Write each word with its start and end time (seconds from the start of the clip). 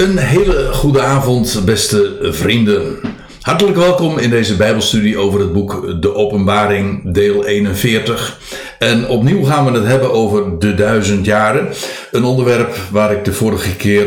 Een 0.00 0.18
hele 0.18 0.72
goede 0.72 1.00
avond, 1.00 1.62
beste 1.64 2.18
vrienden. 2.20 2.98
Hartelijk 3.40 3.76
welkom 3.76 4.18
in 4.18 4.30
deze 4.30 4.56
Bijbelstudie 4.56 5.18
over 5.18 5.40
het 5.40 5.52
boek 5.52 6.02
De 6.02 6.14
Openbaring, 6.14 7.12
deel 7.12 7.46
41. 7.46 8.38
En 8.78 9.08
opnieuw 9.08 9.44
gaan 9.44 9.64
we 9.64 9.78
het 9.78 9.86
hebben 9.86 10.12
over 10.12 10.58
de 10.58 10.74
duizend 10.74 11.26
jaren. 11.26 11.68
Een 12.10 12.24
onderwerp 12.24 12.76
waar 12.90 13.12
ik 13.12 13.24
de 13.24 13.32
vorige 13.32 13.76
keer 13.76 14.06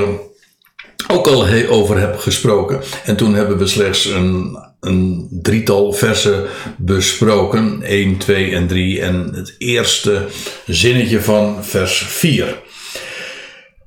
ook 1.08 1.28
al 1.28 1.48
over 1.70 2.00
heb 2.00 2.18
gesproken. 2.18 2.82
En 3.06 3.16
toen 3.16 3.34
hebben 3.34 3.58
we 3.58 3.68
slechts 3.68 4.06
een, 4.06 4.58
een 4.80 5.28
drietal 5.42 5.94
versen 5.94 6.44
besproken: 6.78 7.82
1, 7.82 8.18
2 8.18 8.52
en 8.52 8.68
3. 8.68 9.02
En 9.02 9.32
het 9.34 9.56
eerste 9.58 10.26
zinnetje 10.66 11.22
van 11.22 11.58
vers 11.62 12.06
4. 12.08 12.62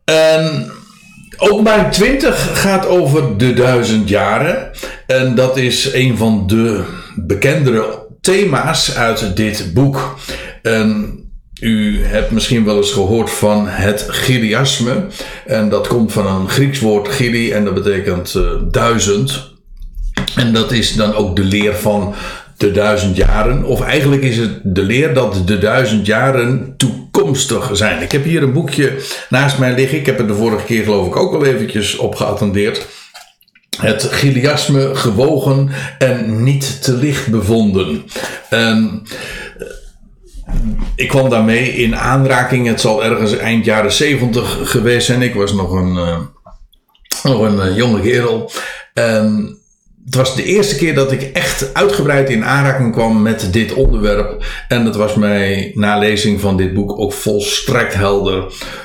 En 0.04 0.70
Openbaring 1.38 1.92
20 1.92 2.60
gaat 2.62 2.86
over 2.86 3.38
de 3.38 3.52
duizend 3.52 4.08
jaren. 4.08 4.70
En 5.06 5.34
dat 5.34 5.56
is 5.56 5.92
een 5.92 6.16
van 6.16 6.46
de 6.46 6.84
bekendere 7.16 8.06
thema's 8.20 8.96
uit 8.96 9.36
dit 9.36 9.70
boek. 9.74 10.18
U 11.60 12.04
hebt 12.04 12.30
misschien 12.30 12.64
wel 12.64 12.76
eens 12.76 12.92
gehoord 12.92 13.30
van 13.30 13.68
het 13.68 14.06
Giliasme. 14.08 15.06
En 15.46 15.68
dat 15.68 15.86
komt 15.86 16.12
van 16.12 16.26
een 16.26 16.48
Grieks 16.48 16.80
woord 16.80 17.08
Gili 17.08 17.52
en 17.52 17.64
dat 17.64 17.74
betekent 17.74 18.34
uh, 18.36 18.50
duizend. 18.70 19.54
En 20.36 20.52
dat 20.52 20.72
is 20.72 20.94
dan 20.94 21.14
ook 21.14 21.36
de 21.36 21.44
leer 21.44 21.74
van 21.74 22.14
de 22.56 22.70
duizend 22.70 23.16
jaren. 23.16 23.64
Of 23.64 23.80
eigenlijk 23.80 24.22
is 24.22 24.36
het 24.36 24.60
de 24.62 24.82
leer 24.82 25.14
dat 25.14 25.42
de 25.46 25.58
duizend 25.58 26.06
jaren 26.06 26.74
toekomstig 26.76 27.70
zijn. 27.72 28.02
Ik 28.02 28.12
heb 28.12 28.24
hier 28.24 28.42
een 28.42 28.52
boekje 28.52 28.96
naast 29.28 29.58
mij 29.58 29.74
liggen. 29.74 29.98
Ik 29.98 30.06
heb 30.06 30.18
het 30.18 30.28
de 30.28 30.34
vorige 30.34 30.64
keer 30.64 30.84
geloof 30.84 31.06
ik 31.06 31.16
ook 31.16 31.34
al 31.34 31.44
eventjes 31.44 31.96
op 31.96 32.14
geattendeerd. 32.14 32.86
Het 33.80 34.02
Giliasme 34.02 34.94
gewogen 34.94 35.70
en 35.98 36.42
niet 36.42 36.82
te 36.82 36.92
licht 36.92 37.30
bevonden. 37.30 38.04
En 38.50 39.02
ik 40.94 41.08
kwam 41.08 41.28
daarmee 41.28 41.68
in 41.68 41.96
aanraking. 41.96 42.66
Het 42.66 42.80
zal 42.80 43.04
ergens 43.04 43.36
eind 43.36 43.64
jaren 43.64 43.92
70 43.92 44.58
geweest 44.70 45.06
zijn. 45.06 45.22
Ik 45.22 45.34
was 45.34 45.52
nog 45.52 45.72
een, 45.72 45.94
uh, 45.94 46.18
nog 47.22 47.40
een 47.40 47.68
uh, 47.68 47.76
jonge 47.76 48.00
kerel. 48.00 48.50
En 48.94 49.58
het 50.06 50.14
was 50.14 50.36
de 50.36 50.44
eerste 50.44 50.76
keer 50.76 50.94
dat 50.94 51.12
ik 51.12 51.22
echt 51.22 51.74
uitgebreid 51.74 52.30
in 52.30 52.44
aanraking 52.44 52.92
kwam 52.92 53.22
met 53.22 53.48
dit 53.52 53.72
onderwerp. 53.72 54.44
En 54.68 54.84
het 54.84 54.96
was 54.96 55.14
mij 55.14 55.70
na 55.74 55.98
lezing 55.98 56.40
van 56.40 56.56
dit 56.56 56.74
boek 56.74 56.98
ook 56.98 57.12
volstrekt 57.12 57.94
helder 57.94 58.44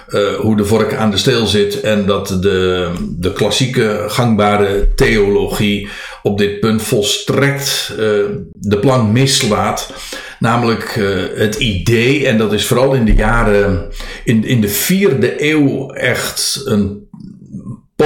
uh, 0.10 0.34
hoe 0.34 0.58
de 0.58 0.66
vork 0.66 0.94
aan 0.94 1.12
de 1.12 1.18
steel 1.18 1.46
zit. 1.46 1.82
En 1.82 2.06
dat 2.06 2.28
de, 2.28 2.90
de 3.18 3.34
klassieke 3.34 4.06
gangbare 4.08 4.94
theologie 4.96 5.90
op 6.24 6.38
dit 6.38 6.60
punt 6.60 6.82
volstrekt 6.82 7.92
uh, 7.92 7.98
de 8.54 8.78
plank 8.80 9.12
mislaat. 9.12 9.94
Namelijk 10.40 10.96
uh, 10.96 11.24
het 11.36 11.56
idee, 11.56 12.28
en 12.28 12.38
dat 12.38 12.54
is 12.54 12.66
vooral 12.66 12.94
in 12.94 13.06
de 13.06 13.14
jaren, 13.14 13.90
in, 14.24 14.44
in 14.44 14.62
de 14.62 14.70
vierde 14.70 15.50
eeuw 15.52 15.92
echt 15.92 16.62
een 16.66 17.10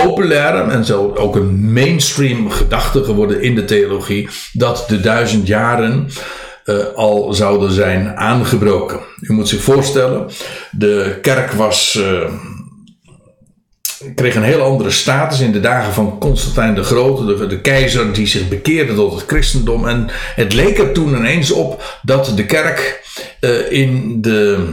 populaire 0.04 0.72
en 0.72 0.86
zo 0.86 1.14
ook 1.16 1.36
een 1.36 1.74
mainstream 1.74 2.50
gedachte 2.50 3.04
geworden 3.04 3.42
in 3.42 3.56
de 3.56 3.66
theologie 3.66 4.30
dat 4.54 4.86
de 4.88 5.00
duizend 5.00 5.48
jaren 5.48 6.10
uh, 6.66 6.86
al 6.96 7.34
zouden 7.34 7.72
zijn 7.72 8.18
aangebroken. 8.18 9.00
U 9.22 9.34
moet 9.34 9.48
zich 9.48 9.62
voorstellen, 9.62 10.30
de 10.72 11.18
kerk 11.22 11.52
was. 11.52 12.00
Uh, 12.00 12.30
kreeg 14.16 14.36
een 14.36 14.44
heel 14.44 14.62
andere 14.62 14.92
status 14.92 15.40
in 15.40 15.52
de 15.52 15.60
dagen 15.60 15.94
van 15.94 16.20
Constantijn 16.20 16.76
de 16.76 16.84
Grote, 16.84 17.48
de, 17.48 17.62
keizer 17.62 18.14
die 18.14 18.28
zich 18.28 18.48
bekeerde 18.48 18.96
tot 18.96 19.14
het 19.14 19.24
christendom. 19.28 19.88
En 19.88 20.08
het 20.36 20.54
leek 20.54 20.78
er 20.78 20.92
toen 20.92 21.16
ineens 21.16 21.52
op 21.52 22.00
dat 22.02 22.32
de 22.36 22.46
kerk 22.46 23.04
uh, 23.42 23.72
in 23.72 24.22
de, 24.22 24.68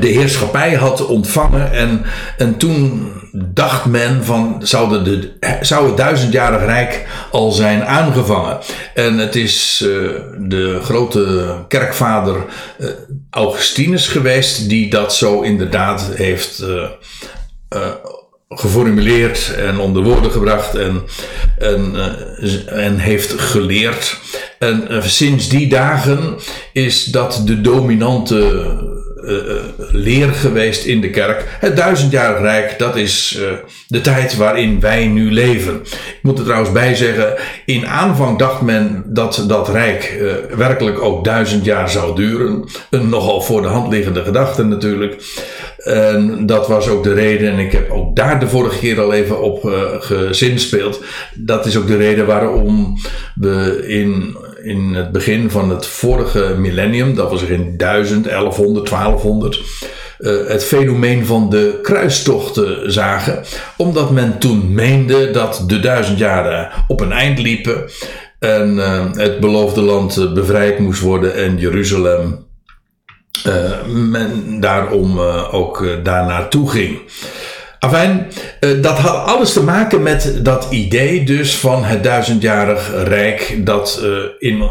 de 0.00 0.08
heerschappij 0.08 0.74
had 0.74 1.06
ontvangen. 1.06 1.72
En, 1.72 2.02
en 2.36 2.56
toen 2.56 3.12
dacht 3.44 3.84
men 3.84 4.24
van 4.24 4.60
zou, 4.62 5.02
de, 5.04 5.32
zou 5.60 5.86
het 5.86 5.96
duizendjarig 5.96 6.60
rijk 6.60 7.06
al 7.30 7.50
zijn 7.50 7.84
aangevangen. 7.84 8.58
En 8.94 9.18
het 9.18 9.36
is 9.36 9.82
uh, 9.84 10.10
de 10.38 10.78
grote 10.82 11.54
kerkvader 11.68 12.36
uh, 12.78 12.88
Augustinus 13.30 14.08
geweest 14.08 14.68
die 14.68 14.90
dat 14.90 15.14
zo 15.14 15.40
inderdaad 15.40 16.10
heeft 16.14 16.62
uh, 16.62 16.88
geformuleerd 18.48 19.54
en 19.56 19.78
onder 19.78 20.02
woorden 20.02 20.30
gebracht 20.30 20.74
en, 20.74 21.02
en, 21.58 21.94
en 22.66 22.98
heeft 22.98 23.32
geleerd. 23.32 24.18
En 24.58 25.02
sinds 25.02 25.48
die 25.48 25.68
dagen 25.68 26.36
is 26.72 27.04
dat 27.04 27.42
de 27.44 27.60
dominante 27.60 28.95
leer 29.90 30.28
geweest 30.28 30.84
in 30.84 31.00
de 31.00 31.10
kerk. 31.10 31.44
Het 31.60 31.76
duizendjarig 31.76 32.40
rijk, 32.40 32.78
dat 32.78 32.96
is 32.96 33.38
uh, 33.40 33.48
de 33.88 34.00
tijd 34.00 34.36
waarin 34.36 34.80
wij 34.80 35.06
nu 35.06 35.32
leven. 35.32 35.74
Ik 35.92 36.18
moet 36.22 36.38
er 36.38 36.44
trouwens 36.44 36.72
bij 36.72 36.94
zeggen, 36.94 37.34
in 37.64 37.86
aanvang 37.86 38.38
dacht 38.38 38.60
men 38.60 39.04
dat 39.06 39.44
dat 39.48 39.68
rijk 39.68 40.24
werkelijk 40.56 41.02
ook 41.02 41.24
duizend 41.24 41.64
jaar 41.64 41.90
zou 41.90 42.16
duren. 42.16 42.64
Een 42.90 43.08
nogal 43.08 43.40
voor 43.40 43.62
de 43.62 43.68
hand 43.68 43.92
liggende 43.92 44.24
gedachte 44.24 44.64
natuurlijk. 44.64 45.22
En 45.76 46.46
dat 46.46 46.68
was 46.68 46.88
ook 46.88 47.02
de 47.02 47.12
reden, 47.12 47.52
en 47.52 47.58
ik 47.58 47.72
heb 47.72 47.90
ook 47.90 48.16
daar 48.16 48.40
de 48.40 48.48
vorige 48.48 48.78
keer 48.78 49.00
al 49.00 49.12
even 49.12 49.42
op 49.42 49.60
gezinspeeld. 50.00 51.02
Dat 51.34 51.66
is 51.66 51.76
ook 51.76 51.86
de 51.86 51.96
reden 51.96 52.26
waarom 52.26 52.96
we 53.34 53.84
in 53.86 54.36
in 54.66 54.94
het 54.94 55.12
begin 55.12 55.50
van 55.50 55.70
het 55.70 55.86
vorige 55.86 56.54
millennium, 56.58 57.14
dat 57.14 57.30
was 57.30 57.42
in 57.42 57.76
1000, 57.76 58.24
1100, 58.24 58.88
1200, 58.88 59.60
uh, 60.18 60.46
het 60.46 60.64
fenomeen 60.64 61.26
van 61.26 61.50
de 61.50 61.78
kruistochten 61.82 62.92
zagen, 62.92 63.42
omdat 63.76 64.10
men 64.10 64.38
toen 64.38 64.74
meende 64.74 65.30
dat 65.30 65.64
de 65.66 65.80
duizend 65.80 66.18
jaren 66.18 66.70
op 66.88 67.00
een 67.00 67.12
eind 67.12 67.38
liepen 67.38 67.84
en 68.38 68.74
uh, 68.74 69.04
het 69.12 69.40
beloofde 69.40 69.80
land 69.80 70.34
bevrijd 70.34 70.78
moest 70.78 71.00
worden 71.00 71.34
en 71.34 71.58
Jeruzalem 71.58 72.44
uh, 73.46 73.84
men 73.86 74.60
daarom 74.60 75.20
ook 75.50 75.86
daar 76.02 76.26
naartoe 76.26 76.70
ging. 76.70 76.98
Afijn, 77.78 78.26
uh, 78.60 78.82
dat 78.82 78.98
had 78.98 79.26
alles 79.26 79.52
te 79.52 79.62
maken 79.62 80.02
met 80.02 80.38
dat 80.42 80.66
idee 80.70 81.24
dus 81.24 81.56
van 81.56 81.84
het 81.84 82.04
duizendjarig 82.04 82.90
rijk 83.04 83.60
dat, 83.64 84.00
uh, 84.02 84.18
in, 84.38 84.70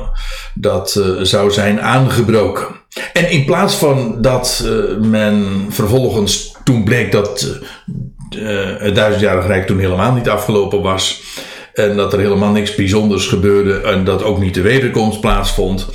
dat 0.53 0.95
uh, 0.97 1.21
zou 1.21 1.51
zijn 1.51 1.81
aangebroken. 1.81 2.67
En 3.13 3.29
in 3.29 3.45
plaats 3.45 3.75
van 3.75 4.21
dat 4.21 4.67
men 5.01 5.65
vervolgens, 5.69 6.55
toen 6.63 6.83
bleek 6.83 7.11
dat 7.11 7.59
het 8.77 8.95
duizendjarig 8.95 9.47
rijk 9.47 9.67
toen 9.67 9.79
helemaal 9.79 10.13
niet 10.13 10.29
afgelopen 10.29 10.81
was. 10.81 11.21
En 11.73 11.95
dat 11.95 12.13
er 12.13 12.19
helemaal 12.19 12.51
niks 12.51 12.75
bijzonders 12.75 13.27
gebeurde 13.27 13.81
en 13.81 14.03
dat 14.03 14.23
ook 14.23 14.39
niet 14.39 14.53
de 14.53 14.61
wederkomst 14.61 15.19
plaatsvond. 15.19 15.87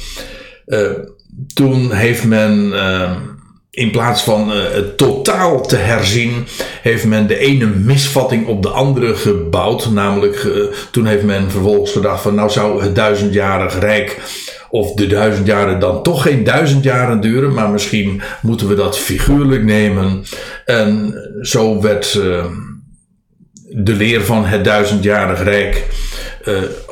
toen 1.54 1.92
heeft 1.92 2.24
men 2.24 2.72
in 3.80 3.90
plaats 3.90 4.22
van 4.22 4.52
uh, 4.52 4.56
het 4.72 4.96
totaal 4.96 5.66
te 5.66 5.76
herzien, 5.76 6.46
heeft 6.82 7.04
men 7.04 7.26
de 7.26 7.38
ene 7.38 7.66
misvatting 7.66 8.46
op 8.46 8.62
de 8.62 8.68
andere 8.68 9.14
gebouwd. 9.14 9.90
Namelijk, 9.90 10.42
uh, 10.42 10.64
toen 10.90 11.06
heeft 11.06 11.22
men 11.22 11.50
vervolgens 11.50 11.92
gedacht 11.92 12.22
van 12.22 12.34
nou 12.34 12.50
zou 12.50 12.82
het 12.82 12.94
duizendjarig 12.94 13.78
rijk 13.78 14.18
of 14.70 14.94
de 14.94 15.06
duizend 15.06 15.46
jaren 15.46 15.78
dan 15.78 16.02
toch 16.02 16.22
geen 16.22 16.44
duizend 16.44 16.84
jaren 16.84 17.20
duren, 17.20 17.54
maar 17.54 17.70
misschien 17.70 18.22
moeten 18.42 18.68
we 18.68 18.74
dat 18.74 18.98
figuurlijk 18.98 19.64
nemen. 19.64 20.24
En 20.64 21.14
zo 21.40 21.80
werd 21.80 22.14
uh, 22.14 22.44
de 23.68 23.92
leer 23.92 24.22
van 24.22 24.44
het 24.44 24.64
duizendjarig 24.64 25.42
rijk, 25.42 25.86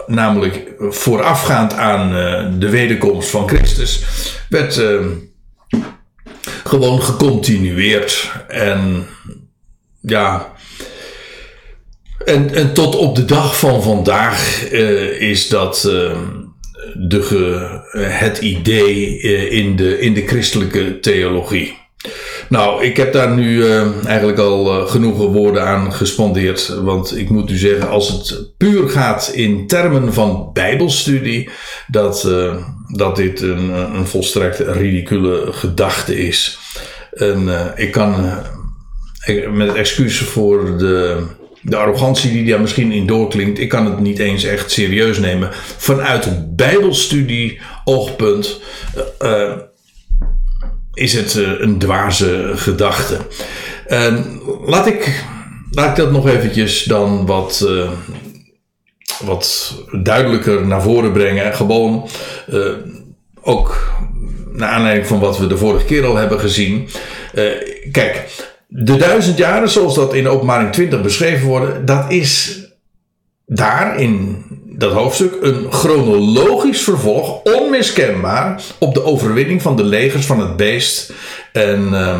namelijk 0.07 0.73
voorafgaand 0.79 1.73
aan 1.73 2.11
de 2.59 2.69
wederkomst 2.69 3.31
van 3.31 3.49
Christus, 3.49 4.05
werd 4.49 4.81
gewoon 6.69 7.03
gecontinueerd. 7.03 8.31
En 8.49 9.07
ja. 10.01 10.53
En, 12.25 12.55
en 12.55 12.75
tot 12.75 12.97
op 12.97 13.17
de 13.17 13.25
dag 13.25 13.59
van 13.59 13.83
vandaag 13.83 14.71
uh, 14.73 15.21
is 15.21 15.49
dat 15.49 15.85
uh, 15.87 16.19
de 16.95 17.81
het 17.99 18.39
idee 18.39 19.23
uh, 19.23 19.53
in, 19.53 19.77
de, 19.77 20.01
in 20.01 20.15
de 20.15 20.27
christelijke 20.27 21.01
theologie. 21.01 21.78
Nou, 22.49 22.85
ik 22.85 22.97
heb 22.97 23.13
daar 23.13 23.35
nu 23.35 23.57
uh, 23.57 24.07
eigenlijk 24.07 24.39
al 24.39 24.81
uh, 24.81 24.91
genoeg 24.91 25.17
woorden 25.17 25.67
aan 25.67 25.93
gespandeerd. 25.93 26.69
Want 26.69 27.19
ik 27.19 27.31
moet 27.31 27.51
u 27.51 27.57
zeggen, 27.57 27.89
als 27.89 28.09
het 28.09 28.57
puur 28.57 28.89
gaat 28.89 29.31
in 29.35 29.67
termen 29.67 30.13
van 30.13 30.51
Bijbelstudie, 30.53 31.49
dat, 31.87 32.25
uh, 32.27 32.57
dat 32.89 33.17
dit 33.17 33.41
een, 33.41 33.69
een 33.95 34.07
volstrekt 34.07 34.59
ridicule 34.59 35.53
gedachte 35.53 36.19
is. 36.27 36.59
En 37.13 37.49
ik 37.77 37.93
kan 37.93 38.31
met 39.51 39.75
excuus 39.75 40.19
voor 40.19 40.79
de 40.79 41.27
de 41.63 41.77
arrogantie 41.77 42.33
die 42.33 42.47
daar 42.47 42.61
misschien 42.61 42.93
in 42.93 43.07
doorklinkt, 43.07 43.59
ik 43.59 43.69
kan 43.69 43.87
het 43.87 44.01
niet 44.01 44.19
eens 44.19 44.45
echt 44.45 44.71
serieus 44.71 45.19
nemen. 45.19 45.51
Vanuit 45.77 46.57
Bijbelstudie 46.57 47.61
oogpunt 47.85 48.61
uh, 49.23 49.53
is 50.99 51.13
het 51.13 51.35
een 51.35 51.79
dwaze 51.79 52.51
gedachte. 52.55 53.19
laat, 54.67 54.87
ik, 54.87 55.25
laat 55.71 55.91
ik 55.91 55.97
dat 55.97 56.13
nog 56.13 56.29
eventjes 56.29 56.85
dan 56.85 57.27
wat, 57.27 57.69
wat 59.25 59.75
duidelijker 60.03 60.67
naar 60.67 60.83
voren 60.83 61.13
brengen. 61.13 61.55
Gewoon 61.55 62.09
ook 63.41 63.93
naar 64.53 64.69
aanleiding 64.69 65.07
van 65.07 65.21
wat 65.21 65.39
we 65.39 65.47
de 65.47 65.57
vorige 65.57 65.85
keer 65.85 66.05
al 66.07 66.17
hebben 66.17 66.41
gezien. 66.41 66.89
kijk, 67.93 68.25
de 68.67 68.97
duizend 68.97 69.39
jaren, 69.39 69.69
zoals 69.69 69.95
dat 69.95 70.15
in 70.15 70.29
openbaring 70.29 70.73
20 70.73 71.03
beschreven 71.03 71.47
worden, 71.47 71.85
dat 71.85 72.11
is 72.11 72.63
daar 73.51 74.01
in 74.01 74.45
dat 74.65 74.93
hoofdstuk 74.93 75.37
een 75.41 75.67
chronologisch 75.73 76.83
vervolg, 76.83 77.43
onmiskenbaar, 77.43 78.63
op 78.79 78.95
de 78.95 79.05
overwinning 79.05 79.63
van 79.63 79.77
de 79.77 79.85
legers 79.85 80.27
van 80.27 80.41
het 80.41 80.57
beest 80.57 81.13
en, 81.53 81.89
uh, 81.91 82.19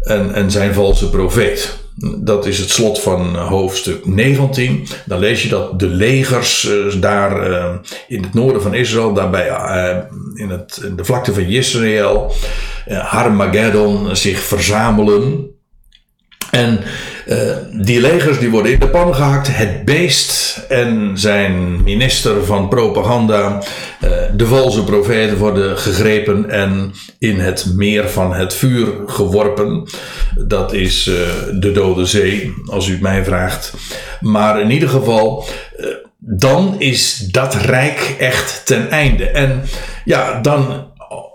en, 0.00 0.34
en 0.34 0.50
zijn 0.50 0.74
valse 0.74 1.10
profeet. 1.10 1.78
Dat 2.18 2.46
is 2.46 2.58
het 2.58 2.70
slot 2.70 3.00
van 3.00 3.36
hoofdstuk 3.36 4.06
19. 4.06 4.86
Dan 5.06 5.18
lees 5.18 5.42
je 5.42 5.48
dat 5.48 5.78
de 5.78 5.86
legers 5.86 6.64
uh, 6.64 7.00
daar 7.00 7.46
in 8.08 8.22
het 8.22 8.34
noorden 8.34 8.62
van 8.62 8.74
Israël, 8.74 9.12
daarbij 9.12 9.48
in, 10.34 10.50
het, 10.50 10.80
in 10.84 10.96
de 10.96 11.04
vlakte 11.04 11.34
van 11.34 11.42
Israël, 11.42 12.32
Harmageddon, 12.86 14.16
zich 14.16 14.40
verzamelen. 14.40 15.48
En 16.50 16.80
die 17.72 18.00
legers 18.00 18.38
die 18.38 18.50
worden 18.50 18.72
in 18.72 18.78
de 18.78 18.88
pan 18.88 19.14
gehakt. 19.14 19.56
Het 19.56 19.84
beest 19.84 20.60
en 20.68 21.18
zijn 21.18 21.82
minister 21.82 22.44
van 22.44 22.68
propaganda, 22.68 23.62
uh, 24.04 24.10
de 24.36 24.46
valse 24.46 24.84
profeten 24.84 25.36
worden 25.36 25.78
gegrepen 25.78 26.50
en 26.50 26.92
in 27.18 27.40
het 27.40 27.72
meer 27.74 28.08
van 28.08 28.34
het 28.34 28.54
vuur 28.54 28.86
geworpen. 29.06 29.88
Dat 30.46 30.72
is 30.72 31.06
uh, 31.06 31.14
de 31.60 31.72
Dode 31.72 32.04
Zee, 32.04 32.54
als 32.66 32.88
u 32.88 32.92
het 32.92 33.00
mij 33.00 33.24
vraagt. 33.24 33.74
Maar 34.20 34.60
in 34.60 34.70
ieder 34.70 34.88
geval, 34.88 35.44
dan 36.18 36.74
is 36.78 37.18
dat 37.18 37.54
rijk 37.54 38.16
echt 38.18 38.66
ten 38.66 38.90
einde. 38.90 39.24
En 39.24 39.62
ja, 40.04 40.40
dan 40.40 40.89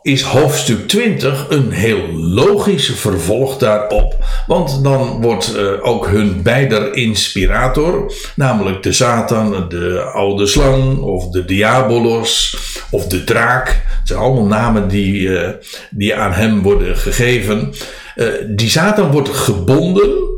is 0.06 0.22
hoofdstuk 0.22 0.88
20 0.88 1.46
een 1.50 1.72
heel 1.72 2.14
logisch 2.14 2.92
vervolg 2.96 3.58
daarop. 3.58 4.26
Want 4.48 4.84
dan 4.84 5.22
wordt 5.22 5.56
uh, 5.56 5.72
ook 5.82 6.08
hun 6.08 6.42
beider 6.42 6.94
inspirator, 6.94 8.14
namelijk 8.36 8.84
de 8.84 8.92
Satan, 8.92 9.70
de 9.70 10.02
oude 10.02 10.46
slang 10.48 11.00
of 11.00 11.30
de 11.30 11.46
diabolos 11.46 12.58
of 12.92 13.08
de 13.08 13.24
draak. 13.24 13.68
Het 13.68 14.08
zijn 14.08 14.20
allemaal 14.20 14.46
namen 14.46 14.88
die, 14.88 15.22
uh, 15.22 15.50
die 15.90 16.16
aan 16.16 16.34
hem 16.34 16.62
worden 16.62 16.98
gegeven. 16.98 17.74
Uh, 18.16 18.28
die 18.48 18.70
Satan 18.70 19.12
wordt 19.12 19.30
gebonden 19.30 20.35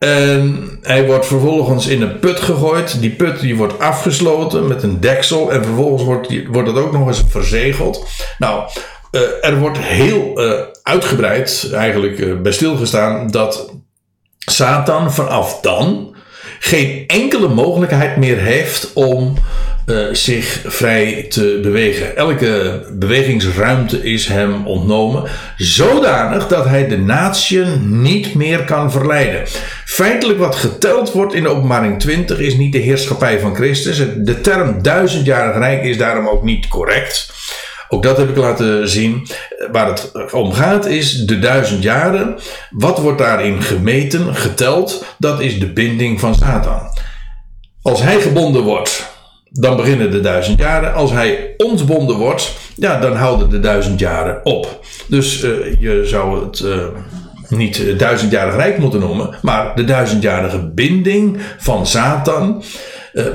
en 0.00 0.78
hij 0.82 1.06
wordt 1.06 1.26
vervolgens 1.26 1.86
in 1.86 2.02
een 2.02 2.18
put 2.18 2.40
gegooid. 2.40 3.00
Die 3.00 3.10
put 3.10 3.40
die 3.40 3.56
wordt 3.56 3.78
afgesloten 3.78 4.66
met 4.66 4.82
een 4.82 5.00
deksel. 5.00 5.52
En 5.52 5.64
vervolgens 5.64 6.02
wordt, 6.02 6.28
die, 6.28 6.48
wordt 6.48 6.68
het 6.68 6.76
ook 6.76 6.92
nog 6.92 7.06
eens 7.06 7.22
verzegeld. 7.28 8.06
Nou, 8.38 8.70
uh, 9.12 9.20
er 9.40 9.58
wordt 9.58 9.78
heel 9.78 10.44
uh, 10.44 10.60
uitgebreid 10.82 11.70
eigenlijk 11.72 12.18
uh, 12.18 12.40
bij 12.40 12.52
stilgestaan 12.52 13.28
dat 13.30 13.72
Satan 14.38 15.12
vanaf 15.12 15.60
dan 15.60 16.14
geen 16.58 17.04
enkele 17.06 17.48
mogelijkheid 17.48 18.16
meer 18.16 18.38
heeft 18.38 18.92
om 18.92 19.34
uh, 19.90 20.14
zich 20.14 20.62
vrij 20.64 21.26
te 21.28 21.58
bewegen. 21.62 22.16
Elke 22.16 22.82
bewegingsruimte 22.92 24.02
is 24.02 24.26
hem 24.26 24.66
ontnomen, 24.66 25.24
zodanig 25.56 26.48
dat 26.48 26.64
hij 26.64 26.88
de 26.88 26.98
natie 26.98 27.64
niet 27.80 28.34
meer 28.34 28.64
kan 28.64 28.90
verleiden. 28.90 29.42
Feitelijk 29.84 30.38
wat 30.38 30.54
geteld 30.56 31.12
wordt 31.12 31.34
in 31.34 31.42
de 31.42 31.48
openbaring 31.48 31.98
20 31.98 32.38
is 32.38 32.56
niet 32.56 32.72
de 32.72 32.78
heerschappij 32.78 33.40
van 33.40 33.54
Christus. 33.54 34.02
De 34.16 34.40
term 34.40 34.82
duizendjarig 34.82 35.56
rijk 35.56 35.84
is 35.84 35.98
daarom 35.98 36.28
ook 36.28 36.42
niet 36.42 36.68
correct. 36.68 37.32
Ook 37.88 38.02
dat 38.02 38.16
heb 38.16 38.28
ik 38.28 38.36
laten 38.36 38.88
zien. 38.88 39.26
Waar 39.72 39.86
het 39.86 40.32
om 40.32 40.52
gaat 40.52 40.86
is 40.86 41.12
de 41.12 41.38
duizend 41.38 41.82
jaren. 41.82 42.38
Wat 42.70 42.98
wordt 42.98 43.18
daarin 43.18 43.62
gemeten, 43.62 44.34
geteld? 44.34 45.04
Dat 45.18 45.40
is 45.40 45.58
de 45.58 45.72
binding 45.72 46.20
van 46.20 46.34
Satan. 46.34 46.80
Als 47.82 48.02
hij 48.02 48.20
gebonden 48.20 48.62
wordt, 48.62 49.10
dan 49.50 49.76
beginnen 49.76 50.10
de 50.10 50.20
duizend 50.20 50.58
jaren. 50.58 50.94
Als 50.94 51.10
hij 51.10 51.54
ontbonden 51.56 52.16
wordt, 52.16 52.56
ja, 52.76 53.00
dan 53.00 53.16
houden 53.16 53.50
de 53.50 53.60
duizend 53.60 54.00
jaren 54.00 54.44
op. 54.44 54.84
Dus 55.08 55.42
uh, 55.42 55.50
je 55.80 56.02
zou 56.04 56.44
het 56.44 56.60
uh, 56.60 56.84
niet 57.48 57.98
duizendjarig 57.98 58.54
rijk 58.54 58.78
moeten 58.78 59.00
noemen, 59.00 59.36
maar 59.42 59.76
de 59.76 59.84
duizendjarige 59.84 60.70
binding 60.74 61.38
van 61.58 61.86
Satan. 61.86 62.62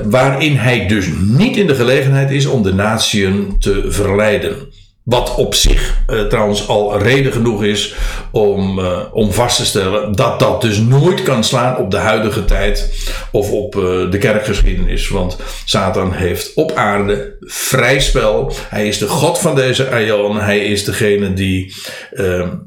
Waarin 0.04 0.56
hij 0.56 0.86
dus 0.86 1.08
niet 1.20 1.56
in 1.56 1.66
de 1.66 1.74
gelegenheid 1.74 2.30
is 2.30 2.46
om 2.46 2.62
de 2.62 2.74
natieën 2.74 3.56
te 3.58 3.84
verleiden. 3.88 4.56
Wat 5.06 5.34
op 5.34 5.54
zich 5.54 5.98
uh, 6.10 6.22
trouwens 6.22 6.68
al 6.68 6.98
reden 6.98 7.32
genoeg 7.32 7.64
is 7.64 7.94
om, 8.30 8.78
uh, 8.78 8.98
om 9.12 9.32
vast 9.32 9.56
te 9.56 9.64
stellen 9.64 10.12
dat 10.12 10.38
dat 10.38 10.60
dus 10.60 10.78
nooit 10.78 11.22
kan 11.22 11.44
slaan 11.44 11.76
op 11.76 11.90
de 11.90 11.96
huidige 11.96 12.44
tijd 12.44 13.08
of 13.32 13.50
op 13.50 13.76
uh, 13.76 14.10
de 14.10 14.18
kerkgeschiedenis. 14.18 15.08
Want 15.08 15.36
Satan 15.64 16.12
heeft 16.12 16.54
op 16.54 16.72
aarde 16.72 17.36
vrij 17.40 18.00
spel. 18.00 18.52
Hij 18.68 18.88
is 18.88 18.98
de 18.98 19.08
God 19.08 19.38
van 19.38 19.54
deze 19.54 19.90
aion. 19.90 20.40
Hij 20.40 20.58
is 20.58 20.84
degene 20.84 21.32
die 21.32 21.74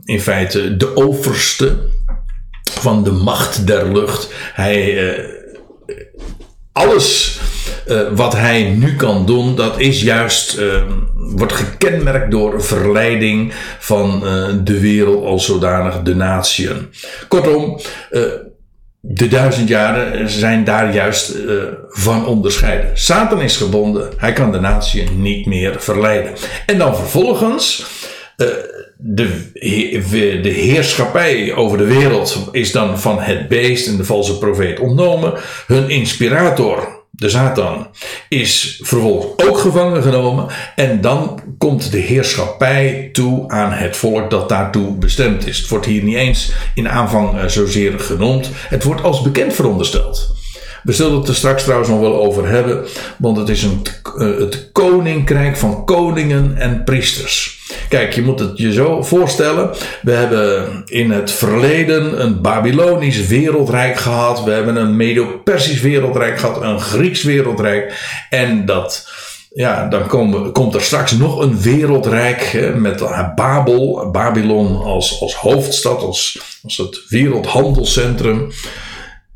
in 0.04 0.22
feite 0.22 0.78
de 0.78 0.96
overste 0.96 1.78
van 2.64 3.04
de 3.04 3.12
macht 3.12 3.68
der 3.68 3.92
lucht. 3.92 4.34
Hij 4.54 4.98
alles 6.72 7.40
uh, 7.90 8.02
wat 8.16 8.34
hij 8.34 8.64
nu 8.64 8.96
kan 8.96 9.26
doen, 9.26 9.56
dat 9.56 9.80
is 9.80 10.02
juist, 10.02 10.60
uh, 10.60 10.82
wordt 11.16 11.54
gekenmerkt 11.54 12.32
door 12.32 12.64
verleiding 12.64 13.54
van 13.80 14.22
uh, 14.24 14.48
de 14.64 14.80
wereld 14.80 15.26
als 15.26 15.46
zodanig, 15.46 16.02
de 16.02 16.16
natieën. 16.16 16.90
Kortom, 17.28 17.80
de 19.00 19.28
duizend 19.28 19.68
jaren 19.68 20.30
zijn 20.30 20.64
daar 20.64 20.94
juist 20.94 21.38
van 21.90 22.26
onderscheiden. 22.26 22.92
Satan 22.94 23.42
is 23.42 23.58
gebonden, 23.58 24.10
hij 24.18 24.34
kan 24.34 24.52
de 24.52 24.60
natieën 24.60 25.22
niet 25.22 25.46
meer 25.46 25.76
verleiden. 25.78 26.32
En 26.66 26.78
dan 26.78 26.96
vervolgens 26.96 27.86
de, 28.98 29.52
de 30.42 30.50
heerschappij 30.50 31.54
over 31.56 31.78
de 31.78 31.84
wereld 31.84 32.50
is 32.52 32.72
dan 32.72 33.00
van 33.00 33.20
het 33.20 33.48
beest 33.48 33.88
en 33.88 33.98
de 33.98 34.06
valse 34.06 34.38
profeet 34.38 34.80
ontnomen. 34.80 35.34
Hun 35.68 35.90
inspirator, 35.90 36.99
de 37.20 37.30
Satan, 37.30 37.88
is 38.30 38.80
vervolgens 38.84 39.48
ook 39.48 39.58
gevangen 39.58 40.04
genomen. 40.04 40.48
En 40.76 41.02
dan 41.02 41.42
komt 41.58 41.92
de 41.92 41.98
heerschappij 41.98 43.10
toe 43.12 43.50
aan 43.50 43.72
het 43.72 43.98
volk 43.98 44.30
dat 44.30 44.50
daartoe 44.50 44.98
bestemd 44.98 45.48
is. 45.48 45.58
Het 45.58 45.70
wordt 45.70 45.86
hier 45.86 46.04
niet 46.04 46.16
eens 46.16 46.52
in 46.74 46.90
aanvang 46.90 47.38
eh, 47.38 47.48
zozeer 47.48 48.00
genoemd. 48.00 48.50
Het 48.54 48.84
wordt 48.84 49.04
als 49.04 49.22
bekend 49.22 49.54
verondersteld. 49.54 50.39
We 50.84 50.92
zullen 50.92 51.20
het 51.20 51.28
er 51.28 51.36
straks 51.36 51.64
trouwens 51.64 51.90
nog 51.90 52.00
wel 52.00 52.24
over 52.24 52.48
hebben, 52.48 52.86
want 53.18 53.38
het 53.38 53.50
is 53.50 53.64
een, 53.64 53.82
uh, 54.18 54.40
het 54.40 54.70
koninkrijk 54.72 55.58
van 55.58 55.86
koningen 55.86 56.58
en 56.58 56.84
priesters. 56.84 57.60
Kijk, 57.90 58.14
je 58.14 58.22
moet 58.22 58.40
het 58.40 58.58
je 58.58 58.74
zo 58.74 59.04
voorstellen. 59.04 59.70
We 60.02 60.12
hebben 60.12 60.82
in 60.86 61.12
het 61.12 61.32
verleden 61.32 62.22
een 62.22 62.42
Babylonisch 62.42 63.28
wereldrijk 63.28 63.98
gehad. 63.98 64.44
We 64.44 64.52
hebben 64.52 64.76
een 64.76 64.96
Medo-Persisch 64.96 65.82
wereldrijk 65.82 66.40
gehad. 66.40 66.62
Een 66.62 66.80
Grieks 66.80 67.24
wereldrijk. 67.24 67.94
En 68.30 68.66
dat 68.66 69.08
ja, 69.54 69.88
dan 69.88 70.08
komen, 70.08 70.52
komt 70.52 70.76
er 70.76 70.82
straks 70.82 71.12
nog 71.12 71.42
een 71.42 71.62
wereldrijk 71.62 72.72
met 72.76 73.04
Babel, 73.36 74.10
Babylon 74.12 74.82
als, 74.84 75.22
als 75.22 75.36
hoofdstad, 75.36 76.02
als, 76.02 76.40
als 76.64 76.78
het 76.78 77.02
wereldhandelscentrum. 77.10 78.52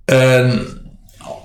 En 0.05 0.67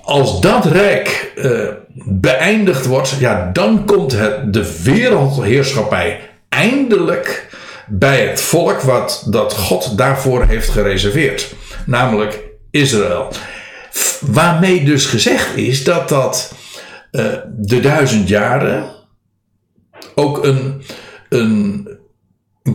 als 0.09 0.41
dat 0.41 0.65
rijk 0.65 1.31
uh, 1.35 1.67
beëindigd 2.05 2.85
wordt, 2.85 3.15
ja, 3.19 3.49
dan 3.53 3.85
komt 3.85 4.11
de 4.51 4.81
wereldheerschappij 4.83 6.19
eindelijk 6.49 7.55
bij 7.87 8.27
het 8.27 8.41
volk 8.41 8.81
wat 8.81 9.27
dat 9.29 9.53
God 9.53 9.97
daarvoor 9.97 10.45
heeft 10.45 10.69
gereserveerd, 10.69 11.53
namelijk 11.85 12.39
Israël. 12.71 13.31
Waarmee 14.19 14.83
dus 14.83 15.05
gezegd 15.05 15.55
is 15.55 15.83
dat 15.83 16.09
dat 16.09 16.53
uh, 17.11 17.25
de 17.57 17.79
duizend 17.79 18.27
jaren 18.27 18.85
ook 20.15 20.43
een, 20.43 20.81
een 21.29 21.87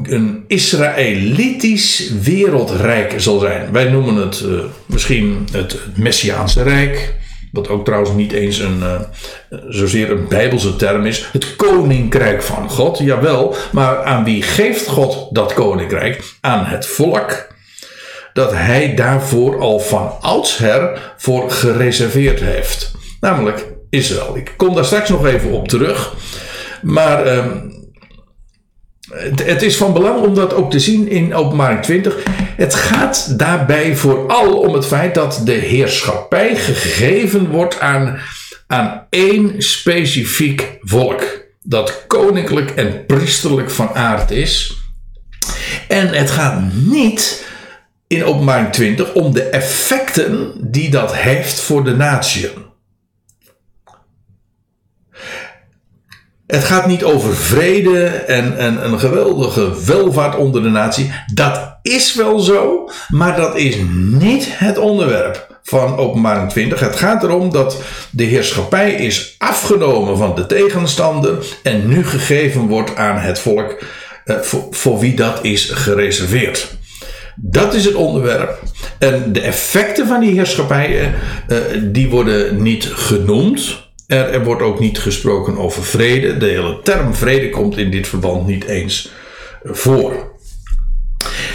een 0.02 0.44
Israëlitisch 0.46 2.10
wereldrijk 2.22 3.14
zal 3.16 3.38
zijn. 3.38 3.72
Wij 3.72 3.90
noemen 3.90 4.14
het 4.14 4.40
uh, 4.40 4.64
misschien 4.86 5.48
het 5.52 5.78
Messiaanse 5.96 6.62
Rijk. 6.62 7.14
Wat 7.54 7.68
ook 7.68 7.84
trouwens 7.84 8.12
niet 8.12 8.32
eens 8.32 8.58
een, 8.58 8.78
uh, 8.78 9.00
zozeer 9.68 10.10
een 10.10 10.28
bijbelse 10.28 10.76
term 10.76 11.06
is. 11.06 11.28
Het 11.32 11.56
koninkrijk 11.56 12.42
van 12.42 12.70
God, 12.70 12.98
jawel. 12.98 13.54
Maar 13.72 14.04
aan 14.04 14.24
wie 14.24 14.42
geeft 14.42 14.86
God 14.86 15.28
dat 15.30 15.54
koninkrijk? 15.54 16.24
Aan 16.40 16.64
het 16.64 16.86
volk. 16.86 17.46
Dat 18.32 18.52
hij 18.52 18.94
daarvoor 18.94 19.60
al 19.60 19.78
van 19.78 20.12
oudsher 20.20 21.12
voor 21.16 21.50
gereserveerd 21.50 22.40
heeft. 22.40 22.92
Namelijk 23.20 23.66
Israël. 23.90 24.36
Ik 24.36 24.54
kom 24.56 24.74
daar 24.74 24.84
straks 24.84 25.08
nog 25.08 25.26
even 25.26 25.50
op 25.50 25.68
terug. 25.68 26.14
Maar 26.82 27.26
uh, 27.26 27.46
het, 29.12 29.62
is 29.62 29.76
van 29.76 29.92
belang 29.92 30.20
om 30.20 30.34
dat 30.34 30.54
ook 30.54 30.70
te 30.70 30.80
zien 30.80 31.08
in 31.08 31.34
openbaring 31.34 31.82
20. 31.82 32.16
Het 32.56 32.74
gaat 32.74 33.38
daarbij 33.38 33.96
vooral 33.96 34.58
om 34.58 34.74
het 34.74 34.86
feit 34.86 35.14
dat 35.14 35.40
de 35.44 35.52
heerschappij 35.52 36.56
gegeven 36.56 37.50
wordt 37.50 37.80
aan, 37.80 38.18
aan 38.66 39.06
één 39.10 39.62
specifiek 39.62 40.78
volk. 40.80 41.42
Dat 41.62 42.04
koninklijk 42.06 42.70
en 42.70 43.06
priesterlijk 43.06 43.70
van 43.70 43.94
aard 43.94 44.30
is. 44.30 44.76
En 45.88 46.08
het 46.08 46.30
gaat 46.30 46.62
niet 46.72 47.46
in 48.06 48.24
openbaring 48.24 48.72
20 48.72 49.14
om 49.14 49.32
de 49.32 49.42
effecten 49.42 50.52
die 50.60 50.90
dat 50.90 51.14
heeft 51.14 51.60
voor 51.60 51.84
de 51.84 51.96
natie. 51.96 52.50
Het 56.46 56.64
gaat 56.64 56.86
niet 56.86 57.04
over 57.04 57.36
vrede 57.36 58.06
en, 58.06 58.56
en 58.56 58.84
een 58.84 58.98
geweldige 58.98 59.84
welvaart 59.84 60.36
onder 60.36 60.62
de 60.62 60.68
natie. 60.68 61.12
Dat 61.34 61.76
is 61.82 62.14
wel 62.14 62.38
zo, 62.38 62.90
maar 63.08 63.36
dat 63.36 63.56
is 63.56 63.76
niet 63.94 64.46
het 64.50 64.78
onderwerp 64.78 65.58
van 65.62 65.96
Openbaring 65.96 66.50
20. 66.50 66.80
Het 66.80 66.96
gaat 66.96 67.22
erom 67.22 67.50
dat 67.50 67.82
de 68.10 68.24
heerschappij 68.24 68.92
is 68.92 69.34
afgenomen 69.38 70.16
van 70.16 70.34
de 70.34 70.46
tegenstander 70.46 71.44
en 71.62 71.88
nu 71.88 72.04
gegeven 72.04 72.66
wordt 72.66 72.96
aan 72.96 73.16
het 73.16 73.38
volk 73.38 73.82
eh, 74.24 74.36
voor, 74.36 74.66
voor 74.70 74.98
wie 74.98 75.16
dat 75.16 75.38
is 75.42 75.70
gereserveerd. 75.70 76.76
Dat 77.36 77.74
is 77.74 77.84
het 77.84 77.94
onderwerp. 77.94 78.62
En 78.98 79.32
de 79.32 79.40
effecten 79.40 80.06
van 80.06 80.20
die 80.20 80.32
heerschappij, 80.32 81.14
uh, 81.48 81.58
die 81.82 82.10
worden 82.10 82.62
niet 82.62 82.84
genoemd. 82.84 83.83
Er, 84.06 84.30
er, 84.30 84.44
wordt 84.44 84.62
ook 84.62 84.80
niet 84.80 84.98
gesproken 84.98 85.58
over 85.58 85.84
vrede. 85.84 86.36
De 86.36 86.46
hele 86.46 86.80
term 86.82 87.14
vrede 87.14 87.50
komt 87.50 87.76
in 87.76 87.90
dit 87.90 88.08
verband 88.08 88.46
niet 88.46 88.64
eens 88.64 89.10
voor. 89.62 90.32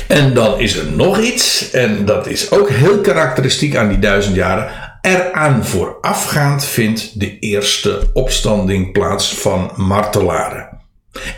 En 0.07 0.33
dan 0.33 0.59
is 0.59 0.77
er 0.77 0.91
nog 0.91 1.19
iets, 1.19 1.71
en 1.71 2.05
dat 2.05 2.27
is 2.27 2.51
ook 2.51 2.69
heel 2.69 2.99
karakteristiek 2.99 3.75
aan 3.75 3.89
die 3.89 3.99
duizend 3.99 4.35
jaren. 4.35 4.71
Eraan 5.01 5.65
voorafgaand 5.65 6.65
vindt 6.65 7.19
de 7.19 7.39
eerste 7.39 8.09
opstanding 8.13 8.91
plaats 8.91 9.33
van 9.33 9.71
martelaren. 9.75 10.69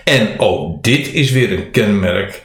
En 0.03 0.39
ook 0.39 0.84
dit 0.84 1.13
is 1.13 1.32
weer 1.32 1.51
een 1.51 1.72
kenmerk 1.72 2.41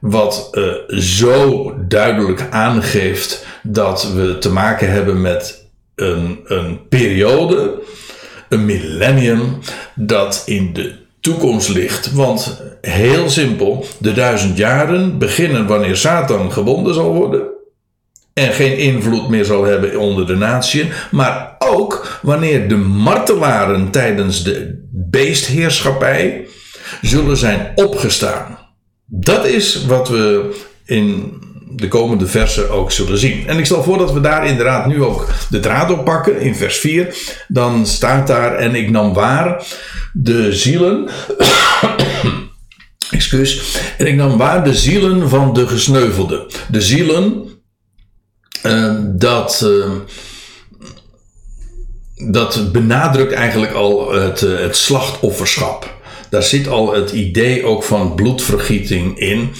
wat 0.00 0.48
uh, 0.52 0.98
zo 1.00 1.72
duidelijk 1.88 2.46
aangeeft 2.50 3.46
dat 3.62 4.12
we 4.12 4.38
te 4.38 4.52
maken 4.52 4.90
hebben 4.90 5.20
met 5.20 5.63
een, 5.94 6.40
een 6.44 6.88
periode, 6.88 7.82
een 8.48 8.64
millennium, 8.64 9.58
dat 9.94 10.42
in 10.46 10.72
de 10.72 10.94
toekomst 11.20 11.68
ligt. 11.68 12.12
Want 12.12 12.62
heel 12.80 13.30
simpel, 13.30 13.86
de 13.98 14.12
duizend 14.12 14.56
jaren 14.56 15.18
beginnen 15.18 15.66
wanneer 15.66 15.96
Satan 15.96 16.52
gebonden 16.52 16.94
zal 16.94 17.14
worden. 17.14 17.52
En 18.34 18.52
geen 18.52 18.78
invloed 18.78 19.28
meer 19.28 19.44
zal 19.44 19.64
hebben 19.64 19.98
onder 19.98 20.26
de 20.26 20.36
natie. 20.36 20.90
Maar 21.10 21.56
ook 21.58 22.18
wanneer 22.22 22.68
de 22.68 22.76
martelaren 22.76 23.90
tijdens 23.90 24.44
de 24.44 24.86
beestheerschappij 24.92 26.46
zullen 27.02 27.36
zijn 27.36 27.72
opgestaan. 27.74 28.58
Dat 29.06 29.46
is 29.46 29.84
wat 29.84 30.08
we 30.08 30.54
in 30.84 31.32
de 31.74 31.88
komende 31.88 32.26
versen 32.26 32.70
ook 32.70 32.92
zullen 32.92 33.18
zien. 33.18 33.48
En 33.48 33.58
ik 33.58 33.64
stel 33.64 33.82
voor 33.82 33.98
dat 33.98 34.12
we 34.12 34.20
daar 34.20 34.46
inderdaad 34.46 34.86
nu 34.86 35.02
ook 35.02 35.28
de 35.50 35.60
draad 35.60 35.90
op 35.90 36.04
pakken 36.04 36.40
in 36.40 36.56
vers 36.56 36.76
4. 36.76 37.16
Dan 37.48 37.86
staat 37.86 38.26
daar: 38.26 38.54
En 38.54 38.74
ik 38.74 38.90
nam 38.90 39.12
waar 39.12 39.66
de 40.12 40.52
zielen. 40.52 41.08
excuus. 43.10 43.78
En 43.98 44.06
ik 44.06 44.14
nam 44.14 44.38
waar 44.38 44.64
de 44.64 44.74
zielen 44.74 45.28
van 45.28 45.52
de 45.52 45.66
gesneuvelden. 45.66 46.46
De 46.70 46.80
zielen. 46.80 47.48
Uh, 48.62 48.94
dat. 49.04 49.60
Uh, 49.64 49.90
dat 52.30 52.72
benadrukt 52.72 53.32
eigenlijk 53.32 53.72
al 53.72 54.12
het, 54.12 54.42
uh, 54.42 54.58
het 54.58 54.76
slachtofferschap. 54.76 55.94
Daar 56.30 56.42
zit 56.42 56.68
al 56.68 56.94
het 56.94 57.10
idee 57.10 57.64
ook 57.64 57.84
van 57.84 58.14
bloedvergieting 58.14 59.18
in. 59.18 59.50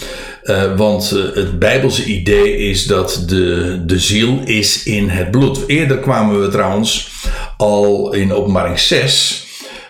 Uh, 0.44 0.76
want 0.76 1.12
uh, 1.14 1.34
het 1.34 1.58
Bijbelse 1.58 2.04
idee 2.04 2.56
is 2.56 2.86
dat 2.86 3.22
de, 3.26 3.82
de 3.86 3.98
ziel 3.98 4.40
is 4.44 4.82
in 4.82 5.08
het 5.08 5.30
bloed. 5.30 5.58
Eerder 5.66 5.98
kwamen 5.98 6.40
we 6.40 6.48
trouwens 6.48 7.10
al 7.56 8.12
in 8.12 8.32
openbaring 8.32 8.78
6 8.78 9.44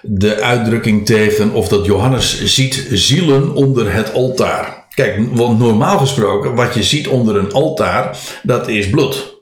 de 0.07 0.41
uitdrukking 0.41 1.07
tegen 1.07 1.53
of 1.53 1.69
dat 1.69 1.85
Johannes 1.85 2.45
ziet 2.45 2.87
zielen 2.91 3.55
onder 3.55 3.93
het 3.93 4.13
altaar. 4.13 4.87
Kijk, 4.95 5.19
want 5.31 5.59
normaal 5.59 5.99
gesproken, 5.99 6.55
wat 6.55 6.75
je 6.75 6.83
ziet 6.83 7.09
onder 7.09 7.37
een 7.37 7.53
altaar, 7.53 8.19
dat 8.43 8.69
is 8.69 8.91
bloed. 8.91 9.35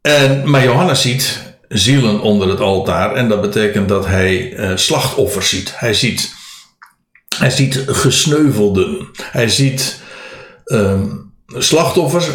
En, 0.00 0.50
maar 0.50 0.64
Johannes 0.64 1.00
ziet 1.00 1.54
zielen 1.68 2.20
onder 2.20 2.48
het 2.48 2.60
altaar 2.60 3.14
en 3.14 3.28
dat 3.28 3.40
betekent 3.40 3.88
dat 3.88 4.06
hij 4.06 4.52
uh, 4.52 4.70
slachtoffers 4.74 5.48
ziet. 5.48 5.72
Hij 5.76 5.94
ziet 5.94 6.34
hij 7.38 7.50
ziet 7.50 7.84
gesneuvelden. 7.86 9.08
Hij 9.22 9.48
ziet 9.48 10.00
um, 10.66 11.32
slachtoffers. 11.46 12.26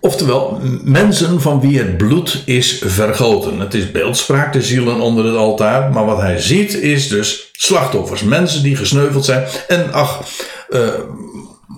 Oftewel, 0.00 0.60
mensen 0.84 1.40
van 1.40 1.60
wie 1.60 1.78
het 1.78 1.96
bloed 1.96 2.42
is 2.44 2.82
vergoten. 2.84 3.58
Het 3.58 3.74
is 3.74 3.90
beeldspraak, 3.90 4.52
de 4.52 4.62
zielen 4.62 5.00
onder 5.00 5.24
het 5.24 5.36
altaar. 5.36 5.92
Maar 5.92 6.04
wat 6.04 6.20
hij 6.20 6.40
ziet 6.40 6.74
is 6.74 7.08
dus 7.08 7.50
slachtoffers. 7.52 8.22
Mensen 8.22 8.62
die 8.62 8.76
gesneuveld 8.76 9.24
zijn. 9.24 9.46
En 9.68 9.92
ach, 9.92 10.22
uh, 10.70 10.88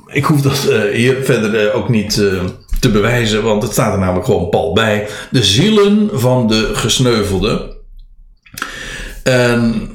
ik 0.07 0.25
hoef 0.25 0.41
dat 0.41 0.67
uh, 0.69 0.81
hier 0.93 1.25
verder 1.25 1.67
uh, 1.67 1.77
ook 1.77 1.89
niet 1.89 2.15
te 2.81 2.91
bewijzen. 2.91 3.43
Want 3.43 3.63
het 3.63 3.73
staat 3.73 3.93
er 3.93 3.99
namelijk 3.99 4.27
gewoon 4.27 4.49
pal 4.49 4.73
bij. 4.73 5.09
De 5.31 5.45
zielen 5.45 6.11
van 6.13 6.47
de 6.47 6.71
gesneuvelden. 6.73 7.77
En 9.23 9.91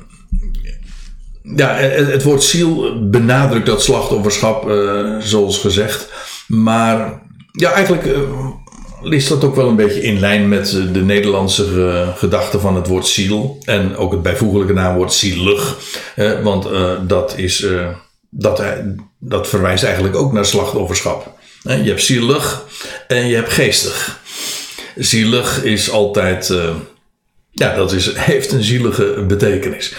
ja, 1.56 1.76
het, 1.76 2.24
woord 2.24 2.44
ziel 2.44 2.94
benadrukt 3.10 3.66
dat 3.66 3.84
slachtofferschap, 3.84 4.70
uh, 4.70 5.18
zoals 5.20 5.58
gezegd. 5.58 6.10
Maar 6.48 7.22
ja, 7.52 7.72
eigenlijk 7.72 8.06
uh, 8.06 8.20
ligt 9.02 9.30
dat 9.30 9.44
ook 9.44 9.56
wel 9.56 9.68
een 9.68 9.76
beetje 9.76 10.02
in 10.02 10.20
lijn 10.20 10.50
met 10.50 10.72
de 10.94 11.02
Nederlandse 11.02 11.66
uh, 11.66 12.18
gedachte 12.18 12.60
van 12.60 12.76
het 12.76 12.88
woord 12.88 13.08
ziel. 13.08 13.58
En 13.66 13.96
ook 13.96 14.12
het 14.12 14.22
bijvoeglijke 14.22 14.74
naamwoord 14.74 15.14
zielig. 15.14 15.78
want 16.44 16.68
dat, 17.08 17.38
is, 17.38 17.66
dat, 18.30 18.64
dat 19.20 19.48
verwijst 19.48 19.84
eigenlijk 19.84 20.16
ook 20.16 20.34
naar 20.34 20.46
slachtofferschap. 20.46 21.32
je 21.62 21.70
hebt 21.70 22.04
zielig 22.04 22.66
en 23.08 23.28
je 23.28 23.36
hebt 23.36 23.52
geestig. 23.52 24.20
Zielig 24.96 25.64
is 25.64 25.92
altijd, 25.92 26.54
ja, 27.52 27.76
dat 27.76 27.92
is, 27.92 28.12
heeft 28.32 28.52
een 28.52 28.64
zielige 28.64 29.24
betekenis. 29.28 29.96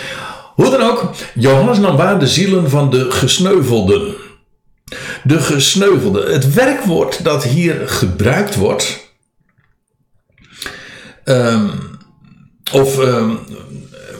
Hoe 0.59 0.71
dan 0.71 0.83
ook, 0.83 1.11
Johannes 1.35 1.79
nam 1.79 1.97
waar 1.97 2.19
de 2.19 2.27
zielen 2.27 2.71
van 2.71 2.91
de 2.91 3.11
gesneuvelden. 3.11 4.15
De 5.23 5.41
gesneuvelden. 5.41 6.33
Het 6.33 6.55
werkwoord 6.55 7.25
dat 7.25 7.45
hier 7.45 7.89
gebruikt 7.89 8.55
wordt, 8.55 9.13
um, 11.25 11.71
of 12.73 12.99
um, 12.99 13.39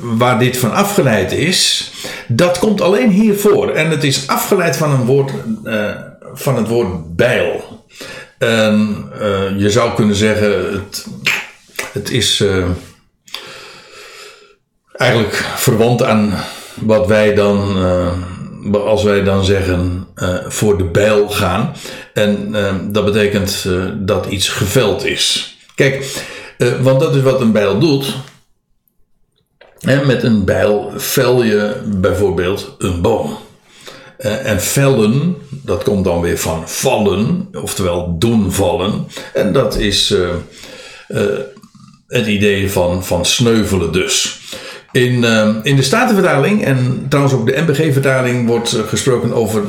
waar 0.01 0.39
dit 0.39 0.57
van 0.57 0.73
afgeleid 0.73 1.33
is, 1.33 1.93
dat 2.29 2.59
komt 2.59 2.81
alleen 2.81 3.11
hier 3.11 3.35
voor. 3.35 3.71
En 3.71 3.91
het 3.91 4.05
is 4.05 4.27
afgeleid 4.27 4.77
van, 4.77 4.91
een 4.91 5.05
woord, 5.05 5.33
uh, 5.65 5.95
van 6.35 6.57
het 6.57 6.69
woord 6.69 7.17
bijl. 7.17 7.85
En 8.39 9.05
uh, 9.21 9.61
je 9.61 9.71
zou 9.71 9.95
kunnen 9.95 10.17
zeggen, 10.17 10.73
het, 10.73 11.07
het 11.93 12.11
is. 12.11 12.41
Uh, 12.41 12.69
eigenlijk 14.99 15.35
verwant 15.57 16.03
aan 16.03 16.35
wat 16.75 17.07
wij 17.07 17.35
dan, 17.35 17.79
uh, 17.79 18.75
als 18.85 19.03
wij 19.03 19.23
dan 19.23 19.45
zeggen, 19.45 20.07
uh, 20.17 20.37
voor 20.47 20.79
de 20.79 20.85
bijl 20.85 21.29
gaan. 21.29 21.75
En 22.15 22.49
uh, 22.51 22.75
dat 22.91 23.05
betekent 23.05 23.69
dat 23.95 24.27
iets 24.27 24.49
geveld 24.49 25.05
is. 25.05 25.57
Kijk, 25.75 26.25
want 26.81 27.01
dat 27.01 27.15
is 27.15 27.23
wat 27.23 27.41
een 27.41 27.53
bijl 27.53 27.79
doet. 27.79 28.15
En 29.81 30.07
met 30.07 30.23
een 30.23 30.45
bijl 30.45 30.93
vel 30.97 31.43
je 31.43 31.83
bijvoorbeeld 31.85 32.75
een 32.79 33.01
boom. 33.01 33.39
Eh, 34.17 34.51
en 34.51 34.61
vellen, 34.61 35.37
dat 35.51 35.83
komt 35.83 36.05
dan 36.05 36.21
weer 36.21 36.39
van 36.39 36.69
vallen, 36.69 37.49
oftewel 37.53 38.19
doen 38.19 38.53
vallen. 38.53 39.07
En 39.35 39.53
dat 39.53 39.77
is 39.77 40.15
het 42.07 42.27
idee 42.27 42.71
van, 42.71 43.05
van 43.05 43.25
sneuvelen 43.25 43.93
dus. 43.93 44.41
In, 44.93 45.25
in 45.63 45.77
de 45.77 45.83
Statenvertaling 45.83 46.65
en 46.65 47.07
trouwens 47.09 47.37
ook 47.37 47.47
de 47.47 47.63
MBG-vertaling 47.67 48.47
wordt 48.47 48.69
gesproken 48.69 49.33
over 49.33 49.63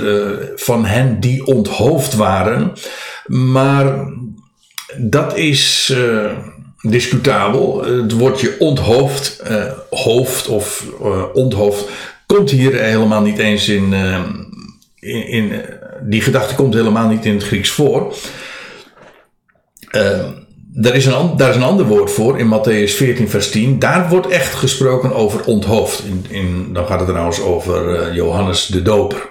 van 0.56 0.86
hen 0.86 1.20
die 1.20 1.46
onthoofd 1.46 2.16
waren. 2.16 2.74
Maar 3.26 4.08
dat 4.98 5.38
is 5.38 5.94
discutabel. 6.82 7.84
Het 7.84 8.12
woordje 8.12 8.56
onthoofd, 8.60 9.44
hoofd 9.90 10.48
of 10.48 10.86
onthoofd 11.34 11.90
komt 12.36 12.50
hier 12.50 12.74
helemaal 12.82 13.22
niet 13.22 13.38
eens 13.38 13.70
in. 13.70 13.94
Uh, 13.94 14.20
in, 15.00 15.28
in 15.28 15.64
die 16.02 16.22
gedachte 16.22 16.56
komt 16.56 16.74
helemaal 16.74 17.08
niet 17.08 17.26
in 17.26 17.34
het 17.34 17.44
Grieks 17.44 17.70
voor. 17.70 18.16
Uh, 19.92 20.28
daar, 20.72 20.96
is 20.96 21.06
een, 21.06 21.38
daar 21.38 21.50
is 21.50 21.56
een 21.56 21.64
ander 21.64 21.86
woord 21.86 22.12
voor 22.12 22.40
in 22.40 22.48
Matthäus 22.48 22.92
14, 22.92 23.30
vers 23.30 23.50
10. 23.50 23.80
Daar 23.80 24.10
wordt 24.10 24.28
echt 24.28 24.56
gesproken 24.56 25.14
over 25.14 25.44
onthoofd. 25.46 26.04
In, 26.04 26.26
in, 26.30 26.74
dan 26.74 26.86
gaat 26.86 27.00
het 27.00 27.08
trouwens 27.08 27.42
over 27.42 28.08
uh, 28.10 28.16
Johannes 28.16 28.66
de 28.66 28.82
Doper. 28.82 29.30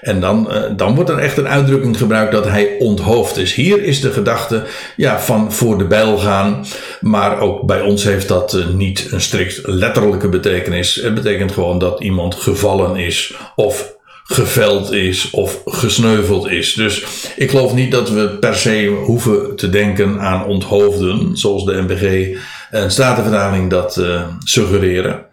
En 0.00 0.20
dan, 0.20 0.48
uh, 0.50 0.62
dan 0.76 0.94
wordt 0.94 1.10
er 1.10 1.18
echt 1.18 1.36
een 1.36 1.48
uitdrukking 1.48 1.98
gebruikt 1.98 2.32
dat 2.32 2.44
hij 2.44 2.76
onthoofd 2.78 3.36
is. 3.36 3.54
Hier 3.54 3.82
is 3.82 4.00
de 4.00 4.12
gedachte 4.12 4.62
ja, 4.96 5.20
van 5.20 5.52
voor 5.52 5.78
de 5.78 5.86
bijl 5.86 6.18
gaan. 6.18 6.64
Maar 7.00 7.40
ook 7.40 7.66
bij 7.66 7.80
ons 7.80 8.04
heeft 8.04 8.28
dat 8.28 8.54
uh, 8.54 8.66
niet 8.66 9.08
een 9.10 9.20
strikt 9.20 9.60
letterlijke 9.62 10.28
betekenis. 10.28 10.94
Het 10.94 11.14
betekent 11.14 11.52
gewoon 11.52 11.78
dat 11.78 12.00
iemand 12.00 12.34
gevallen 12.34 12.96
is 12.96 13.34
of 13.56 13.93
geveld 14.26 14.92
is 14.92 15.30
of 15.30 15.60
gesneuveld 15.64 16.50
is. 16.50 16.74
Dus 16.74 17.04
ik 17.36 17.50
geloof 17.50 17.74
niet 17.74 17.90
dat 17.90 18.10
we 18.10 18.28
per 18.28 18.54
se 18.54 18.86
hoeven 19.04 19.56
te 19.56 19.70
denken 19.70 20.20
aan 20.20 20.44
onthoofden, 20.44 21.36
zoals 21.36 21.64
de 21.64 21.82
NBG 21.82 22.36
en 22.70 22.90
Statenvertaling 22.90 23.70
dat 23.70 23.96
uh, 23.96 24.22
suggereren. 24.44 25.26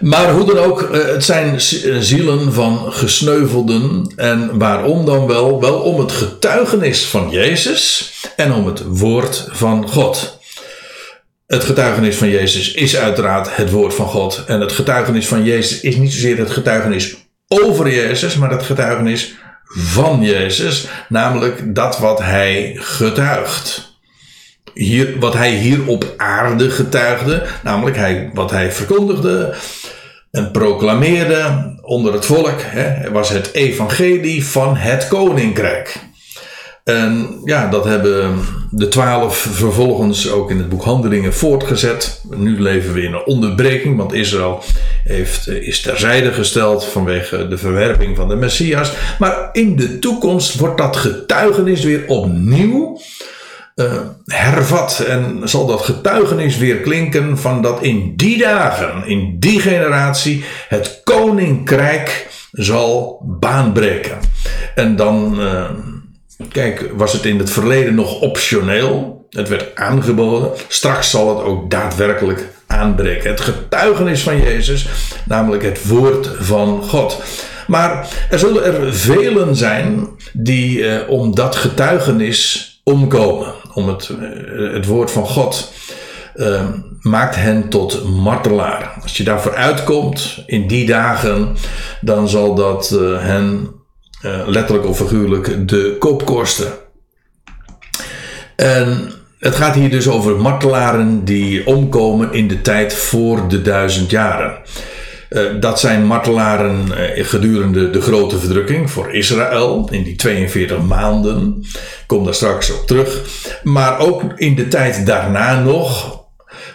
Maar 0.00 0.32
hoe 0.32 0.44
dan 0.44 0.58
ook, 0.58 0.82
eh, 0.82 1.06
het 1.06 1.24
zijn 1.24 1.54
eh, 1.54 1.96
zielen 1.98 2.52
van 2.52 2.92
gesneuvelden. 2.92 4.12
En 4.16 4.58
waarom 4.58 5.04
dan 5.04 5.26
wel? 5.26 5.60
Wel 5.60 5.78
om 5.78 5.98
het 5.98 6.12
getuigenis 6.12 7.06
van 7.06 7.30
Jezus 7.30 8.12
en 8.36 8.52
om 8.52 8.66
het 8.66 8.82
woord 8.86 9.48
van 9.50 9.88
God. 9.88 10.39
Het 11.50 11.64
getuigenis 11.64 12.16
van 12.16 12.28
Jezus 12.28 12.72
is 12.72 12.96
uiteraard 12.96 13.56
het 13.56 13.70
woord 13.70 13.94
van 13.94 14.06
God. 14.06 14.44
En 14.46 14.60
het 14.60 14.72
getuigenis 14.72 15.28
van 15.28 15.44
Jezus 15.44 15.80
is 15.80 15.96
niet 15.96 16.12
zozeer 16.12 16.38
het 16.38 16.50
getuigenis 16.50 17.16
over 17.48 17.90
Jezus, 17.90 18.34
maar 18.34 18.50
het 18.50 18.62
getuigenis 18.62 19.34
van 19.64 20.22
Jezus. 20.22 20.86
Namelijk 21.08 21.74
dat 21.74 21.98
wat 21.98 22.18
hij 22.18 22.76
getuigt. 22.78 23.94
Hier, 24.74 25.18
wat 25.18 25.34
hij 25.34 25.50
hier 25.50 25.86
op 25.86 26.14
aarde 26.16 26.70
getuigde, 26.70 27.46
namelijk 27.62 27.96
hij, 27.96 28.30
wat 28.34 28.50
hij 28.50 28.72
verkondigde, 28.72 29.54
en 30.30 30.50
proclameerde 30.50 31.74
onder 31.82 32.12
het 32.12 32.24
volk, 32.26 32.60
hè, 32.62 33.10
was 33.10 33.28
het 33.28 33.52
evangelie 33.52 34.44
van 34.44 34.76
het 34.76 35.08
koninkrijk. 35.08 36.09
En 36.90 37.40
ja, 37.44 37.68
dat 37.68 37.84
hebben 37.84 38.40
de 38.70 38.88
twaalf 38.88 39.36
vervolgens 39.36 40.30
ook 40.30 40.50
in 40.50 40.58
het 40.58 40.68
boek 40.68 40.84
Handelingen 40.84 41.34
voortgezet. 41.34 42.22
Nu 42.36 42.60
leven 42.60 42.92
we 42.92 43.02
in 43.02 43.12
een 43.12 43.26
onderbreking, 43.26 43.96
want 43.96 44.12
Israël 44.12 44.62
heeft, 45.04 45.48
is 45.48 45.80
terzijde 45.80 46.32
gesteld 46.32 46.84
vanwege 46.84 47.48
de 47.48 47.58
verwerping 47.58 48.16
van 48.16 48.28
de 48.28 48.36
Messias. 48.36 48.92
Maar 49.18 49.48
in 49.52 49.76
de 49.76 49.98
toekomst 49.98 50.58
wordt 50.58 50.78
dat 50.78 50.96
getuigenis 50.96 51.84
weer 51.84 52.04
opnieuw 52.06 53.00
uh, 53.76 53.92
hervat. 54.24 55.04
En 55.08 55.40
zal 55.44 55.66
dat 55.66 55.80
getuigenis 55.80 56.58
weer 56.58 56.76
klinken 56.76 57.38
van 57.38 57.62
dat 57.62 57.82
in 57.82 58.12
die 58.16 58.38
dagen, 58.38 59.06
in 59.06 59.36
die 59.38 59.60
generatie, 59.60 60.44
het 60.68 61.00
koninkrijk 61.04 62.28
zal 62.52 63.22
baanbreken. 63.40 64.18
En 64.74 64.96
dan, 64.96 65.40
uh, 65.40 65.64
kijk, 66.48 66.90
was 66.96 67.12
het 67.12 67.24
in 67.24 67.38
het 67.38 67.50
verleden 67.50 67.94
nog 67.94 68.20
optioneel. 68.20 69.26
Het 69.30 69.48
werd 69.48 69.74
aangeboden. 69.74 70.50
Straks 70.68 71.10
zal 71.10 71.36
het 71.36 71.46
ook 71.46 71.70
daadwerkelijk 71.70 72.48
aanbreken. 72.66 73.30
Het 73.30 73.40
getuigenis 73.40 74.22
van 74.22 74.40
Jezus, 74.40 74.88
namelijk 75.26 75.62
het 75.62 75.88
woord 75.88 76.30
van 76.38 76.82
God. 76.82 77.22
Maar 77.66 78.08
er 78.30 78.38
zullen 78.38 78.64
er 78.64 78.94
velen 78.94 79.56
zijn 79.56 80.08
die 80.32 80.78
uh, 80.78 81.08
om 81.08 81.34
dat 81.34 81.56
getuigenis 81.56 82.70
omkomen 82.84 83.54
om 83.74 83.88
het, 83.88 84.10
eh, 84.20 84.72
het 84.72 84.86
woord 84.86 85.10
van 85.10 85.26
God 85.26 85.72
uh, 86.34 86.68
maakt 87.00 87.36
hen 87.36 87.68
tot 87.68 88.04
martelaar. 88.04 88.98
Als 89.02 89.16
je 89.16 89.24
daarvoor 89.24 89.54
uitkomt 89.54 90.42
in 90.46 90.66
die 90.66 90.86
dagen, 90.86 91.56
dan 92.00 92.28
zal 92.28 92.54
dat 92.54 92.90
uh, 92.94 93.20
hen 93.20 93.68
uh, 94.22 94.42
letterlijk 94.46 94.86
of 94.86 94.96
figuurlijk 94.96 95.68
de 95.68 95.96
kop 95.98 96.24
kosten. 96.24 96.72
En 98.56 99.12
het 99.38 99.54
gaat 99.54 99.74
hier 99.74 99.90
dus 99.90 100.08
over 100.08 100.36
martelaren 100.36 101.24
die 101.24 101.66
omkomen 101.66 102.32
in 102.32 102.48
de 102.48 102.60
tijd 102.60 102.94
voor 102.94 103.48
de 103.48 103.62
duizend 103.62 104.10
jaren. 104.10 104.58
Uh, 105.30 105.42
dat 105.60 105.80
zijn 105.80 106.04
martelaren 106.04 106.86
uh, 106.88 107.24
gedurende 107.26 107.90
de 107.90 108.00
grote 108.00 108.38
verdrukking 108.38 108.90
voor 108.90 109.14
Israël 109.14 109.88
in 109.90 110.02
die 110.02 110.16
42 110.16 110.82
maanden. 110.82 111.64
Kom 112.06 112.24
daar 112.24 112.34
straks 112.34 112.70
op 112.72 112.86
terug. 112.86 113.22
Maar 113.62 113.98
ook 113.98 114.22
in 114.36 114.54
de 114.54 114.68
tijd 114.68 115.06
daarna 115.06 115.62
nog. 115.62 116.19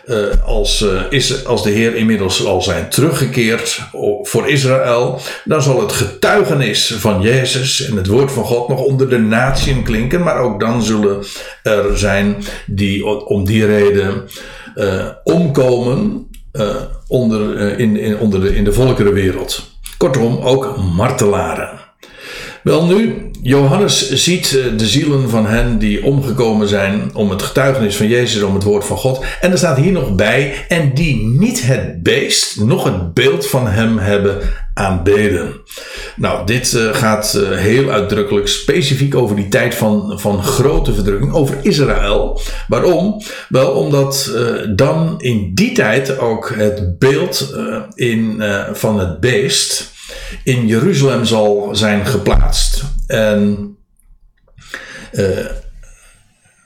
Uh, 0.08 0.26
als, 0.46 0.86
is, 1.10 1.46
als 1.46 1.64
de 1.64 1.70
Heer 1.70 1.96
inmiddels 1.96 2.46
al 2.46 2.62
zijn 2.62 2.90
teruggekeerd 2.90 3.82
voor 4.22 4.50
Israël, 4.50 5.20
dan 5.44 5.62
zal 5.62 5.82
het 5.82 5.92
getuigenis 5.92 6.94
van 6.98 7.22
Jezus 7.22 7.90
en 7.90 7.96
het 7.96 8.08
woord 8.08 8.32
van 8.32 8.44
God 8.44 8.68
nog 8.68 8.80
onder 8.80 9.10
de 9.10 9.18
natieën 9.18 9.84
klinken. 9.84 10.24
Maar 10.24 10.40
ook 10.40 10.60
dan 10.60 10.84
zullen 10.84 11.24
er 11.64 11.98
zijn 11.98 12.44
die 12.66 13.06
om 13.06 13.46
die 13.46 13.66
reden 13.66 14.28
omkomen 15.24 16.28
uh, 16.54 16.76
onder, 17.08 17.80
in, 17.80 17.98
in, 17.98 18.18
onder 18.18 18.42
de, 18.42 18.56
in 18.56 18.64
de 18.64 18.74
volkerenwereld. 18.74 19.74
Kortom, 19.98 20.38
ook 20.38 20.78
martelaren. 20.78 21.85
Wel 22.66 22.86
nu, 22.86 23.30
Johannes 23.42 24.10
ziet 24.12 24.58
eh, 24.58 24.78
de 24.78 24.88
zielen 24.88 25.30
van 25.30 25.46
hen 25.46 25.78
die 25.78 26.04
omgekomen 26.04 26.68
zijn 26.68 27.10
om 27.14 27.30
het 27.30 27.42
getuigenis 27.42 27.96
van 27.96 28.08
Jezus, 28.08 28.42
om 28.42 28.54
het 28.54 28.64
woord 28.64 28.86
van 28.86 28.98
God. 28.98 29.26
En 29.42 29.52
er 29.52 29.58
staat 29.58 29.78
hier 29.78 29.92
nog 29.92 30.16
bij, 30.16 30.66
en 30.68 30.94
die 30.94 31.26
niet 31.26 31.66
het 31.66 32.04
beest, 32.04 32.60
nog 32.60 32.84
het 32.84 33.14
beeld 33.14 33.48
van 33.48 33.68
hem 33.68 33.98
hebben 33.98 34.38
aanbeden. 34.74 35.54
Nou, 36.16 36.46
dit 36.46 36.74
uh, 36.74 36.94
gaat 36.94 37.34
uh, 37.38 37.58
heel 37.58 37.90
uitdrukkelijk 37.90 38.48
specifiek 38.48 39.16
over 39.16 39.36
die 39.36 39.48
tijd 39.48 39.76
van, 39.76 40.20
van 40.20 40.44
grote 40.44 40.94
verdrukking, 40.94 41.34
over 41.34 41.58
Israël. 41.62 42.42
Waarom? 42.68 43.22
Wel 43.50 43.72
omdat 43.72 44.34
dan 44.76 45.16
in 45.18 45.52
die 45.54 45.72
tijd 45.72 46.20
ook 46.20 46.54
het 46.56 47.00
beeld 47.00 47.56
in, 47.96 48.44
van 48.74 49.00
het 49.00 49.20
beest 49.20 49.94
in 50.44 50.68
Jeruzalem 50.68 51.26
zal 51.26 51.70
zijn 51.72 52.06
geplaatst. 52.06 52.84
En 53.08 53.76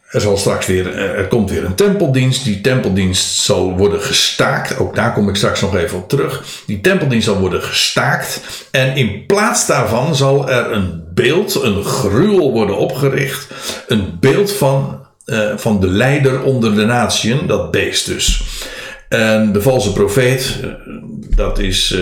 er 0.09 0.21
zal 0.21 0.37
straks 0.37 0.65
weer, 0.65 0.95
er 0.97 1.27
komt 1.27 1.49
weer 1.49 1.65
een 1.65 1.75
tempeldienst. 1.75 2.43
Die 2.43 2.61
tempeldienst 2.61 3.39
zal 3.41 3.77
worden 3.77 4.01
gestaakt. 4.01 4.77
Ook 4.77 4.95
daar 4.95 5.13
kom 5.13 5.29
ik 5.29 5.35
straks 5.35 5.61
nog 5.61 5.75
even 5.75 5.97
op 5.97 6.09
terug. 6.09 6.63
Die 6.65 6.81
tempeldienst 6.81 7.25
zal 7.25 7.39
worden 7.39 7.61
gestaakt. 7.61 8.41
En 8.71 8.95
in 8.95 9.25
plaats 9.25 9.67
daarvan 9.67 10.15
zal 10.15 10.49
er 10.49 10.71
een 10.71 11.03
beeld, 11.13 11.63
een 11.63 11.83
gruwel 11.83 12.51
worden 12.51 12.77
opgericht. 12.77 13.47
Een 13.87 14.17
beeld 14.19 14.51
van, 14.51 15.05
uh, 15.25 15.57
van 15.57 15.79
de 15.79 15.87
leider 15.87 16.41
onder 16.41 16.75
de 16.75 16.85
natieën, 16.85 17.47
dat 17.47 17.71
beest 17.71 18.05
dus. 18.05 18.43
En 19.09 19.51
de 19.51 19.61
valse 19.61 19.93
profeet, 19.93 20.59
dat 21.35 21.59
is. 21.59 21.97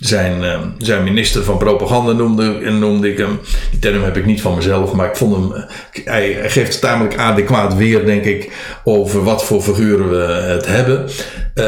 Zijn, 0.00 0.42
uh, 0.42 0.60
zijn 0.78 1.04
minister 1.04 1.44
van 1.44 1.58
propaganda 1.58 2.12
noemde, 2.12 2.70
noemde 2.70 3.10
ik 3.10 3.18
hem. 3.18 3.40
Die 3.70 3.78
term 3.78 4.02
heb 4.02 4.16
ik 4.16 4.26
niet 4.26 4.40
van 4.40 4.54
mezelf, 4.54 4.92
maar 4.92 5.08
ik 5.08 5.16
vond 5.16 5.36
hem. 5.36 5.52
Eh, 5.52 6.04
hij, 6.04 6.50
geeft 6.50 6.80
tamelijk 6.80 7.16
adequaat 7.16 7.74
weer, 7.74 8.04
denk 8.04 8.24
ik, 8.24 8.52
over 8.84 9.24
wat 9.24 9.44
voor 9.44 9.62
figuren 9.62 10.10
we 10.10 10.32
het 10.32 10.66
hebben. 10.66 11.08
Uh, 11.54 11.66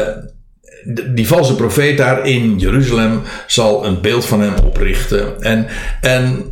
die 1.13 1.27
valse 1.27 1.55
profeet 1.55 1.97
daar 1.97 2.25
in 2.27 2.57
Jeruzalem 2.57 3.21
zal 3.47 3.85
een 3.85 4.01
beeld 4.01 4.25
van 4.25 4.41
hem 4.41 4.53
oprichten. 4.63 5.41
En, 5.41 5.67
en 6.01 6.45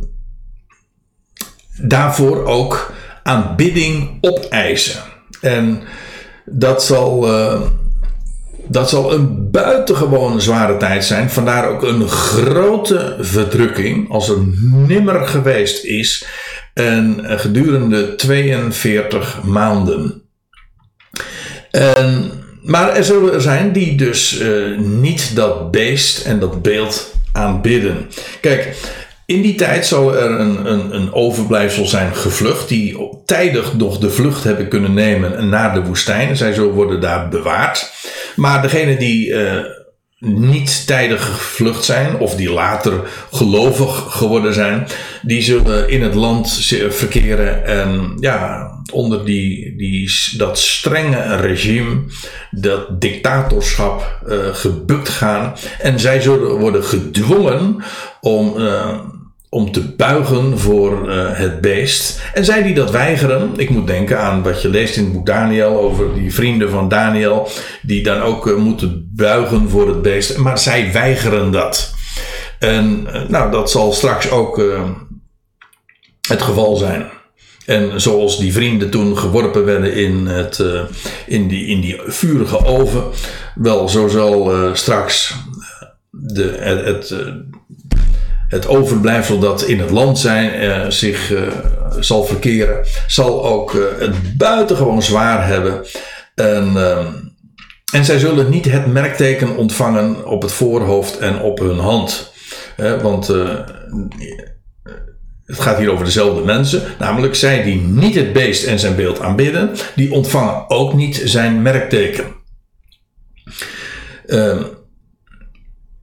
daarvoor 1.80 2.44
ook 2.44 2.92
aanbidding 3.22 4.18
opeisen. 4.20 5.02
En 5.40 5.82
dat 6.44 6.84
zal. 6.84 7.28
Uh, 7.28 7.60
Dat 8.68 8.88
zal 8.88 9.12
een 9.12 9.50
buitengewoon 9.50 10.40
zware 10.40 10.76
tijd 10.76 11.04
zijn. 11.04 11.30
Vandaar 11.30 11.68
ook 11.68 11.82
een 11.82 12.08
grote 12.08 13.16
verdrukking 13.20 14.10
als 14.10 14.28
er 14.28 14.38
nimmer 14.70 15.26
geweest 15.26 15.84
is. 15.84 16.26
En 16.74 17.20
gedurende 17.24 18.14
42 18.14 19.42
maanden. 19.42 20.22
En, 21.70 22.30
maar 22.62 22.96
er 22.96 23.04
zullen 23.04 23.32
er 23.32 23.40
zijn 23.40 23.72
die 23.72 23.96
dus 23.96 24.40
uh, 24.40 24.78
niet 24.78 25.36
dat 25.36 25.70
beest 25.70 26.24
en 26.24 26.38
dat 26.38 26.62
beeld 26.62 27.14
aanbidden. 27.32 28.08
Kijk, 28.40 28.76
in 29.32 29.42
die 29.42 29.54
tijd 29.54 29.86
zal 29.86 30.16
er 30.16 30.30
een, 30.30 30.72
een, 30.72 30.94
een 30.94 31.12
overblijfsel 31.12 31.86
zijn 31.86 32.16
gevlucht, 32.16 32.68
die 32.68 32.96
tijdig 33.26 33.74
nog 33.74 33.98
de 33.98 34.10
vlucht 34.10 34.44
hebben 34.44 34.68
kunnen 34.68 34.94
nemen 34.94 35.48
naar 35.48 35.74
de 35.74 35.82
woestijn. 35.82 36.36
Zij 36.36 36.52
zullen 36.52 36.72
worden 36.72 37.00
daar 37.00 37.28
bewaard. 37.28 37.92
Maar 38.36 38.62
degene 38.62 38.96
die 38.96 39.28
uh, 39.28 39.58
niet 40.18 40.86
tijdig 40.86 41.24
gevlucht 41.24 41.84
zijn, 41.84 42.18
of 42.18 42.34
die 42.34 42.52
later 42.52 43.00
gelovig 43.32 44.04
geworden 44.08 44.54
zijn, 44.54 44.86
die 45.22 45.42
zullen 45.42 45.88
in 45.88 46.02
het 46.02 46.14
land 46.14 46.66
verkeren 46.88 47.66
en 47.66 48.16
ja, 48.20 48.70
onder 48.92 49.24
die, 49.24 49.76
die, 49.76 50.12
dat 50.36 50.58
strenge 50.58 51.36
regime, 51.36 52.00
dat 52.50 53.00
dictatorschap, 53.00 54.20
uh, 54.28 54.36
gebukt 54.52 55.08
gaan. 55.08 55.54
En 55.78 56.00
zij 56.00 56.20
zullen 56.20 56.58
worden 56.58 56.84
gedwongen 56.84 57.82
om. 58.20 58.54
Uh, 58.56 58.98
om 59.54 59.72
te 59.72 59.94
buigen 59.94 60.58
voor 60.58 61.08
uh, 61.08 61.30
het 61.32 61.60
beest. 61.60 62.20
En 62.34 62.44
zij 62.44 62.62
die 62.62 62.74
dat 62.74 62.90
weigeren, 62.90 63.52
ik 63.56 63.70
moet 63.70 63.86
denken 63.86 64.20
aan 64.20 64.42
wat 64.42 64.62
je 64.62 64.68
leest 64.68 64.96
in 64.96 65.04
het 65.04 65.12
boek 65.12 65.26
Daniel 65.26 65.80
over 65.80 66.14
die 66.14 66.34
vrienden 66.34 66.70
van 66.70 66.88
Daniel, 66.88 67.48
die 67.82 68.02
dan 68.02 68.20
ook 68.20 68.46
uh, 68.46 68.56
moeten 68.56 69.10
buigen 69.14 69.68
voor 69.68 69.88
het 69.88 70.02
beest, 70.02 70.36
maar 70.36 70.58
zij 70.58 70.92
weigeren 70.92 71.50
dat. 71.50 71.94
En 72.58 73.06
uh, 73.06 73.28
nou, 73.28 73.50
dat 73.50 73.70
zal 73.70 73.92
straks 73.92 74.30
ook 74.30 74.62
het 76.28 76.42
geval 76.42 76.76
zijn. 76.76 77.10
En 77.66 78.00
zoals 78.00 78.38
die 78.38 78.52
vrienden 78.52 78.90
toen 78.90 79.18
geworpen 79.18 79.64
werden 79.64 79.94
in, 79.94 80.26
het, 80.26 80.64
in, 81.26 81.48
die, 81.48 81.66
in 81.66 81.80
die 81.80 82.00
vurige 82.06 82.64
oven, 82.64 83.04
wel, 83.54 83.88
zo 83.88 84.08
zal 84.08 84.52
straks 84.72 85.34
de, 86.10 86.56
het, 86.60 87.08
het 87.08 87.14
het 88.52 88.68
overblijfsel 88.68 89.38
dat 89.38 89.62
in 89.62 89.78
het 89.78 89.90
land 89.90 90.18
zijn 90.18 90.62
uh, 90.62 90.90
zich 90.90 91.30
uh, 91.30 91.42
zal 92.00 92.24
verkeren, 92.24 92.86
zal 93.06 93.44
ook 93.44 93.72
uh, 93.72 93.84
het 93.98 94.36
buitengewoon 94.36 95.02
zwaar 95.02 95.46
hebben. 95.46 95.86
En, 96.34 96.76
en 97.92 98.04
zij 98.04 98.18
zullen 98.18 98.50
niet 98.50 98.64
het 98.64 98.86
merkteken 98.86 99.56
ontvangen 99.56 100.26
op 100.26 100.42
het 100.42 100.52
voorhoofd 100.52 101.18
en 101.18 101.40
op 101.40 101.58
hun 101.58 101.78
hand. 101.78 102.32
want 103.02 103.26
het 105.44 105.60
gaat 105.60 105.78
hier 105.78 105.92
over 105.92 106.04
dezelfde 106.04 106.44
mensen, 106.44 106.82
namelijk 106.98 107.34
zij 107.34 107.62
die 107.62 107.80
niet 107.80 108.14
het 108.14 108.32
beest 108.32 108.64
en 108.64 108.78
zijn 108.78 108.96
beeld 108.96 109.20
aanbidden, 109.20 109.70
die 109.94 110.12
ontvangen 110.12 110.70
ook 110.70 110.94
niet 110.94 111.22
zijn 111.24 111.62
merkteken. 111.62 112.24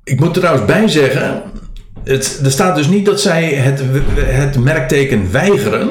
ik 0.04 0.20
moet 0.20 0.36
er 0.36 0.42
trouwens 0.42 0.66
bij 0.66 0.88
zeggen 0.88 1.49
het, 2.10 2.40
er 2.44 2.52
staat 2.52 2.76
dus 2.76 2.88
niet 2.88 3.06
dat 3.06 3.22
zij 3.22 3.54
het, 3.54 3.82
het 4.18 4.58
merkteken 4.58 5.32
weigeren. 5.32 5.90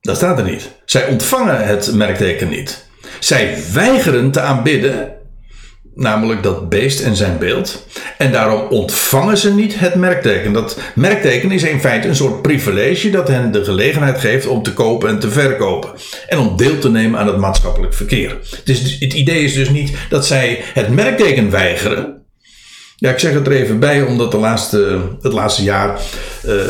Dat 0.00 0.16
staat 0.16 0.38
er 0.38 0.44
niet. 0.44 0.70
Zij 0.84 1.08
ontvangen 1.08 1.66
het 1.66 1.94
merkteken 1.94 2.48
niet. 2.48 2.86
Zij 3.18 3.56
weigeren 3.72 4.30
te 4.30 4.40
aanbidden, 4.40 5.12
namelijk 5.94 6.42
dat 6.42 6.68
beest 6.68 7.00
en 7.00 7.16
zijn 7.16 7.38
beeld. 7.38 7.86
En 8.18 8.32
daarom 8.32 8.60
ontvangen 8.60 9.38
ze 9.38 9.54
niet 9.54 9.78
het 9.78 9.94
merkteken. 9.94 10.52
Dat 10.52 10.78
merkteken 10.94 11.50
is 11.50 11.62
in 11.62 11.80
feite 11.80 12.08
een 12.08 12.16
soort 12.16 12.42
privilege 12.42 13.10
dat 13.10 13.28
hen 13.28 13.52
de 13.52 13.64
gelegenheid 13.64 14.20
geeft 14.20 14.46
om 14.46 14.62
te 14.62 14.72
kopen 14.72 15.08
en 15.08 15.18
te 15.18 15.30
verkopen. 15.30 15.90
En 16.28 16.38
om 16.38 16.56
deel 16.56 16.78
te 16.78 16.90
nemen 16.90 17.20
aan 17.20 17.26
het 17.26 17.38
maatschappelijk 17.38 17.94
verkeer. 17.94 18.38
Dus 18.64 18.96
het 18.98 19.12
idee 19.12 19.44
is 19.44 19.54
dus 19.54 19.70
niet 19.70 19.92
dat 20.08 20.26
zij 20.26 20.60
het 20.74 20.88
merkteken 20.88 21.50
weigeren. 21.50 22.17
Ja, 23.00 23.10
ik 23.10 23.18
zeg 23.18 23.32
het 23.32 23.46
er 23.46 23.52
even 23.52 23.78
bij, 23.78 24.02
omdat 24.02 24.30
de 24.30 24.36
laatste, 24.36 24.98
het 25.22 25.32
laatste 25.32 25.62
jaar, 25.62 26.00
uh, 26.46 26.62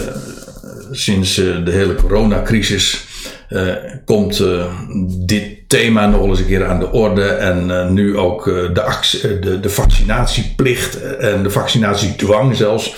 sinds 0.90 1.38
uh, 1.38 1.64
de 1.64 1.70
hele 1.70 1.94
coronacrisis, 1.94 3.06
uh, 3.50 3.74
komt 4.04 4.42
dit 5.26 5.68
thema 5.68 6.06
nog 6.06 6.26
eens 6.26 6.38
een 6.38 6.46
keer 6.46 6.66
aan 6.66 6.78
de 6.78 6.90
orde. 6.90 7.24
En 7.24 7.92
nu 7.92 8.16
ook 8.16 8.44
de, 8.44 9.38
de, 9.40 9.60
de 9.60 9.70
vaccinatieplicht 9.70 11.16
en 11.16 11.42
de 11.42 11.50
vaccinatiedwang 11.50 12.56
zelfs 12.56 12.94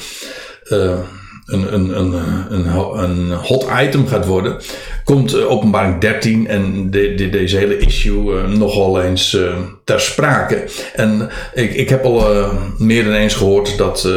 een, 1.50 1.74
een, 1.74 1.98
een, 1.98 2.66
een, 3.02 3.32
hot 3.32 3.66
item 3.82 4.06
gaat 4.06 4.26
worden, 4.26 4.56
komt 5.04 5.34
uh, 5.34 5.50
openbaring 5.50 6.00
13 6.00 6.48
en 6.48 6.90
de, 6.90 7.14
de, 7.14 7.30
deze 7.30 7.56
hele 7.56 7.78
issue 7.78 8.34
uh, 8.34 8.48
nogal 8.48 9.02
eens 9.02 9.32
uh, 9.32 9.56
ter 9.84 10.00
sprake. 10.00 10.64
En 10.94 11.30
ik, 11.54 11.74
ik 11.74 11.88
heb 11.88 12.04
al 12.04 12.46
meer 12.78 13.04
dan 13.04 13.12
eens 13.12 13.34
gehoord 13.34 13.78
dat, 13.78 14.08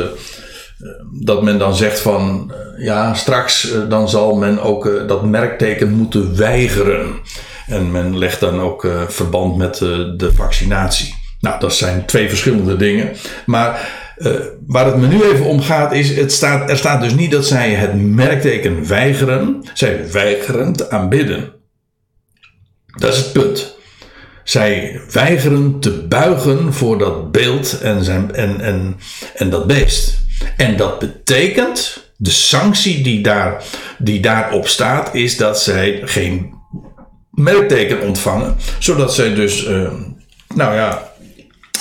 dat 1.21 1.43
men 1.43 1.57
dan 1.57 1.75
zegt 1.75 1.99
van 1.99 2.51
ja, 2.77 3.13
straks 3.13 3.73
dan 3.89 4.09
zal 4.09 4.35
men 4.35 4.59
ook 4.61 5.07
dat 5.07 5.25
merkteken 5.25 5.91
moeten 5.91 6.37
weigeren. 6.37 7.05
En 7.67 7.91
men 7.91 8.17
legt 8.17 8.39
dan 8.39 8.59
ook 8.59 8.87
verband 9.07 9.57
met 9.57 9.77
de 10.17 10.29
vaccinatie. 10.35 11.15
Nou, 11.39 11.59
dat 11.59 11.73
zijn 11.73 12.05
twee 12.05 12.29
verschillende 12.29 12.75
dingen. 12.75 13.11
Maar 13.45 14.01
uh, 14.17 14.31
waar 14.67 14.85
het 14.85 14.97
me 14.97 15.07
nu 15.07 15.23
even 15.23 15.45
om 15.45 15.61
gaat 15.61 15.93
is, 15.93 16.15
het 16.15 16.31
staat, 16.31 16.69
er 16.69 16.77
staat 16.77 17.01
dus 17.01 17.13
niet 17.13 17.31
dat 17.31 17.45
zij 17.45 17.73
het 17.73 18.01
merkteken 18.01 18.87
weigeren. 18.87 19.63
Zij 19.73 20.11
weigeren 20.11 20.73
te 20.73 20.89
aanbidden. 20.89 21.51
Dat 22.97 23.13
is 23.13 23.17
het 23.19 23.33
punt. 23.33 23.77
Zij 24.43 25.01
weigeren 25.11 25.79
te 25.79 25.91
buigen 25.91 26.73
voor 26.73 26.97
dat 26.97 27.31
beeld 27.31 27.79
en, 27.81 28.03
zijn, 28.03 28.35
en, 28.35 28.61
en, 28.61 28.97
en 29.35 29.49
dat 29.49 29.67
beest. 29.67 30.17
En 30.57 30.77
dat 30.77 30.99
betekent, 30.99 32.03
de 32.17 32.29
sanctie 32.29 33.03
die, 33.03 33.21
daar, 33.21 33.63
die 33.97 34.19
daarop 34.19 34.67
staat, 34.67 35.15
is 35.15 35.37
dat 35.37 35.61
zij 35.61 36.01
geen 36.03 36.53
merkteken 37.31 38.01
ontvangen. 38.01 38.55
Zodat 38.79 39.13
zij 39.13 39.33
dus, 39.33 39.67
uh, 39.67 39.91
nou 40.55 40.75
ja, 40.75 41.12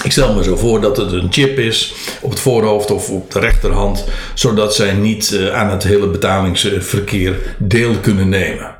ik 0.02 0.12
stel 0.12 0.34
me 0.34 0.42
zo 0.42 0.56
voor 0.56 0.80
dat 0.80 0.96
het 0.96 1.12
een 1.12 1.32
chip 1.32 1.58
is 1.58 1.94
op 2.20 2.30
het 2.30 2.40
voorhoofd 2.40 2.90
of 2.90 3.10
op 3.10 3.30
de 3.30 3.38
rechterhand, 3.38 4.04
zodat 4.34 4.74
zij 4.74 4.92
niet 4.92 5.30
uh, 5.30 5.54
aan 5.54 5.70
het 5.70 5.82
hele 5.82 6.06
betalingsverkeer 6.06 7.56
deel 7.58 7.94
kunnen 8.00 8.28
nemen. 8.28 8.76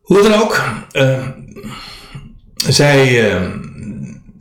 Hoe 0.00 0.22
dan 0.22 0.34
ook, 0.34 0.62
uh, 0.92 1.26
zij, 2.68 3.32
uh, 3.32 3.42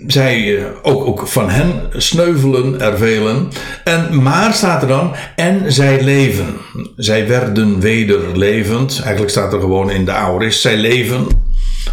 zij 0.08 0.66
ook, 0.82 1.06
ook 1.06 1.28
van 1.28 1.50
hen 1.50 1.90
sneuvelen 1.98 2.82
er 2.82 2.98
velen. 2.98 3.50
En, 3.84 4.22
maar 4.24 4.54
staat 4.54 4.82
er 4.82 4.88
dan, 4.88 5.16
en 5.36 5.74
zij 5.74 6.04
leven. 6.04 6.56
Zij 6.96 7.28
werden 7.28 7.80
weder 7.80 8.38
levend. 8.38 9.00
Eigenlijk 9.02 9.32
staat 9.32 9.54
er 9.54 9.60
gewoon 9.60 9.92
in 9.92 10.06
de 10.06 10.12
aorist, 10.12 10.62
zij 10.62 10.78
leven. 10.78 11.28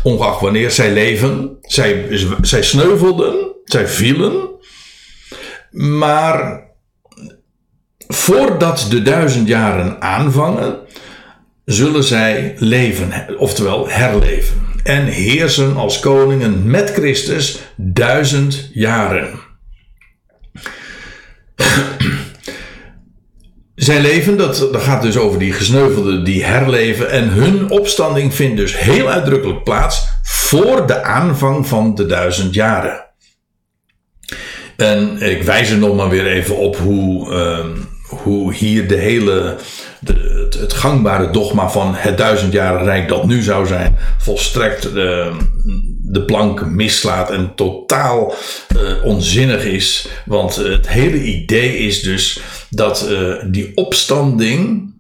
Ongeacht 0.03 0.41
wanneer 0.41 0.71
zij 0.71 0.93
leven. 0.93 1.59
Zij, 1.63 2.07
zij 2.41 2.63
sneuvelden. 2.63 3.55
Zij 3.65 3.89
vielen. 3.89 4.49
Maar 5.71 6.69
voordat 8.09 8.87
de 8.91 9.03
duizend 9.03 9.49
jaren 9.49 10.03
aanvangen, 10.03 10.79
zullen 11.65 12.05
zij 12.05 12.55
leven, 12.59 13.39
oftewel 13.39 13.89
herleven. 13.89 14.69
En 14.83 15.07
heersen 15.07 15.77
als 15.77 16.01
koningen 16.01 16.71
met 16.71 16.91
Christus 16.91 17.59
duizend 17.77 18.71
jaren. 18.73 19.41
Zij 23.91 24.01
leven, 24.01 24.37
dat, 24.37 24.69
dat 24.73 24.83
gaat 24.83 25.03
dus 25.03 25.17
over 25.17 25.39
die 25.39 25.53
gesneuvelden 25.53 26.25
die 26.25 26.45
herleven. 26.45 27.11
En 27.11 27.29
hun 27.29 27.71
opstanding 27.71 28.35
vindt 28.35 28.57
dus 28.57 28.79
heel 28.79 29.09
uitdrukkelijk 29.09 29.65
plaats 29.65 30.07
voor 30.23 30.87
de 30.87 31.03
aanvang 31.03 31.67
van 31.67 31.95
de 31.95 32.07
duizend 32.07 32.55
jaren. 32.55 33.05
En 34.77 35.23
ik 35.23 35.43
wijs 35.43 35.71
er 35.71 35.79
nog 35.79 35.97
maar 35.97 36.09
weer 36.09 36.27
even 36.27 36.57
op 36.57 36.77
hoe, 36.77 37.33
uh, 37.33 37.67
hoe 38.09 38.55
hier 38.55 38.89
de 38.89 38.97
hele, 38.97 39.57
de, 40.01 40.49
het, 40.61 40.73
gangbare 40.73 41.31
dogma 41.31 41.71
van 41.71 41.95
het 41.95 42.19
duizendjarige 42.19 42.85
rijk 42.85 43.09
dat 43.09 43.27
nu 43.27 43.43
zou 43.43 43.67
zijn, 43.67 43.97
volstrekt 44.19 44.83
de, 44.83 45.37
de 46.03 46.23
plank 46.23 46.67
mislaat 46.67 47.31
en 47.31 47.53
totaal 47.55 48.35
uh, 48.77 49.05
onzinnig 49.05 49.65
is. 49.65 50.09
Want 50.25 50.57
het 50.57 50.89
hele 50.89 51.23
idee 51.23 51.77
is 51.77 52.03
dus 52.03 52.41
dat 52.71 53.09
uh, 53.11 53.35
die 53.47 53.73
opstanding 53.75 54.93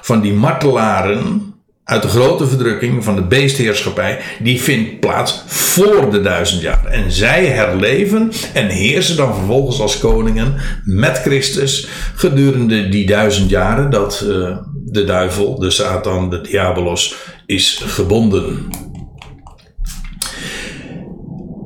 van 0.00 0.20
die 0.20 0.32
martelaren 0.32 1.52
uit 1.84 2.02
de 2.02 2.08
grote 2.08 2.46
verdrukking 2.46 3.04
van 3.04 3.14
de 3.14 3.22
beestheerschappij, 3.22 4.18
die 4.42 4.60
vindt 4.60 5.00
plaats 5.00 5.42
voor 5.46 6.10
de 6.10 6.20
duizend 6.20 6.62
jaar. 6.62 6.84
En 6.86 7.12
zij 7.12 7.46
herleven 7.46 8.32
en 8.54 8.66
heersen 8.66 9.16
dan 9.16 9.34
vervolgens 9.34 9.80
als 9.80 9.98
koningen 9.98 10.54
met 10.84 11.18
Christus 11.18 11.88
gedurende 12.14 12.88
die 12.88 13.06
duizend 13.06 13.50
jaren 13.50 13.90
dat 13.90 14.24
uh, 14.26 14.56
de 14.84 15.04
duivel, 15.04 15.58
de 15.58 15.70
Satan, 15.70 16.30
de 16.30 16.40
diabolos 16.40 17.14
is 17.46 17.82
gebonden. 17.86 18.68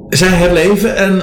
Zij 0.09 0.29
herleven 0.29 0.97
en 0.97 1.23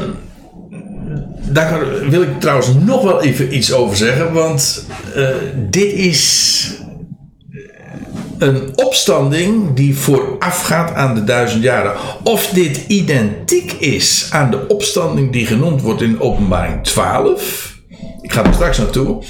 daar 1.54 2.10
wil 2.10 2.22
ik 2.22 2.40
trouwens 2.40 2.74
nog 2.74 3.04
wel 3.04 3.22
even 3.22 3.56
iets 3.56 3.74
over 3.74 3.98
zeggen, 3.98 4.34
want 4.34 4.86
uh, 5.16 5.28
dit 5.56 5.94
is 5.94 6.82
een 8.38 8.72
opstanding 8.76 9.74
die 9.74 9.98
voorafgaat 9.98 10.94
aan 10.94 11.16
de 11.16 11.24
duizend 11.24 11.64
jaren. 11.64 11.94
Of 12.24 12.48
dit 12.48 12.86
identiek 12.88 13.72
is 13.72 14.28
aan 14.32 14.52
de 14.52 14.68
opstanding 14.68 15.32
die 15.32 15.46
genoemd 15.46 15.82
wordt 15.82 16.02
in 16.02 16.22
openbaring 16.22 16.84
12. 16.84 17.72
Ik 18.22 18.34
ga 18.34 18.46
er 18.46 18.54
straks 18.54 18.78
naartoe. 18.78 19.24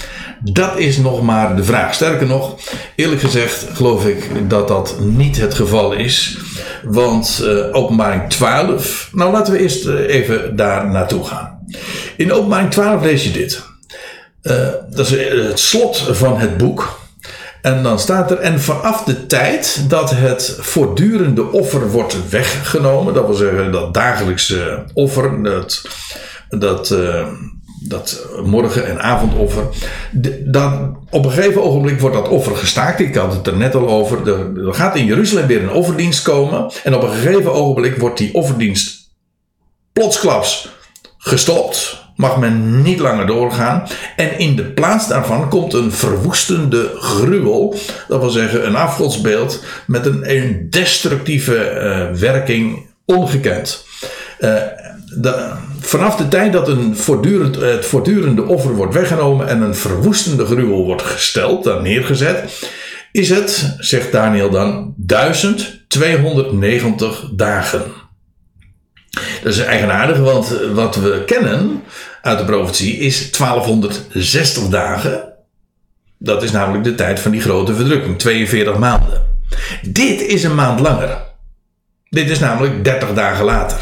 Dat 0.43 0.77
is 0.77 0.97
nog 0.97 1.21
maar 1.21 1.55
de 1.55 1.63
vraag. 1.63 1.93
Sterker 1.93 2.27
nog, 2.27 2.55
eerlijk 2.95 3.21
gezegd 3.21 3.67
geloof 3.73 4.05
ik 4.07 4.49
dat 4.49 4.67
dat 4.67 4.95
niet 4.99 5.37
het 5.37 5.53
geval 5.53 5.93
is. 5.93 6.37
Want 6.83 7.41
uh, 7.43 7.75
openbaring 7.75 8.29
12. 8.29 9.09
Nou, 9.11 9.31
laten 9.31 9.53
we 9.53 9.59
eerst 9.59 9.87
even 9.87 10.55
daar 10.55 10.89
naartoe 10.89 11.23
gaan. 11.23 11.52
In 12.17 12.31
openbaring 12.31 12.71
12 12.71 13.03
lees 13.03 13.23
je 13.23 13.31
dit. 13.31 13.63
Uh, 14.43 14.67
dat 14.89 15.09
is 15.09 15.11
het 15.49 15.59
slot 15.59 15.97
van 15.97 16.39
het 16.39 16.57
boek. 16.57 17.01
En 17.61 17.83
dan 17.83 17.99
staat 17.99 18.31
er, 18.31 18.37
en 18.37 18.61
vanaf 18.61 19.03
de 19.03 19.25
tijd 19.25 19.85
dat 19.87 20.11
het 20.15 20.57
voortdurende 20.59 21.51
offer 21.51 21.91
wordt 21.91 22.29
weggenomen, 22.29 23.13
dat 23.13 23.25
wil 23.25 23.35
zeggen 23.35 23.71
dat 23.71 23.93
dagelijkse 23.93 24.83
offer, 24.93 25.43
dat, 25.43 25.81
dat, 26.49 26.89
uh, 26.89 27.27
dat 27.87 28.27
morgen- 28.43 28.87
en 28.87 29.01
avondoffer, 29.01 29.63
dat, 30.45 30.73
op 31.09 31.25
een 31.25 31.31
gegeven 31.31 31.63
ogenblik 31.63 31.99
wordt 31.99 32.15
dat 32.15 32.27
offer 32.27 32.55
gestaakt. 32.55 32.99
Ik 32.99 33.15
had 33.15 33.33
het 33.33 33.47
er 33.47 33.57
net 33.57 33.75
al 33.75 33.89
over. 33.89 34.27
Er, 34.27 34.67
er 34.67 34.73
gaat 34.73 34.95
in 34.95 35.05
Jeruzalem 35.05 35.47
weer 35.47 35.63
een 35.63 35.71
offerdienst 35.71 36.21
komen. 36.21 36.71
En 36.83 36.95
op 36.95 37.03
een 37.03 37.11
gegeven 37.11 37.53
ogenblik 37.53 37.97
wordt 37.97 38.17
die 38.17 38.33
offerdienst 38.33 39.11
plotsklaps 39.93 40.69
gestopt 41.23 42.01
mag 42.15 42.37
men 42.37 42.81
niet 42.81 42.99
langer 42.99 43.25
doorgaan. 43.25 43.87
En 44.15 44.39
in 44.39 44.55
de 44.55 44.63
plaats 44.63 45.07
daarvan 45.07 45.49
komt 45.49 45.73
een 45.73 45.91
verwoestende 45.91 46.91
gruwel. 46.95 47.75
Dat 48.07 48.19
wil 48.19 48.29
zeggen 48.29 48.67
een 48.67 48.75
afgodsbeeld 48.75 49.63
met 49.87 50.05
een, 50.05 50.35
een 50.35 50.67
destructieve 50.69 51.55
uh, 51.55 52.11
werking 52.19 52.89
ongekend. 53.05 53.85
De, 55.15 55.51
vanaf 55.79 56.15
de 56.15 56.27
tijd 56.27 56.53
dat 56.53 56.67
een 56.67 56.97
voortdurend, 56.97 57.55
het 57.55 57.85
voortdurende 57.85 58.43
offer 58.43 58.75
wordt 58.75 58.93
weggenomen 58.93 59.47
en 59.47 59.61
een 59.61 59.75
verwoestende 59.75 60.45
gruwel 60.45 60.85
wordt 60.85 61.01
gesteld, 61.01 61.63
dan 61.63 61.83
neergezet, 61.83 62.67
is 63.11 63.29
het, 63.29 63.75
zegt 63.77 64.11
Daniel 64.11 64.49
dan, 64.49 64.93
1290 64.97 67.29
dagen. 67.31 68.02
Dat 69.43 69.53
is 69.53 69.59
eigenaardig, 69.59 70.17
want 70.17 70.59
wat 70.73 70.95
we 70.95 71.23
kennen 71.25 71.83
uit 72.21 72.37
de 72.37 72.45
profetie 72.45 72.97
is 72.97 73.31
1260 73.31 74.67
dagen. 74.67 75.33
Dat 76.17 76.43
is 76.43 76.51
namelijk 76.51 76.83
de 76.83 76.95
tijd 76.95 77.19
van 77.19 77.31
die 77.31 77.41
grote 77.41 77.75
verdrukking, 77.75 78.19
42 78.19 78.77
maanden. 78.77 79.21
Dit 79.81 80.21
is 80.21 80.43
een 80.43 80.55
maand 80.55 80.79
langer. 80.79 81.17
Dit 82.09 82.29
is 82.29 82.39
namelijk 82.39 82.83
30 82.83 83.13
dagen 83.13 83.45
later. 83.45 83.77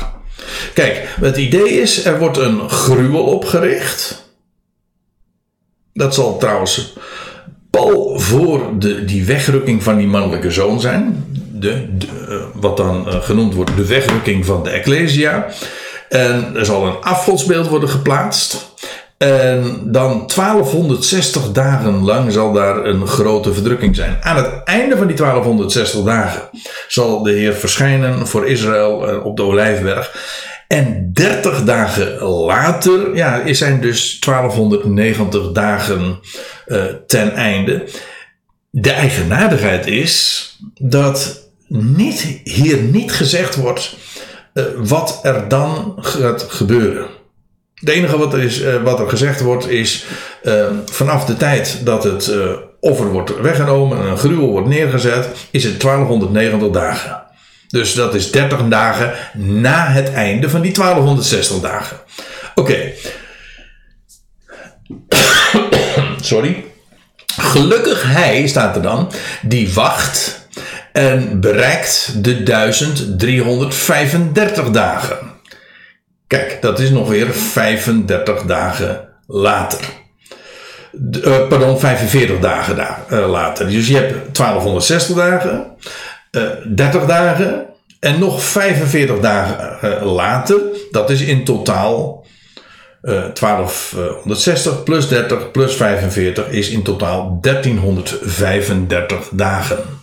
Kijk, 0.74 1.16
het 1.20 1.38
idee 1.38 1.70
is, 1.82 2.06
er 2.06 2.20
wordt 2.20 2.38
een 2.38 2.70
gruwel 2.70 3.24
opgericht. 3.24 4.30
Dat 5.94 6.14
zal 6.14 6.38
trouwens 6.38 6.94
pal 7.70 8.20
voor 8.20 8.80
de, 8.80 9.06
die 9.06 9.26
wegrukking 9.26 9.84
van 9.84 9.98
die 9.98 10.08
mannelijke 10.08 10.52
zoon 10.52 10.80
zijn 10.80 11.26
de, 11.62 11.88
eh, 12.30 12.36
wat 12.54 12.78
dan 12.78 13.08
uh, 13.08 13.22
genoemd 13.22 13.54
wordt 13.54 13.76
de 13.76 13.86
wegrukking 13.86 14.46
van 14.46 14.64
de 14.64 14.70
Ecclesia. 14.70 15.48
En 16.10 16.56
er 16.56 16.66
zal 16.66 16.88
een 16.88 17.02
afgodsbeeld 17.02 17.68
worden 17.68 17.90
geplaatst. 17.90 18.70
En 19.18 19.82
dan 19.92 20.28
1260 20.36 21.52
dagen 21.52 22.04
lang 22.04 22.32
zal 22.32 22.52
daar 22.52 22.86
een 22.86 23.08
grote 23.08 23.54
verdrukking 23.54 23.96
zijn. 23.96 24.18
Aan 24.22 24.36
het 24.36 24.64
einde 24.64 24.98
van 24.98 25.08
die 25.08 25.16
1260 25.16 26.04
dagen 26.04 26.50
zal 26.88 27.24
de 27.24 27.32
Heer 27.32 27.54
verschijnen 27.54 28.28
voor 28.28 28.48
Israël 28.48 29.08
eh, 29.08 29.26
op 29.26 29.38
de 29.38 29.44
Olijfberg. 29.44 30.16
En 30.68 31.10
30 31.14 31.64
dagen 31.64 32.24
later 32.24 33.16
ja, 33.16 33.54
zijn 33.54 33.82
dus 33.82 34.20
1290 34.20 35.52
dagen 35.52 36.20
ten 37.08 37.34
einde. 37.34 37.88
De 38.70 38.92
eigenaardigheid 38.92 39.88
is 39.88 40.46
dat 40.80 41.50
niet, 41.80 42.40
hier 42.44 42.78
niet 42.78 43.12
gezegd 43.12 43.56
wordt 43.56 43.96
uh, 44.54 44.64
wat 44.78 45.20
er 45.24 45.48
dan 45.48 45.96
gaat 45.98 46.46
gebeuren. 46.50 47.08
Het 47.74 47.90
enige 47.90 48.18
wat 48.18 48.34
er, 48.34 48.44
is, 48.44 48.62
uh, 48.62 48.84
wat 48.84 49.00
er 49.00 49.10
gezegd 49.10 49.42
wordt 49.42 49.70
is 49.70 50.06
uh, 50.44 50.66
vanaf 50.86 51.26
de 51.26 51.38
tijd 51.38 51.86
dat 51.86 52.04
het 52.04 52.32
offer 52.80 53.06
wordt 53.06 53.42
weggenomen 53.42 53.98
en 53.98 54.06
een 54.06 54.18
gruwel 54.18 54.50
wordt 54.50 54.68
neergezet, 54.68 55.28
is 55.52 55.64
het 55.64 55.82
1290 55.82 56.70
dagen. 56.70 57.24
Dus 57.68 57.94
dat 57.94 58.16
is 58.16 58.32
30 58.32 58.68
dagen 58.68 59.14
na 59.34 59.88
het 59.88 60.14
einde 60.14 60.50
van 60.50 60.62
die 60.62 60.74
1260 60.74 61.60
dagen. 61.60 61.98
Oké. 62.56 62.92
Sorry. 66.22 66.66
Gelukkig 67.38 68.04
hij, 68.04 68.48
staat 68.48 68.76
er 68.76 68.82
dan, 68.82 69.12
die 69.42 69.74
wacht 69.74 70.41
en 70.92 71.40
bereikt 71.40 72.24
de 72.24 72.44
1335 72.44 74.70
dagen. 74.70 75.18
Kijk, 76.28 76.58
dat 76.62 76.80
is 76.80 76.90
nog 76.90 77.10
weer 77.10 77.34
35 77.34 78.42
dagen 78.42 79.10
later. 79.28 79.80
Uh, 81.26 81.48
pardon, 81.48 81.80
45 81.80 82.40
dagen 82.40 82.76
da 82.76 83.06
uh, 83.12 83.30
later. 83.30 83.70
Dus 83.70 83.88
je 83.88 83.96
hebt 83.96 84.12
1260 84.12 85.16
dagen, 85.16 85.76
uh, 86.32 86.44
30 86.76 87.06
dagen 87.06 87.66
en 88.00 88.20
nog 88.20 88.44
45 88.44 89.20
dagen 89.20 90.06
later. 90.06 90.60
Dat 90.92 91.10
is 91.10 91.22
in 91.22 91.44
totaal 91.44 92.26
1260 93.02 94.84
plus 94.84 95.08
30 95.08 95.52
plus 95.52 95.76
45 95.76 96.48
is 96.48 96.70
in 96.70 96.84
totaal 96.84 97.38
1335 97.42 99.30
dagen. 99.32 100.01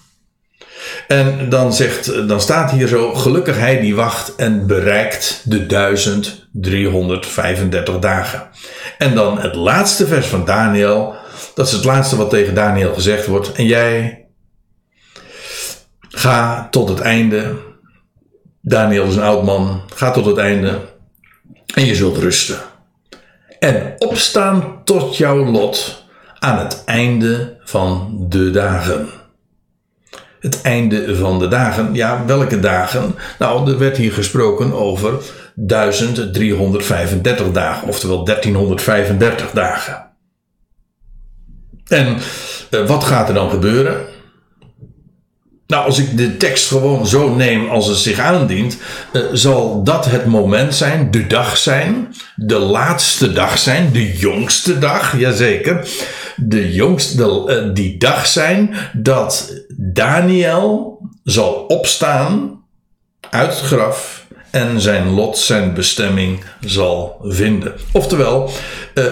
En 1.08 1.48
dan, 1.48 1.72
zegt, 1.72 2.28
dan 2.28 2.40
staat 2.40 2.70
hier 2.70 2.88
zo: 2.88 3.14
gelukkig 3.14 3.58
hij 3.58 3.80
die 3.80 3.94
wacht 3.94 4.34
en 4.34 4.66
bereikt 4.66 5.42
de 5.44 5.66
1335 5.66 7.98
dagen. 7.98 8.48
En 8.98 9.14
dan 9.14 9.40
het 9.40 9.54
laatste 9.54 10.06
vers 10.06 10.26
van 10.26 10.44
Daniel. 10.44 11.14
Dat 11.54 11.66
is 11.66 11.72
het 11.72 11.84
laatste 11.84 12.16
wat 12.16 12.30
tegen 12.30 12.54
Daniel 12.54 12.94
gezegd 12.94 13.26
wordt. 13.26 13.52
En 13.52 13.66
jij 13.66 14.24
ga 16.08 16.68
tot 16.70 16.88
het 16.88 17.00
einde. 17.00 17.54
Daniel 18.60 19.06
is 19.06 19.16
een 19.16 19.22
oud 19.22 19.44
man. 19.44 19.82
Ga 19.94 20.10
tot 20.10 20.24
het 20.24 20.38
einde. 20.38 20.78
En 21.74 21.84
je 21.84 21.94
zult 21.94 22.16
rusten. 22.16 22.58
En 23.58 23.94
opstaan 23.98 24.80
tot 24.84 25.16
jouw 25.16 25.44
lot 25.44 26.06
aan 26.38 26.58
het 26.58 26.82
einde 26.84 27.56
van 27.64 28.16
de 28.28 28.50
dagen 28.50 29.17
het 30.40 30.62
einde 30.62 31.16
van 31.16 31.38
de 31.38 31.48
dagen. 31.48 31.94
Ja, 31.94 32.24
welke 32.26 32.60
dagen? 32.60 33.14
Nou, 33.38 33.70
er 33.70 33.78
werd 33.78 33.96
hier 33.96 34.12
gesproken 34.12 34.72
over 34.72 35.12
1335 35.54 37.52
dagen, 37.52 37.88
oftewel 37.88 38.24
1335 38.24 39.50
dagen. 39.50 40.06
En 41.88 42.16
uh, 42.70 42.86
wat 42.86 43.04
gaat 43.04 43.28
er 43.28 43.34
dan 43.34 43.50
gebeuren? 43.50 44.06
Nou, 45.68 45.84
als 45.84 45.98
ik 45.98 46.16
de 46.16 46.36
tekst 46.36 46.68
gewoon 46.68 47.06
zo 47.06 47.34
neem 47.34 47.68
als 47.68 47.86
het 47.86 47.96
zich 47.96 48.18
aandient, 48.18 48.78
uh, 49.12 49.22
zal 49.32 49.82
dat 49.82 50.04
het 50.04 50.26
moment 50.26 50.74
zijn, 50.74 51.10
de 51.10 51.26
dag 51.26 51.56
zijn, 51.56 52.14
de 52.36 52.58
laatste 52.58 53.32
dag 53.32 53.58
zijn, 53.58 53.92
de 53.92 54.16
jongste 54.16 54.78
dag, 54.78 55.18
jazeker. 55.18 55.88
De 56.36 56.72
jongste, 56.72 57.44
uh, 57.46 57.74
die 57.74 57.98
dag 57.98 58.26
zijn 58.26 58.74
dat 58.92 59.52
Daniel 59.76 60.98
zal 61.24 61.52
opstaan 61.52 62.60
uit 63.30 63.50
het 63.50 63.60
graf 63.60 64.26
en 64.50 64.80
zijn 64.80 65.10
lot, 65.10 65.38
zijn 65.38 65.74
bestemming 65.74 66.44
zal 66.60 67.20
vinden. 67.22 67.74
Oftewel, 67.92 68.50
uh, 68.94 69.04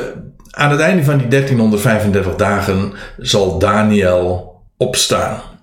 aan 0.50 0.70
het 0.70 0.80
einde 0.80 1.04
van 1.04 1.18
die 1.18 1.28
1335 1.28 2.36
dagen 2.36 2.92
zal 3.18 3.58
Daniel 3.58 4.54
opstaan. 4.76 5.54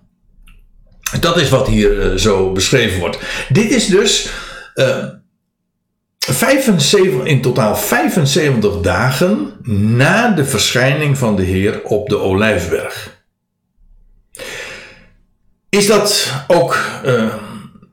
Dat 1.19 1.38
is 1.38 1.49
wat 1.49 1.67
hier 1.67 2.17
zo 2.17 2.52
beschreven 2.52 2.99
wordt. 2.99 3.17
Dit 3.49 3.71
is 3.71 3.88
dus 3.88 4.30
75, 6.19 7.26
in 7.26 7.41
totaal 7.41 7.76
75 7.76 8.80
dagen 8.82 9.54
na 9.95 10.30
de 10.30 10.45
verschijning 10.45 11.17
van 11.17 11.36
de 11.36 11.43
Heer 11.43 11.84
op 11.84 12.10
de 12.10 12.17
Olijfberg. 12.17 13.21
Is 15.69 15.88
dat 15.88 16.32
ook 16.47 16.78
uh, 17.06 17.34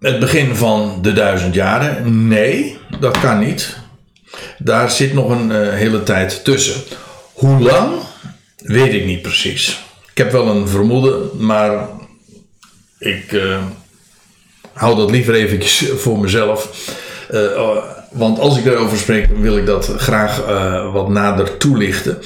het 0.00 0.20
begin 0.20 0.56
van 0.56 0.98
de 1.02 1.12
duizend 1.12 1.54
jaren? 1.54 2.28
Nee, 2.28 2.78
dat 3.00 3.20
kan 3.20 3.38
niet. 3.38 3.76
Daar 4.58 4.90
zit 4.90 5.12
nog 5.12 5.30
een 5.30 5.50
hele 5.70 6.02
tijd 6.02 6.44
tussen. 6.44 6.82
Hoe 7.32 7.60
lang? 7.60 7.92
Weet 8.56 8.92
ik 8.92 9.04
niet 9.04 9.22
precies. 9.22 9.84
Ik 10.10 10.18
heb 10.18 10.32
wel 10.32 10.46
een 10.46 10.68
vermoeden, 10.68 11.30
maar 11.38 11.88
ik 13.00 13.32
uh, 13.32 13.58
hou 14.72 14.96
dat 14.96 15.10
liever 15.10 15.34
eventjes 15.34 15.90
voor 15.96 16.18
mezelf. 16.18 16.88
Uh, 17.30 17.76
want 18.10 18.38
als 18.38 18.58
ik 18.58 18.64
daarover 18.64 18.98
spreek, 18.98 19.26
wil 19.36 19.56
ik 19.56 19.66
dat 19.66 19.94
graag 19.96 20.48
uh, 20.48 20.92
wat 20.92 21.08
nader 21.08 21.56
toelichten. 21.56 22.18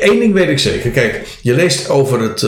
Eén 0.00 0.18
ding 0.18 0.34
weet 0.34 0.48
ik 0.48 0.58
zeker. 0.58 0.90
Kijk, 0.90 1.38
je 1.42 1.54
leest 1.54 1.88
over 1.88 2.20
het, 2.20 2.46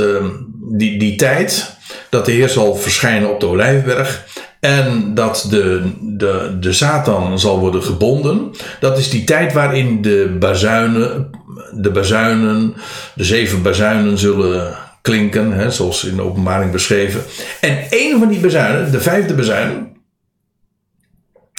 die, 0.54 0.98
die 0.98 1.16
tijd 1.16 1.76
dat 2.10 2.24
de 2.26 2.32
Heer 2.32 2.48
zal 2.48 2.74
verschijnen 2.74 3.30
op 3.30 3.40
de 3.40 3.46
Olijfberg. 3.46 4.24
En 4.60 5.14
dat 5.14 5.46
de, 5.50 5.90
de, 6.00 6.56
de 6.60 6.72
Satan 6.72 7.38
zal 7.38 7.58
worden 7.58 7.82
gebonden. 7.82 8.50
Dat 8.80 8.98
is 8.98 9.10
die 9.10 9.24
tijd 9.24 9.52
waarin 9.52 10.02
de 10.02 10.36
bazuinen, 10.38 11.30
de 11.72 11.90
bazuinen, 11.90 12.74
de 13.14 13.24
zeven 13.24 13.62
bazuinen 13.62 14.18
zullen 14.18 14.76
klinken. 15.02 15.52
Hè, 15.52 15.70
zoals 15.70 16.04
in 16.04 16.16
de 16.16 16.22
openbaring 16.22 16.72
beschreven. 16.72 17.22
En 17.60 17.86
een 17.90 18.18
van 18.18 18.28
die 18.28 18.40
bazuinen, 18.40 18.92
de 18.92 19.00
vijfde 19.00 19.34
bazuin. 19.34 19.90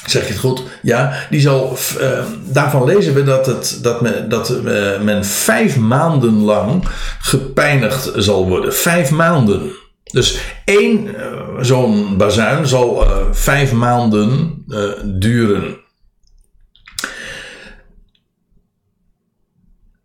Zeg 0.06 0.24
je 0.24 0.30
het 0.30 0.40
goed? 0.40 0.64
Ja, 0.82 1.14
die 1.30 1.42
zal. 1.42 1.78
Uh, 2.00 2.24
daarvan 2.46 2.84
lezen 2.84 3.14
we 3.14 3.24
dat, 3.24 3.46
het, 3.46 3.80
dat, 3.82 4.02
men, 4.02 4.30
dat 4.30 4.52
uh, 4.66 5.02
men 5.02 5.26
vijf 5.26 5.78
maanden 5.78 6.42
lang 6.42 6.84
gepijnigd 7.20 8.12
zal 8.16 8.48
worden. 8.48 8.74
Vijf 8.74 9.12
maanden. 9.12 9.72
Dus 10.04 10.40
één 10.66 11.06
uh, 11.06 11.14
zo'n 11.62 12.18
bazuin 12.18 12.68
zal 12.68 13.08
vijf 13.32 13.72
maanden 13.72 14.64
duren. 15.06 15.83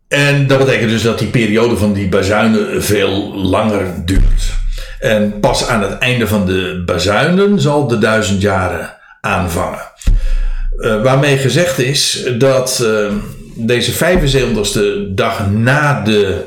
En 0.09 0.47
dat 0.47 0.57
betekent 0.57 0.89
dus 0.89 1.01
dat 1.01 1.19
die 1.19 1.27
periode 1.27 1.77
van 1.77 1.93
die 1.93 2.07
bazuinen 2.07 2.83
veel 2.83 3.35
langer 3.35 4.05
duurt. 4.05 4.53
En 4.99 5.39
pas 5.39 5.67
aan 5.67 5.81
het 5.81 5.97
einde 5.97 6.27
van 6.27 6.45
de 6.45 6.83
bazuinen 6.85 7.59
zal 7.59 7.87
de 7.87 7.97
duizend 7.97 8.41
jaren 8.41 8.97
aanvangen. 9.21 9.91
waarmee 11.03 11.37
gezegd 11.37 11.79
is 11.79 12.27
dat 12.37 12.85
deze 13.55 13.93
75ste 13.93 15.13
dag 15.13 15.49
na 15.49 16.01
de, 16.01 16.43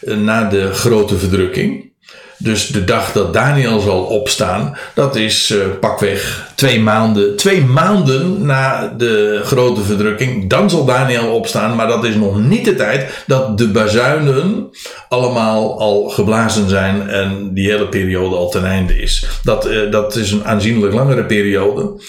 na 0.00 0.44
de 0.44 0.72
grote 0.72 1.16
verdrukking 1.16 1.89
dus 2.42 2.66
de 2.66 2.84
dag 2.84 3.12
dat 3.12 3.32
Daniel 3.32 3.80
zal 3.80 4.02
opstaan, 4.02 4.76
dat 4.94 5.16
is 5.16 5.50
uh, 5.50 5.62
pakweg 5.80 6.48
twee 6.54 6.80
maanden. 6.80 7.36
Twee 7.36 7.64
maanden 7.64 8.46
na 8.46 8.94
de 8.96 9.40
grote 9.44 9.82
verdrukking. 9.82 10.50
Dan 10.50 10.70
zal 10.70 10.84
Daniel 10.84 11.34
opstaan, 11.34 11.76
maar 11.76 11.86
dat 11.86 12.04
is 12.04 12.14
nog 12.14 12.38
niet 12.38 12.64
de 12.64 12.74
tijd 12.74 13.24
dat 13.26 13.58
de 13.58 13.68
bazuinen 13.68 14.70
allemaal 15.08 15.80
al 15.80 16.08
geblazen 16.08 16.68
zijn 16.68 17.08
en 17.08 17.54
die 17.54 17.70
hele 17.70 17.88
periode 17.88 18.36
al 18.36 18.50
ten 18.50 18.64
einde 18.64 19.00
is. 19.00 19.26
Dat, 19.44 19.70
uh, 19.70 19.90
dat 19.90 20.16
is 20.16 20.32
een 20.32 20.44
aanzienlijk 20.44 20.92
langere 20.92 21.24
periode. 21.24 22.02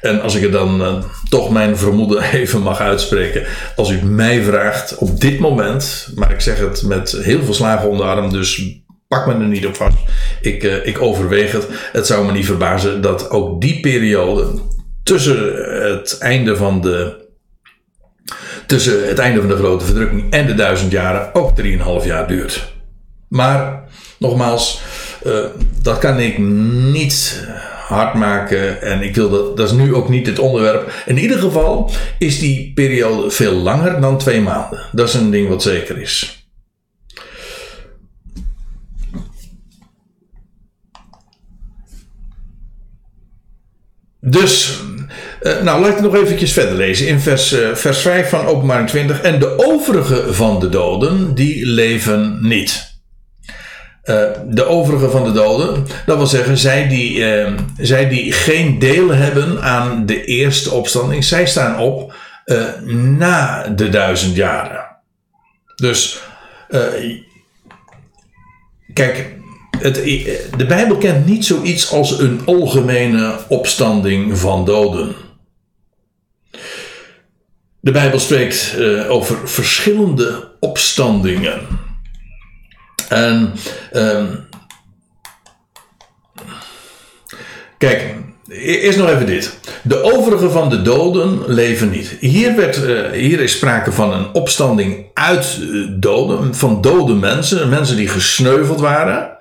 En 0.00 0.22
als 0.22 0.34
ik 0.34 0.42
er 0.42 0.50
dan 0.50 0.80
uh, 0.80 0.94
toch 1.28 1.50
mijn 1.50 1.76
vermoeden 1.76 2.22
even 2.32 2.62
mag 2.62 2.80
uitspreken. 2.80 3.42
Als 3.76 3.90
u 3.90 4.04
mij 4.04 4.42
vraagt 4.42 4.96
op 4.98 5.20
dit 5.20 5.38
moment, 5.38 6.08
maar 6.14 6.32
ik 6.32 6.40
zeg 6.40 6.58
het 6.58 6.82
met 6.82 7.18
heel 7.22 7.42
veel 7.42 7.54
slagen 7.54 7.90
onder 7.90 8.06
arm, 8.06 8.32
dus 8.32 8.84
pak 9.08 9.26
me 9.26 9.32
er 9.32 9.40
niet 9.40 9.66
op 9.66 9.76
vast. 9.76 9.96
Ik, 10.40 10.62
uh, 10.62 10.86
ik 10.86 11.00
overweeg 11.00 11.52
het. 11.52 11.66
Het 11.92 12.06
zou 12.06 12.26
me 12.26 12.32
niet 12.32 12.46
verbazen 12.46 13.00
dat 13.00 13.30
ook 13.30 13.60
die 13.60 13.80
periode 13.80 14.60
tussen 15.02 15.54
het 15.90 16.18
einde 16.18 16.56
van 16.56 16.80
de. 16.80 17.24
Tussen 18.66 19.08
het 19.08 19.18
einde 19.18 19.40
van 19.40 19.48
de 19.48 19.56
grote 19.56 19.84
verdrukking 19.84 20.32
en 20.32 20.46
de 20.46 20.54
duizend 20.54 20.92
jaren 20.92 21.34
ook 21.34 21.62
3,5 21.62 22.06
jaar 22.06 22.28
duurt. 22.28 22.72
Maar 23.28 23.88
nogmaals, 24.18 24.80
uh, 25.26 25.44
dat 25.82 25.98
kan 25.98 26.18
ik 26.18 26.38
niet 26.38 27.46
hard 27.86 28.14
maken. 28.14 28.82
En 28.82 29.02
ik 29.02 29.14
wil 29.14 29.30
dat, 29.30 29.56
dat 29.56 29.66
is 29.70 29.76
nu 29.76 29.94
ook 29.94 30.08
niet 30.08 30.26
het 30.26 30.38
onderwerp. 30.38 30.92
In 31.06 31.18
ieder 31.18 31.38
geval 31.38 31.90
is 32.18 32.38
die 32.38 32.72
periode 32.74 33.30
veel 33.30 33.52
langer 33.52 34.00
dan 34.00 34.18
twee 34.18 34.40
maanden. 34.40 34.80
Dat 34.92 35.08
is 35.08 35.14
een 35.14 35.30
ding 35.30 35.48
wat 35.48 35.62
zeker 35.62 36.00
is. 36.00 36.45
Dus, 44.28 44.80
uh, 45.42 45.62
nou 45.62 45.80
laat 45.80 45.96
ik 45.96 46.00
nog 46.00 46.14
eventjes 46.14 46.52
verder 46.52 46.74
lezen. 46.74 47.06
In 47.06 47.20
vers, 47.20 47.52
uh, 47.52 47.74
vers 47.74 47.98
5 47.98 48.28
van 48.28 48.46
openbaring 48.46 48.88
20. 48.88 49.20
En 49.20 49.38
de 49.38 49.66
overige 49.66 50.34
van 50.34 50.60
de 50.60 50.68
doden, 50.68 51.34
die 51.34 51.66
leven 51.66 52.38
niet. 52.40 52.94
Uh, 54.04 54.24
de 54.46 54.64
overige 54.64 55.10
van 55.10 55.24
de 55.24 55.32
doden, 55.32 55.86
dat 56.06 56.16
wil 56.16 56.26
zeggen, 56.26 56.58
zij 56.58 56.88
die, 56.88 57.24
zij 57.78 58.08
die 58.08 58.32
geen 58.32 58.78
deel 58.78 59.08
hebben 59.10 59.62
aan 59.62 60.06
de 60.06 60.24
eerste 60.24 60.70
opstanding, 60.70 61.24
zij 61.24 61.46
staan 61.46 61.78
op 61.78 62.14
na 62.86 63.68
de 63.68 63.88
duizend 63.88 64.36
jaren. 64.36 64.86
Dus, 65.74 66.20
kijk, 68.92 69.35
het, 69.78 69.94
de 70.56 70.66
Bijbel 70.66 70.96
kent 70.96 71.26
niet 71.26 71.44
zoiets 71.44 71.92
als 71.92 72.18
een 72.18 72.40
algemene 72.44 73.38
opstanding 73.48 74.38
van 74.38 74.64
doden. 74.64 75.14
De 77.80 77.90
Bijbel 77.90 78.18
spreekt 78.18 78.74
uh, 78.78 79.10
over 79.10 79.48
verschillende 79.48 80.50
opstandingen. 80.60 81.60
En 83.08 83.52
um, 83.92 84.48
kijk, 87.78 88.14
e-, 88.48 88.54
eerst 88.54 88.98
nog 88.98 89.08
even 89.08 89.26
dit. 89.26 89.58
De 89.82 90.02
overige 90.02 90.50
van 90.50 90.68
de 90.68 90.82
doden 90.82 91.42
leven 91.46 91.90
niet. 91.90 92.16
Hier, 92.20 92.56
werd, 92.56 92.76
uh, 92.76 93.10
hier 93.10 93.40
is 93.40 93.52
sprake 93.52 93.92
van 93.92 94.12
een 94.12 94.34
opstanding 94.34 95.06
uit 95.14 95.58
doden, 96.00 96.54
van 96.54 96.80
dode 96.80 97.14
mensen, 97.14 97.68
mensen 97.68 97.96
die 97.96 98.08
gesneuveld 98.08 98.80
waren 98.80 99.35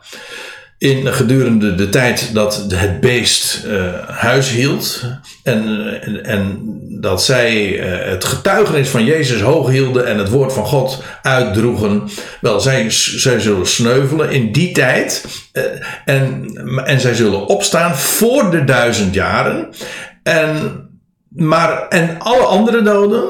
in 0.85 1.13
gedurende 1.13 1.75
de 1.75 1.89
tijd 1.89 2.33
dat 2.33 2.65
het 2.73 2.99
beest 2.99 3.65
uh, 3.65 3.93
huis 4.07 4.49
hield 4.49 5.03
en, 5.43 5.85
en, 6.01 6.25
en 6.25 6.59
dat 7.01 7.23
zij 7.23 7.79
uh, 7.79 8.09
het 8.09 8.25
getuigenis 8.25 8.89
van 8.89 9.05
Jezus 9.05 9.41
hoog 9.41 9.69
hielden 9.69 10.05
en 10.05 10.17
het 10.17 10.29
woord 10.29 10.53
van 10.53 10.65
God 10.65 11.03
uitdroegen, 11.21 12.03
wel, 12.41 12.59
zij, 12.59 12.85
zij 12.89 13.39
zullen 13.39 13.67
sneuvelen 13.67 14.31
in 14.31 14.51
die 14.51 14.71
tijd 14.71 15.25
uh, 15.53 15.63
en, 16.05 16.49
en 16.85 16.99
zij 16.99 17.13
zullen 17.13 17.45
opstaan 17.45 17.95
voor 17.95 18.51
de 18.51 18.63
duizend 18.63 19.13
jaren. 19.13 19.69
En, 20.23 20.79
maar, 21.29 21.87
en 21.87 22.15
alle 22.19 22.43
andere 22.43 22.81
doden, 22.81 23.23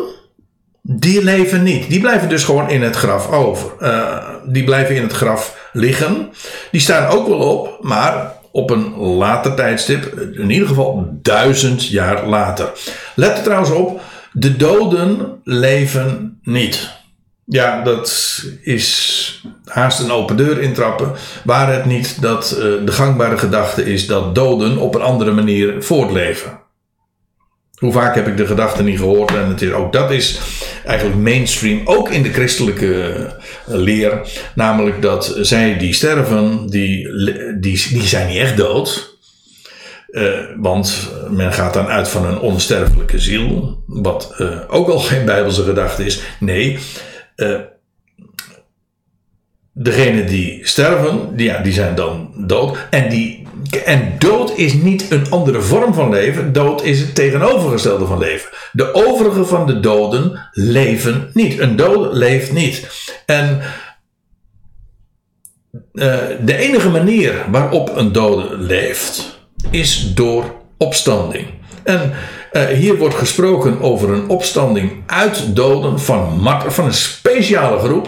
die 0.82 1.24
leven 1.24 1.64
niet. 1.64 1.90
Die 1.90 2.00
blijven 2.00 2.30
dus 2.30 2.44
gewoon 2.44 2.70
in 2.70 2.82
het 2.82 2.96
graf 2.96 3.32
over. 3.32 3.72
die 4.46 4.64
blijven 4.64 4.96
in 4.96 5.02
het 5.02 5.14
graf 5.14 5.65
liggen. 5.76 6.30
Die 6.72 6.82
staan 6.82 7.08
ook 7.08 7.28
wel 7.28 7.40
op, 7.40 7.78
maar 7.82 8.34
op 8.52 8.70
een 8.70 8.96
later 8.98 9.54
tijdstip, 9.54 10.20
in 10.34 10.50
ieder 10.50 10.68
geval 10.68 11.18
duizend 11.22 11.88
jaar 11.88 12.28
later. 12.28 12.72
Let 13.16 13.38
er 13.38 13.44
trouwens 13.44 13.72
op, 13.72 14.02
de 14.32 14.56
doden 14.56 15.40
leven 15.44 16.40
niet. 16.44 16.90
Ja, 17.46 17.84
dat 17.84 18.44
is 18.62 19.44
haast 19.66 20.00
een 20.00 20.12
open 20.12 20.38
deur 20.38 20.62
intrappen. 20.62 21.12
Waar 21.44 21.74
het 21.74 21.86
niet 21.86 22.22
dat 22.22 22.52
uh, 22.52 22.60
de 22.86 22.92
gangbare 22.92 23.38
gedachte 23.38 23.86
is 23.86 24.08
dat 24.08 24.36
doden 24.36 24.78
op 24.78 24.96
een 24.96 25.02
andere 25.02 25.32
manier 25.32 25.84
voortleven. 25.84 26.60
Hoe 27.76 27.92
vaak 27.92 28.16
heb 28.16 28.28
ik 28.28 28.38
de 28.38 28.46
gedachte 28.46 28.84
niet 28.84 29.00
gehoord? 29.00 29.36
En 29.36 29.48
het 29.48 29.62
is, 29.62 29.72
ook 29.72 29.94
dat 29.94 30.12
is 30.12 30.40
eigenlijk 30.86 31.20
mainstream, 31.20 31.82
ook 31.86 32.10
in 32.10 32.24
de 32.24 32.34
christelijke 32.34 33.04
eh, 33.04 33.76
leer. 33.76 34.22
Namelijk 34.56 35.02
dat 35.02 35.38
zij 35.42 35.78
die 35.78 35.94
sterven, 35.94 36.68
die, 36.68 37.10
die, 37.60 37.88
die 37.90 38.02
zijn 38.02 38.28
niet 38.28 38.38
echt 38.38 38.58
dood. 38.58 39.14
Uh, 40.10 40.32
want 40.58 41.12
men 41.30 41.54
gaat 41.54 41.74
dan 41.74 41.88
uit 41.88 42.08
van 42.08 42.26
een 42.26 42.40
onsterfelijke 42.40 43.20
ziel. 43.20 43.84
Wat 43.88 44.34
uh, 44.38 44.60
ook 44.68 44.90
al 44.90 45.00
geen 45.00 45.26
bijbelse 45.26 45.64
gedachte 45.64 46.06
is. 46.06 46.22
Nee, 46.40 46.78
uh, 47.36 47.60
degenen 49.72 50.28
die 50.28 50.68
sterven, 50.68 51.36
die, 51.36 51.46
ja, 51.46 51.62
die 51.62 51.74
zijn 51.74 51.96
dan 51.96 52.34
dood. 52.38 52.78
En 52.90 53.10
die 53.10 53.48
En 53.86 54.16
dood 54.20 54.58
is 54.58 54.74
niet 54.74 55.12
een 55.12 55.30
andere 55.30 55.62
vorm 55.62 55.94
van 55.94 56.10
leven. 56.10 56.54
Dood 56.54 56.84
is 56.84 57.00
het 57.00 57.16
tegenovergestelde 57.16 58.06
van 58.06 58.18
leven. 58.18 58.50
De 58.72 58.94
overige 58.94 59.46
van 59.46 59.66
de 59.66 59.80
doden 59.80 60.50
leven 60.52 61.30
niet. 61.34 61.60
Een 61.60 61.76
dode 61.76 62.18
leeft 62.18 62.52
niet. 62.52 62.88
En 63.26 63.62
uh, 65.94 66.16
de 66.42 66.56
enige 66.56 66.90
manier 66.90 67.46
waarop 67.52 67.96
een 67.96 68.12
dode 68.12 68.58
leeft, 68.58 69.40
is 69.72 70.14
door 70.14 70.56
opstanding. 70.78 71.48
En 71.84 72.12
uh, 72.52 72.64
hier 72.64 72.98
wordt 72.98 73.16
gesproken 73.16 73.82
over 73.82 74.10
een 74.10 74.30
opstanding 74.30 75.04
uit 75.06 75.56
doden 75.56 76.00
van, 76.00 76.42
van 76.68 76.86
een 76.86 76.94
speciale 76.94 77.80
groep. 77.80 78.08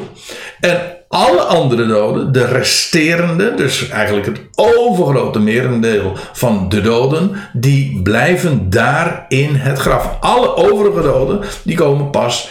En 0.60 0.97
alle 1.10 1.42
andere 1.42 1.88
doden, 1.88 2.32
de 2.32 2.46
resterende, 2.46 3.54
dus 3.54 3.90
eigenlijk 3.90 4.26
het 4.26 4.42
overgrote 4.56 5.40
merendeel 5.40 6.14
van 6.34 6.70
de 6.70 6.82
doden, 6.82 7.32
die 7.54 8.02
blijven 8.02 8.70
daar 8.70 9.26
in 9.28 9.56
het 9.56 9.80
graf. 9.80 10.18
Alle 10.20 10.56
overige 10.56 11.02
doden, 11.02 11.42
die 11.64 11.76
komen 11.76 12.10
pas 12.10 12.50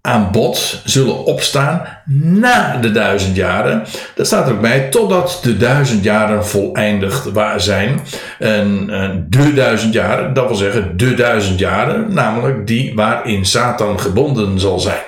aan 0.00 0.28
bod, 0.32 0.80
zullen 0.84 1.24
opstaan 1.24 1.82
na 2.20 2.76
de 2.76 2.90
duizend 2.90 3.36
jaren. 3.36 3.82
Dat 4.14 4.26
staat 4.26 4.46
er 4.46 4.52
ook 4.52 4.60
bij, 4.60 4.80
totdat 4.80 5.40
de 5.42 5.56
duizend 5.56 6.04
jaren 6.04 6.46
voleindigd 6.46 7.28
zijn. 7.56 8.00
En, 8.38 8.90
en 8.90 9.26
de 9.30 9.54
duizend 9.54 9.92
jaren, 9.92 10.34
dat 10.34 10.46
wil 10.46 10.56
zeggen 10.56 10.96
de 10.96 11.14
duizend 11.14 11.58
jaren, 11.58 12.14
namelijk 12.14 12.66
die 12.66 12.94
waarin 12.94 13.44
Satan 13.44 14.00
gebonden 14.00 14.60
zal 14.60 14.78
zijn. 14.78 15.02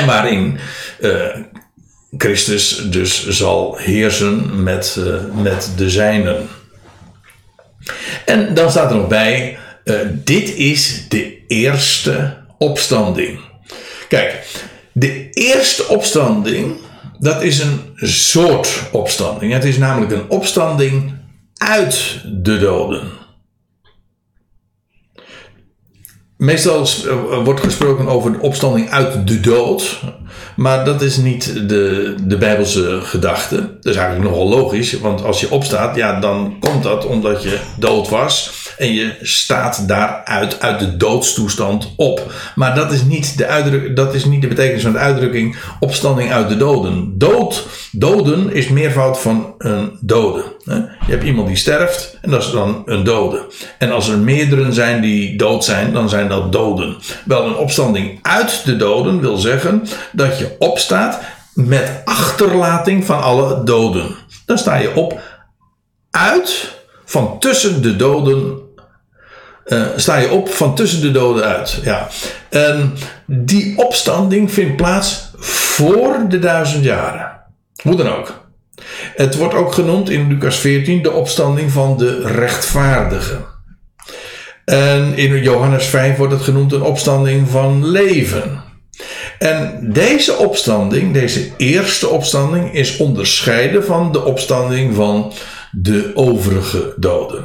En 0.00 0.06
waarin 0.06 0.58
uh, 1.00 1.12
Christus 2.16 2.90
dus 2.90 3.28
zal 3.28 3.76
heersen 3.76 4.62
met, 4.62 4.96
uh, 4.98 5.14
met 5.42 5.72
de 5.76 5.90
zijnen. 5.90 6.48
En 8.24 8.54
dan 8.54 8.70
staat 8.70 8.90
er 8.90 8.96
nog 8.96 9.08
bij: 9.08 9.58
uh, 9.84 9.96
dit 10.12 10.54
is 10.54 11.08
de 11.08 11.46
eerste 11.46 12.36
opstanding. 12.58 13.40
Kijk, 14.08 14.46
de 14.92 15.30
eerste 15.30 15.88
opstanding, 15.88 16.76
dat 17.18 17.42
is 17.42 17.58
een 17.58 17.80
soort 17.96 18.82
opstanding. 18.92 19.52
Het 19.52 19.64
is 19.64 19.78
namelijk 19.78 20.12
een 20.12 20.28
opstanding 20.28 21.12
uit 21.56 22.20
de 22.42 22.58
doden. 22.58 23.19
Meestal 26.40 26.86
wordt 27.44 27.60
gesproken 27.60 28.08
over 28.08 28.32
de 28.32 28.40
opstanding 28.40 28.90
uit 28.90 29.28
de 29.28 29.40
dood. 29.40 30.02
Maar 30.56 30.84
dat 30.84 31.02
is 31.02 31.16
niet 31.16 31.68
de, 31.68 32.14
de 32.22 32.36
Bijbelse 32.36 33.00
gedachte. 33.02 33.56
Dat 33.56 33.92
is 33.92 33.96
eigenlijk 33.96 34.30
nogal 34.30 34.48
logisch. 34.48 35.00
Want 35.00 35.24
als 35.24 35.40
je 35.40 35.50
opstaat, 35.50 35.96
ja, 35.96 36.20
dan 36.20 36.56
komt 36.60 36.82
dat 36.82 37.06
omdat 37.06 37.42
je 37.42 37.58
dood 37.78 38.08
was. 38.08 38.58
En 38.78 38.92
je 38.92 39.16
staat 39.22 39.88
daaruit 39.88 40.60
uit 40.60 40.78
de 40.78 40.96
doodstoestand 40.96 41.92
op. 41.96 42.32
Maar 42.54 42.74
dat 42.74 42.92
is 42.92 43.02
niet 43.02 43.38
de, 43.38 43.46
uitdruk, 43.46 43.96
dat 43.96 44.14
is 44.14 44.24
niet 44.24 44.42
de 44.42 44.48
betekenis 44.48 44.82
van 44.82 44.92
de 44.92 44.98
uitdrukking 44.98 45.56
opstanding 45.80 46.32
uit 46.32 46.48
de 46.48 46.56
doden. 46.56 47.18
Dood, 47.18 47.66
doden 47.92 48.52
is 48.52 48.68
meervoud 48.68 49.18
van 49.18 49.54
een 49.58 49.98
dode. 50.00 50.42
Je 51.06 51.16
hebt 51.16 51.24
iemand 51.24 51.48
die 51.48 51.56
sterft 51.56 52.18
en 52.20 52.30
dat 52.30 52.42
is 52.42 52.50
dan 52.50 52.82
een 52.84 53.04
dode. 53.04 53.46
En 53.78 53.92
als 53.92 54.08
er 54.08 54.18
meerdere 54.18 54.72
zijn 54.72 55.00
die 55.00 55.36
dood 55.36 55.64
zijn, 55.64 55.92
dan 55.92 56.08
zijn 56.08 56.28
dat 56.28 56.52
doden. 56.52 56.96
Wel, 57.24 57.46
een 57.46 57.56
opstanding 57.56 58.18
uit 58.22 58.62
de 58.64 58.76
doden 58.76 59.20
wil 59.20 59.36
zeggen 59.36 59.82
dat 60.20 60.38
je 60.38 60.56
opstaat 60.58 61.20
met 61.54 61.90
achterlating 62.04 63.04
van 63.04 63.22
alle 63.22 63.64
doden. 63.64 64.16
Dan 64.46 64.58
sta 64.58 64.76
je 64.76 64.94
op 64.94 65.20
uit 66.10 66.78
van 67.04 67.38
tussen 67.38 67.82
de 67.82 67.96
doden. 67.96 68.58
Uh, 69.66 69.86
sta 69.96 70.16
je 70.16 70.30
op 70.30 70.48
van 70.48 70.74
tussen 70.74 71.00
de 71.00 71.10
doden 71.10 71.44
uit. 71.44 71.80
Ja. 71.82 72.08
En 72.50 72.94
die 73.26 73.78
opstanding 73.78 74.52
vindt 74.52 74.76
plaats 74.76 75.30
voor 75.38 76.24
de 76.28 76.38
duizend 76.38 76.84
jaren. 76.84 77.40
Hoe 77.82 77.96
dan 77.96 78.08
ook. 78.08 78.48
Het 79.16 79.36
wordt 79.36 79.54
ook 79.54 79.72
genoemd 79.72 80.10
in 80.10 80.28
Lucas 80.28 80.56
14 80.56 81.02
de 81.02 81.12
opstanding 81.12 81.72
van 81.72 81.96
de 81.96 82.20
rechtvaardigen. 82.24 83.44
En 84.64 85.16
in 85.16 85.42
Johannes 85.42 85.86
5 85.86 86.16
wordt 86.16 86.32
het 86.32 86.42
genoemd 86.42 86.72
een 86.72 86.82
opstanding 86.82 87.48
van 87.48 87.86
leven. 87.86 88.69
En 89.40 89.80
deze 89.92 90.36
opstanding, 90.36 91.12
deze 91.12 91.50
eerste 91.56 92.08
opstanding, 92.08 92.74
is 92.74 92.96
onderscheiden 92.96 93.84
van 93.84 94.12
de 94.12 94.24
opstanding 94.24 94.94
van 94.94 95.32
de 95.70 96.10
overige 96.14 96.94
doden. 96.96 97.44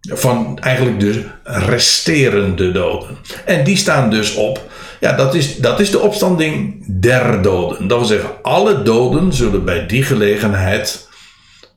Van 0.00 0.58
eigenlijk 0.58 1.00
de 1.00 1.24
resterende 1.44 2.72
doden. 2.72 3.16
En 3.44 3.64
die 3.64 3.76
staan 3.76 4.10
dus 4.10 4.34
op 4.34 4.68
ja, 5.00 5.12
dat 5.12 5.34
is, 5.34 5.56
dat 5.56 5.80
is 5.80 5.90
de 5.90 5.98
opstanding 5.98 6.84
der 7.00 7.42
doden. 7.42 7.88
Dat 7.88 7.98
wil 7.98 8.06
zeggen, 8.06 8.30
alle 8.42 8.82
doden 8.82 9.32
zullen 9.32 9.64
bij 9.64 9.86
die 9.86 10.02
gelegenheid 10.02 11.08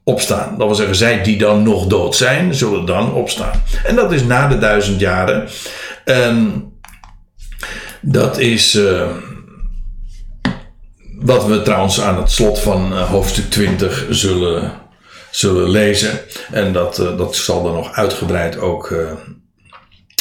opstaan. 0.03 0.57
Dat 0.57 0.67
wil 0.67 0.75
zeggen, 0.75 0.95
zij 0.95 1.23
die 1.23 1.37
dan 1.37 1.63
nog 1.63 1.87
dood 1.87 2.15
zijn, 2.15 2.53
zullen 2.53 2.85
dan 2.85 3.13
opstaan. 3.13 3.63
En 3.83 3.95
dat 3.95 4.11
is 4.11 4.23
na 4.23 4.47
de 4.47 4.57
duizend 4.57 4.99
jaren. 4.99 5.47
En 6.05 6.63
dat 8.03 8.37
is. 8.37 8.75
Uh, 8.75 9.09
wat 11.19 11.45
we 11.45 11.61
trouwens 11.61 12.01
aan 12.01 12.17
het 12.17 12.31
slot 12.31 12.59
van 12.59 12.93
uh, 12.93 13.09
hoofdstuk 13.09 13.49
20 13.49 14.07
zullen, 14.09 14.71
zullen 15.31 15.69
lezen. 15.69 16.19
En 16.51 16.73
dat, 16.73 16.99
uh, 16.99 17.17
dat 17.17 17.35
zal 17.35 17.63
dan 17.63 17.73
nog 17.73 17.91
uitgebreid 17.91 18.57
ook 18.57 18.95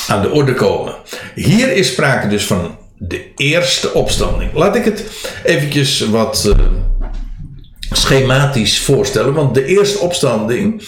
aan 0.09 0.23
de 0.23 0.31
orde 0.31 0.55
komen. 0.55 0.95
Hier 1.35 1.73
is 1.73 1.89
sprake 1.89 2.29
dus 2.29 2.47
van 2.47 2.79
de 2.99 3.33
eerste 3.37 3.93
opstanding. 3.93 4.53
Laat 4.53 4.77
ik 4.77 4.85
het 4.85 5.05
eventjes 5.45 6.01
wat 6.01 6.55
schematisch 7.97 8.81
voorstellen. 8.81 9.35
Want 9.35 9.55
de 9.55 9.65
eerste 9.65 9.99
opstanding, 9.99 10.83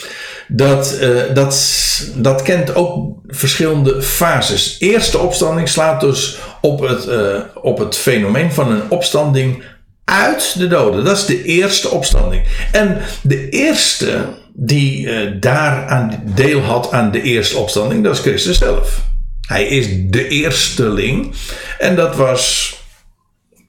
dat, 0.48 0.98
uh, 1.00 1.22
dat, 1.34 1.56
dat 2.14 2.42
kent 2.42 2.74
ook 2.74 3.18
verschillende 3.26 4.02
fases. 4.02 4.76
Eerste 4.78 5.18
opstanding 5.18 5.68
slaat 5.68 6.00
dus 6.00 6.38
op 6.60 6.80
het, 6.80 7.06
uh, 7.06 7.40
op 7.54 7.78
het 7.78 7.96
fenomeen 7.96 8.52
van 8.52 8.70
een 8.70 8.90
opstanding 8.90 9.62
uit 10.04 10.54
de 10.58 10.66
doden. 10.66 11.04
Dat 11.04 11.16
is 11.16 11.26
de 11.26 11.42
eerste 11.42 11.88
opstanding. 11.88 12.42
En 12.72 13.00
de 13.22 13.48
eerste 13.48 14.24
die 14.52 15.08
daar 15.38 15.86
aan 15.86 16.22
deel 16.34 16.60
had 16.60 16.92
aan 16.92 17.10
de 17.10 17.22
eerste 17.22 17.56
opstanding, 17.56 18.04
dat 18.04 18.14
is 18.14 18.20
Christus 18.20 18.58
zelf. 18.58 19.02
Hij 19.46 19.64
is 19.64 19.88
de 20.06 20.28
eersteling. 20.28 21.34
En 21.78 21.96
dat 21.96 22.16
was 22.16 22.74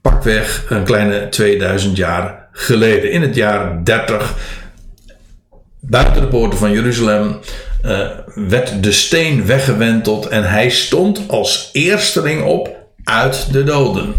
pakweg 0.02 0.64
een 0.68 0.84
kleine 0.84 1.28
2000 1.28 1.96
jaar 1.96 2.45
geleden. 2.56 3.10
In 3.10 3.22
het 3.22 3.34
jaar 3.34 3.84
30, 3.84 4.34
buiten 5.80 6.20
de 6.20 6.28
poorten 6.28 6.58
van 6.58 6.72
Jeruzalem, 6.72 7.38
uh, 7.84 8.08
werd 8.34 8.82
de 8.82 8.92
steen 8.92 9.46
weggewenteld 9.46 10.26
en 10.26 10.48
hij 10.48 10.70
stond 10.70 11.28
als 11.28 11.70
eersteling 11.72 12.42
op 12.42 12.76
uit 13.04 13.52
de 13.52 13.64
doden. 13.64 14.14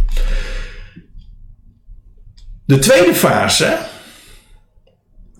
De 2.65 2.79
tweede 2.79 3.15
fase 3.15 3.77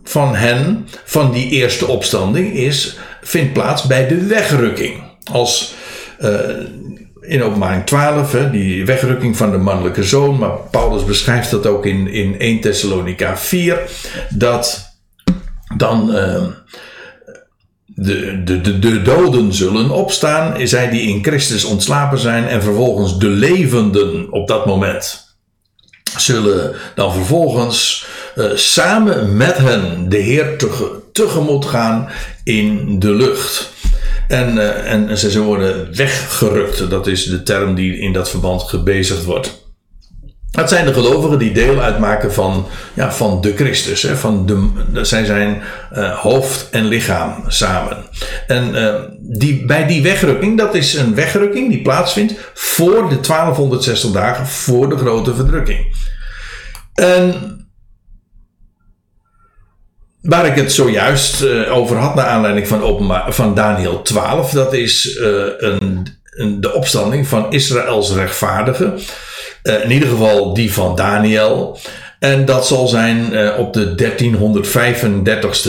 van 0.04 0.36
hen, 0.36 0.88
van 1.04 1.32
die 1.32 1.50
eerste 1.50 1.88
opstanding, 1.88 2.54
is, 2.54 2.98
vindt 3.22 3.54
plaats 3.54 3.84
bij 3.84 4.08
de 4.08 4.26
wegrukking. 4.26 5.04
Als 5.32 5.74
uh, 6.20 6.40
in 7.28 7.44
openbaring 7.44 7.86
12, 7.86 8.32
hè, 8.32 8.52
die 8.52 8.86
wegrukking 8.86 9.38
van 9.38 9.52
de 9.52 9.58
mannelijke 9.58 10.04
zoon. 10.04 10.38
Maar 10.38 10.58
Paulus 10.72 11.06
beschrijft 11.06 11.52
dat 11.52 11.66
ook 11.66 11.86
in, 11.86 12.08
in 12.08 12.40
1 12.40 12.60
Thessalonica 12.60 13.38
4. 13.38 13.80
Dat 14.30 14.96
dan 15.78 16.10
uh, 16.16 16.46
de, 17.86 18.44
de, 18.44 18.62
de, 18.62 18.80
de 18.80 19.02
doden 19.02 19.54
zullen 19.54 19.90
opstaan. 19.90 20.68
Zij 20.68 20.90
die 20.90 21.02
in 21.02 21.24
Christus 21.24 21.64
ontslapen 21.64 22.20
zijn. 22.20 22.48
En 22.48 22.64
vervolgens 22.64 23.20
de 23.20 23.30
levenden 23.30 24.32
op 24.32 24.48
dat 24.48 24.66
moment. 24.66 25.26
Zullen 26.18 26.76
dan 26.96 27.14
vervolgens 27.14 28.06
uh, 28.36 28.46
samen 28.56 29.38
met 29.38 29.58
hen 29.58 30.10
de 30.10 30.18
Heer 30.18 30.56
tegemoet 31.12 31.66
gaan 31.66 32.10
in 32.44 33.00
de 33.00 33.14
lucht. 33.14 33.72
En, 34.28 34.56
uh, 34.56 34.92
en 34.92 35.18
ze 35.18 35.42
worden 35.42 35.96
weggerukt. 35.96 36.90
Dat 36.90 37.08
is 37.08 37.26
de 37.26 37.44
term 37.44 37.76
die 37.76 38.00
in 38.00 38.14
dat 38.14 38.30
verband 38.30 38.62
gebezigd 38.62 39.24
wordt. 39.24 39.66
Dat 40.52 40.70
zijn 40.70 40.86
de 40.86 40.94
gelovigen 40.94 41.40
die 41.40 41.52
deel 41.52 41.82
uitmaken 41.82 42.34
van, 42.34 42.68
ja, 42.94 43.12
van 43.12 43.42
de 43.42 43.56
Christus. 43.56 44.02
Hè, 44.02 44.16
van 44.16 44.46
de, 44.46 45.04
zij 45.06 45.26
zijn 45.26 45.62
uh, 45.94 46.20
hoofd 46.20 46.70
en 46.70 46.86
lichaam 46.86 47.44
samen. 47.48 47.98
En 48.48 48.76
uh, 48.76 48.96
die, 49.20 49.66
bij 49.66 49.88
die 49.88 50.02
wegrukking, 50.02 50.58
dat 50.58 50.76
is 50.76 50.94
een 50.94 51.16
wegrukking 51.16 51.70
die 51.70 51.82
plaatsvindt 51.82 52.34
voor 52.54 53.10
de 53.10 53.20
1260 53.20 54.12
dagen 54.12 54.48
voor 54.48 54.90
de 54.90 54.98
grote 54.98 55.36
verdrukking. 55.36 55.96
En 56.94 57.67
waar 60.28 60.46
ik 60.46 60.56
het 60.56 60.74
zojuist 60.74 61.42
uh, 61.42 61.76
over 61.76 61.98
had, 61.98 62.16
naar 62.16 62.26
aanleiding 62.26 62.68
van, 62.68 63.14
van 63.30 63.56
Daniel 63.56 64.02
12, 64.02 64.52
dat 64.52 64.74
is 64.74 65.18
uh, 65.22 65.44
een, 65.58 66.08
de 66.60 66.74
opstanding 66.74 67.28
van 67.28 67.52
Israëls 67.52 68.14
rechtvaardigen. 68.14 69.00
Uh, 69.64 69.84
in 69.84 69.92
ieder 69.92 70.10
geval 70.10 70.54
die 70.54 70.74
van 70.74 70.96
Daniel. 70.96 71.80
En 72.20 72.46
dat 72.46 72.68
zal 72.68 72.88
zijn 72.88 73.38
op 73.58 73.74
de 73.74 74.14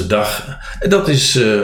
1335ste 0.03 0.07
dag. 0.07 0.58
Dat 0.79 1.09
is 1.09 1.37
uh, 1.37 1.61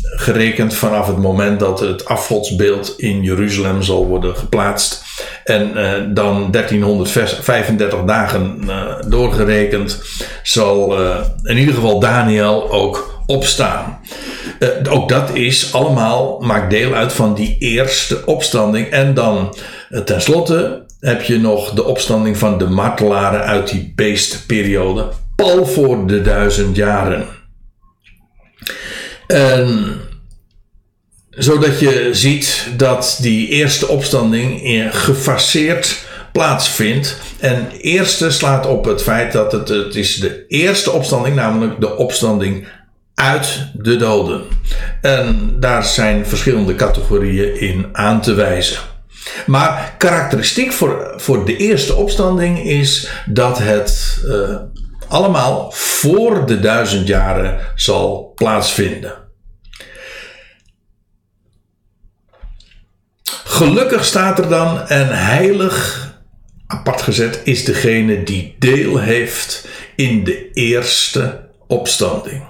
gerekend 0.00 0.74
vanaf 0.74 1.06
het 1.06 1.16
moment 1.16 1.60
dat 1.60 1.80
het 1.80 2.04
afgodsbeeld 2.04 2.94
in 2.96 3.22
Jeruzalem 3.22 3.82
zal 3.82 4.06
worden 4.06 4.36
geplaatst. 4.36 5.04
En 5.44 5.70
uh, 5.76 5.92
dan 6.14 6.50
1335 6.50 8.04
dagen 8.04 8.60
doorgerekend 9.08 10.02
zal 10.42 10.96
in 11.42 11.58
ieder 11.58 11.74
geval 11.74 12.00
Daniel 12.00 12.70
ook 12.70 13.22
opstaan. 13.26 14.00
ook 14.90 15.08
dat 15.08 15.34
is 15.34 15.72
allemaal, 15.72 16.40
maakt 16.40 16.70
deel 16.70 16.94
uit 16.94 17.12
van 17.12 17.34
die 17.34 17.56
eerste 17.58 18.22
opstanding. 18.26 18.88
En 18.88 19.14
dan 19.14 19.54
tenslotte 20.04 20.86
heb 21.00 21.22
je 21.22 21.38
nog 21.38 21.70
de 21.70 21.84
opstanding 21.84 22.36
van 22.36 22.58
de 22.58 22.66
martelaren 22.66 23.44
uit 23.44 23.70
die 23.70 23.92
beestperiode, 23.96 25.08
pal 25.36 25.66
voor 25.66 26.06
de 26.06 26.22
duizend 26.22 26.76
jaren. 26.76 27.37
En 29.28 30.00
zodat 31.30 31.80
je 31.80 32.08
ziet 32.12 32.66
dat 32.76 33.18
die 33.20 33.48
eerste 33.48 33.88
opstanding 33.88 34.60
gefaseerd 34.90 36.06
plaatsvindt. 36.32 37.16
En 37.38 37.70
eerste 37.80 38.30
slaat 38.30 38.66
op 38.66 38.84
het 38.84 39.02
feit 39.02 39.32
dat 39.32 39.52
het, 39.52 39.68
het 39.68 39.94
is 39.94 40.16
de 40.16 40.44
eerste 40.48 40.90
opstanding, 40.90 41.36
namelijk 41.36 41.80
de 41.80 41.96
opstanding 41.96 42.66
uit 43.14 43.70
de 43.74 43.96
doden. 43.96 44.42
En 45.00 45.56
daar 45.60 45.84
zijn 45.84 46.26
verschillende 46.26 46.74
categorieën 46.74 47.60
in 47.60 47.86
aan 47.92 48.20
te 48.20 48.34
wijzen. 48.34 48.78
Maar 49.46 49.94
karakteristiek 49.98 50.72
voor, 50.72 51.14
voor 51.16 51.44
de 51.44 51.56
eerste 51.56 51.94
opstanding 51.94 52.64
is 52.64 53.10
dat 53.26 53.58
het 53.58 54.22
uh, 54.24 54.56
allemaal 55.08 55.70
voor 55.70 56.46
de 56.46 56.60
duizend 56.60 57.06
jaren 57.06 57.60
zal 57.74 58.32
plaatsvinden. 58.34 59.12
Gelukkig 63.44 64.04
staat 64.04 64.38
er 64.38 64.48
dan 64.48 64.88
en 64.88 65.08
heilig 65.18 66.06
apart 66.66 67.02
gezet 67.02 67.40
is 67.44 67.64
degene 67.64 68.22
die 68.22 68.56
deel 68.58 68.98
heeft 68.98 69.68
in 69.96 70.24
de 70.24 70.52
eerste 70.52 71.48
opstanding. 71.66 72.42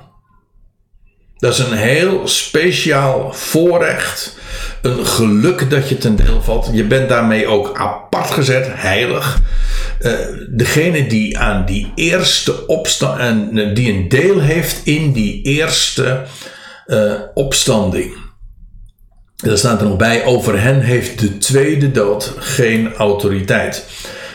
Dat 1.36 1.52
is 1.52 1.58
een 1.58 1.76
heel 1.76 2.28
speciaal 2.28 3.32
voorrecht 3.32 4.36
een 4.82 5.06
geluk 5.06 5.70
dat 5.70 5.88
je 5.88 5.98
ten 5.98 6.16
deel 6.16 6.42
valt. 6.42 6.70
Je 6.72 6.84
bent 6.84 7.08
daarmee 7.08 7.46
ook 7.46 7.78
apart 7.78 8.30
gezet, 8.30 8.66
heilig. 8.70 9.40
Uh, 10.00 10.12
degene 10.48 11.06
die 11.06 11.38
aan 11.38 11.66
die 11.66 11.92
eerste 11.94 12.66
opstand 12.66 13.18
en 13.18 13.58
uh, 13.58 13.74
die 13.74 13.92
een 13.92 14.08
deel 14.08 14.40
heeft 14.40 14.86
in 14.86 15.12
die 15.12 15.42
eerste 15.42 16.24
uh, 16.86 17.12
opstanding. 17.34 18.16
Er 19.36 19.58
staat 19.58 19.80
er 19.80 19.86
nog 19.86 19.96
bij: 19.96 20.24
over 20.24 20.60
hen 20.60 20.80
heeft 20.80 21.18
de 21.18 21.38
tweede 21.38 21.90
dood 21.90 22.32
geen 22.38 22.94
autoriteit. 22.94 23.84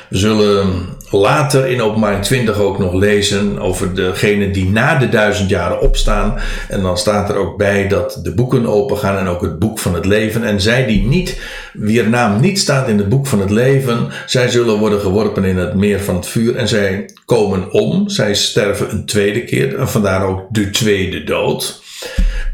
We 0.10 0.18
zullen 0.18 0.98
later 1.14 1.68
in 1.68 1.82
openbaring 1.82 2.24
20 2.24 2.58
ook 2.58 2.80
nog 2.80 2.94
lezen 2.94 3.60
over 3.60 3.96
degene 3.96 4.52
die 4.52 4.70
na 4.70 4.98
de 4.98 5.10
duizend 5.10 5.50
jaren 5.50 5.82
opstaan. 5.82 6.40
En 6.70 6.82
dan 6.82 6.98
staat 6.98 7.30
er 7.30 7.36
ook 7.36 7.58
bij 7.58 7.88
dat 7.88 8.20
de 8.24 8.34
boeken 8.34 8.66
opengaan 8.66 9.18
en 9.18 9.28
ook 9.28 9.42
het 9.42 9.60
boek 9.60 9.80
van 9.80 9.94
het 9.94 10.06
leven. 10.06 10.44
En 10.44 10.62
zij 10.62 10.86
die 10.86 11.04
niet, 11.04 11.42
wier 11.74 12.10
naam 12.10 12.42
niet 12.42 12.60
staat 12.60 12.88
in 12.88 12.98
het 12.98 13.10
boek 13.10 13.28
van 13.28 13.40
het 13.40 13.50
leven, 13.50 14.08
zij 14.26 14.50
zullen 14.50 14.78
worden 14.78 15.00
geworpen 15.00 15.44
in 15.44 15.58
het 15.58 15.74
meer 15.74 16.00
van 16.00 16.16
het 16.16 16.28
vuur. 16.28 16.56
En 16.56 16.68
zij 16.68 17.10
komen 17.26 17.72
om, 17.72 18.10
zij 18.10 18.36
sterven 18.36 18.92
een 18.92 19.06
tweede 19.06 19.44
keer. 19.44 19.80
En 19.80 19.90
vandaar 19.90 20.26
ook 20.26 20.42
de 20.50 20.70
tweede 20.70 21.24
dood. 21.24 21.82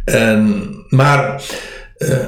En, 0.05 0.69
maar... 0.89 1.41
Uh, 1.97 2.27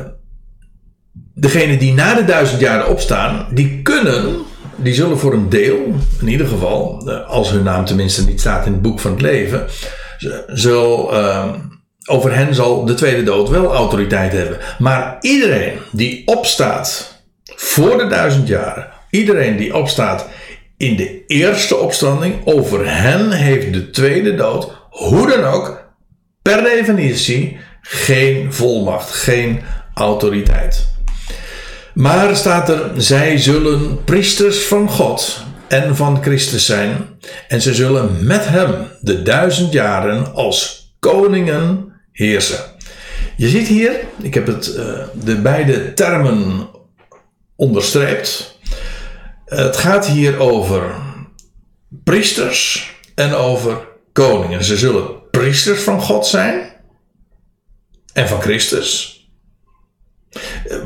degene 1.33 1.77
die 1.77 1.93
na 1.93 2.13
de 2.13 2.25
duizend 2.25 2.61
jaren 2.61 2.89
opstaan, 2.89 3.47
die 3.51 3.81
kunnen 3.81 4.35
die 4.83 4.93
zullen 4.93 5.17
voor 5.19 5.33
een 5.33 5.49
deel, 5.49 5.95
in 6.21 6.27
ieder 6.27 6.47
geval, 6.47 7.01
eh, 7.05 7.29
als 7.29 7.51
hun 7.51 7.63
naam 7.63 7.85
tenminste 7.85 8.25
niet 8.25 8.39
staat 8.39 8.65
in 8.65 8.71
het 8.71 8.81
boek 8.81 8.99
van 8.99 9.11
het 9.11 9.21
leven, 9.21 9.67
uh, 10.23 11.53
over 12.05 12.35
hen 12.35 12.55
zal 12.55 12.85
de 12.85 12.93
tweede 12.93 13.23
dood 13.23 13.49
wel 13.49 13.73
autoriteit 13.73 14.31
hebben. 14.31 14.57
Maar 14.79 15.17
iedereen 15.21 15.73
die 15.91 16.21
opstaat 16.25 17.19
voor 17.43 17.97
de 17.97 18.07
duizend 18.07 18.47
jaren, 18.47 18.87
iedereen 19.09 19.57
die 19.57 19.75
opstaat 19.75 20.27
in 20.77 20.95
de 20.95 21.25
eerste 21.27 21.75
opstanding, 21.75 22.35
over 22.45 23.01
hen 23.01 23.31
heeft 23.31 23.73
de 23.73 23.89
tweede 23.89 24.35
dood, 24.35 24.71
hoe 24.89 25.27
dan 25.27 25.43
ook, 25.43 25.91
per 26.41 26.63
definitie 26.63 27.57
geen 27.81 28.53
volmacht, 28.53 29.09
geen 29.11 29.61
autoriteit. 29.93 30.90
Maar 31.93 32.35
staat 32.35 32.69
er, 32.69 32.91
zij 32.95 33.37
zullen 33.37 34.03
priesters 34.03 34.63
van 34.63 34.89
God 34.89 35.43
en 35.67 35.95
van 35.95 36.21
Christus 36.21 36.65
zijn. 36.65 37.19
En 37.47 37.61
ze 37.61 37.73
zullen 37.73 38.25
met 38.25 38.47
hem 38.47 38.87
de 39.01 39.21
duizend 39.21 39.73
jaren 39.73 40.33
als 40.33 40.93
koningen 40.99 41.93
heersen. 42.11 42.59
Je 43.35 43.47
ziet 43.47 43.67
hier, 43.67 43.99
ik 44.21 44.33
heb 44.33 44.47
het, 44.47 44.67
uh, 44.77 45.03
de 45.13 45.41
beide 45.41 45.93
termen 45.93 46.69
onderstreept. 47.55 48.59
Het 49.45 49.77
gaat 49.77 50.07
hier 50.07 50.39
over 50.39 50.95
priesters 52.03 52.91
en 53.15 53.33
over 53.33 53.87
koningen. 54.11 54.63
Ze 54.63 54.77
zullen 54.77 55.29
priesters 55.31 55.81
van 55.81 56.01
God 56.01 56.27
zijn 56.27 56.71
en 58.13 58.27
van 58.27 58.41
Christus. 58.41 59.19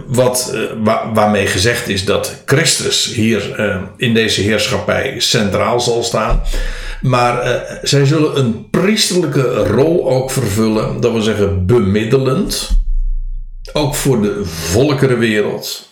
Wat, 0.05 0.51
uh, 0.53 0.61
waarmee 1.13 1.47
gezegd 1.47 1.87
is 1.87 2.05
dat 2.05 2.41
Christus 2.45 3.13
hier 3.13 3.59
uh, 3.59 3.81
in 3.97 4.13
deze 4.13 4.41
heerschappij 4.41 5.19
centraal 5.19 5.79
zal 5.79 6.03
staan. 6.03 6.41
Maar 7.01 7.45
uh, 7.45 7.51
zij 7.81 8.05
zullen 8.05 8.37
een 8.37 8.69
priesterlijke 8.69 9.53
rol 9.53 10.09
ook 10.09 10.31
vervullen, 10.31 11.01
dat 11.01 11.11
wil 11.11 11.21
zeggen 11.21 11.65
bemiddelend. 11.65 12.69
Ook 13.73 13.95
voor 13.95 14.21
de 14.21 14.41
volkerenwereld. 14.45 15.89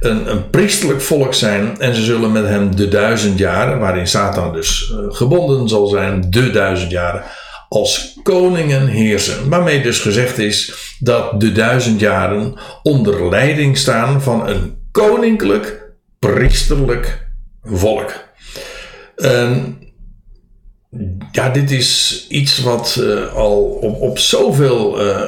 Een, 0.00 0.30
een 0.30 0.50
priesterlijk 0.50 1.00
volk 1.00 1.34
zijn 1.34 1.80
en 1.80 1.94
ze 1.94 2.02
zullen 2.02 2.32
met 2.32 2.44
hem 2.44 2.76
de 2.76 2.88
duizend 2.88 3.38
jaren, 3.38 3.78
waarin 3.78 4.06
Satan 4.06 4.52
dus 4.52 4.94
gebonden 5.08 5.68
zal 5.68 5.86
zijn, 5.86 6.26
de 6.30 6.50
duizend 6.50 6.90
jaren, 6.90 7.22
als 7.68 8.18
koningen 8.22 8.86
heersen. 8.86 9.48
Waarmee 9.48 9.82
dus 9.82 10.00
gezegd 10.00 10.38
is 10.38 10.74
dat 10.98 11.40
de 11.40 11.52
duizend 11.52 12.00
jaren 12.00 12.54
onder 12.82 13.28
leiding 13.28 13.76
staan 13.78 14.22
van 14.22 14.48
een 14.48 14.76
koninklijk, 14.92 15.82
priesterlijk 16.18 17.28
volk. 17.62 18.26
En 19.16 19.78
ja, 21.32 21.50
dit 21.50 21.70
is 21.70 22.24
iets 22.28 22.58
wat 22.58 22.96
uh, 23.00 23.34
al 23.34 23.62
op, 23.62 24.00
op 24.00 24.18
zoveel 24.18 25.06
uh, 25.06 25.22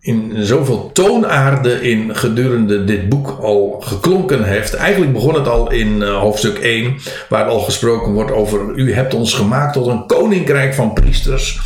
in 0.00 0.32
zoveel 0.46 0.90
toonaarden 0.92 1.82
in 1.82 2.16
gedurende 2.16 2.84
dit 2.84 3.08
boek 3.08 3.38
al 3.40 3.80
geklonken 3.80 4.44
heeft. 4.44 4.74
Eigenlijk 4.74 5.12
begon 5.12 5.34
het 5.34 5.48
al 5.48 5.70
in 5.70 5.96
uh, 5.96 6.18
hoofdstuk 6.18 6.58
1, 6.58 6.96
waar 7.28 7.44
al 7.44 7.60
gesproken 7.60 8.12
wordt 8.12 8.32
over: 8.32 8.74
U 8.74 8.92
hebt 8.92 9.14
ons 9.14 9.34
gemaakt 9.34 9.72
tot 9.72 9.86
een 9.86 10.06
koninkrijk 10.06 10.74
van 10.74 10.92
priesters. 10.92 11.60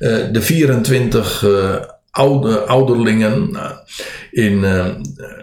Uh, 0.00 0.16
de 0.32 0.42
24 0.42 1.42
uh, 1.42 1.74
eh, 1.74 1.82
oude, 2.10 2.58
ouderlingen 2.58 3.50
in, 4.30 4.64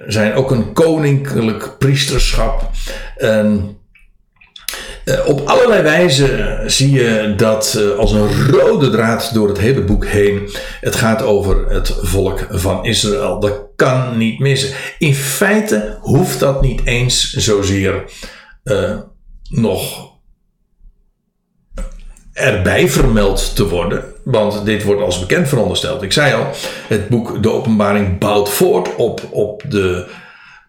zijn 0.07 0.33
ook 0.33 0.51
een 0.51 0.73
koninklijk 0.73 1.75
priesterschap. 1.77 2.69
En 3.17 3.77
eh, 5.05 5.27
op 5.27 5.41
allerlei 5.45 5.81
wijzen 5.81 6.61
zie 6.71 6.91
je 6.91 7.33
dat 7.37 7.75
uh, 7.77 7.97
als 7.97 8.11
een 8.11 8.47
rode 8.49 8.89
draad 8.89 9.33
door 9.33 9.47
het 9.47 9.57
hele 9.57 9.81
boek 9.81 10.05
heen. 10.05 10.49
Het 10.81 10.95
gaat 10.95 11.21
over 11.21 11.69
het 11.69 11.95
volk 12.01 12.47
van 12.49 12.85
Israël. 12.85 13.39
Dat 13.39 13.61
kan 13.75 14.17
niet 14.17 14.39
missen. 14.39 14.69
In 14.97 15.15
feite 15.15 15.97
hoeft 16.01 16.39
dat 16.39 16.61
niet 16.61 16.85
eens 16.85 17.33
zozeer 17.33 18.03
uh, 18.63 18.97
nog 19.49 20.09
erbij 22.33 22.89
vermeld 22.89 23.55
te 23.55 23.67
worden. 23.67 24.03
Want 24.23 24.65
dit 24.65 24.83
wordt 24.83 25.01
als 25.01 25.19
bekend 25.19 25.47
verondersteld. 25.47 26.01
Ik 26.01 26.13
zei 26.13 26.33
al, 26.33 26.47
het 26.87 27.09
boek 27.09 27.43
De 27.43 27.51
Openbaring 27.51 28.19
bouwt 28.19 28.49
voort 28.49 28.95
op, 28.95 29.21
op, 29.31 29.63
de, 29.67 30.05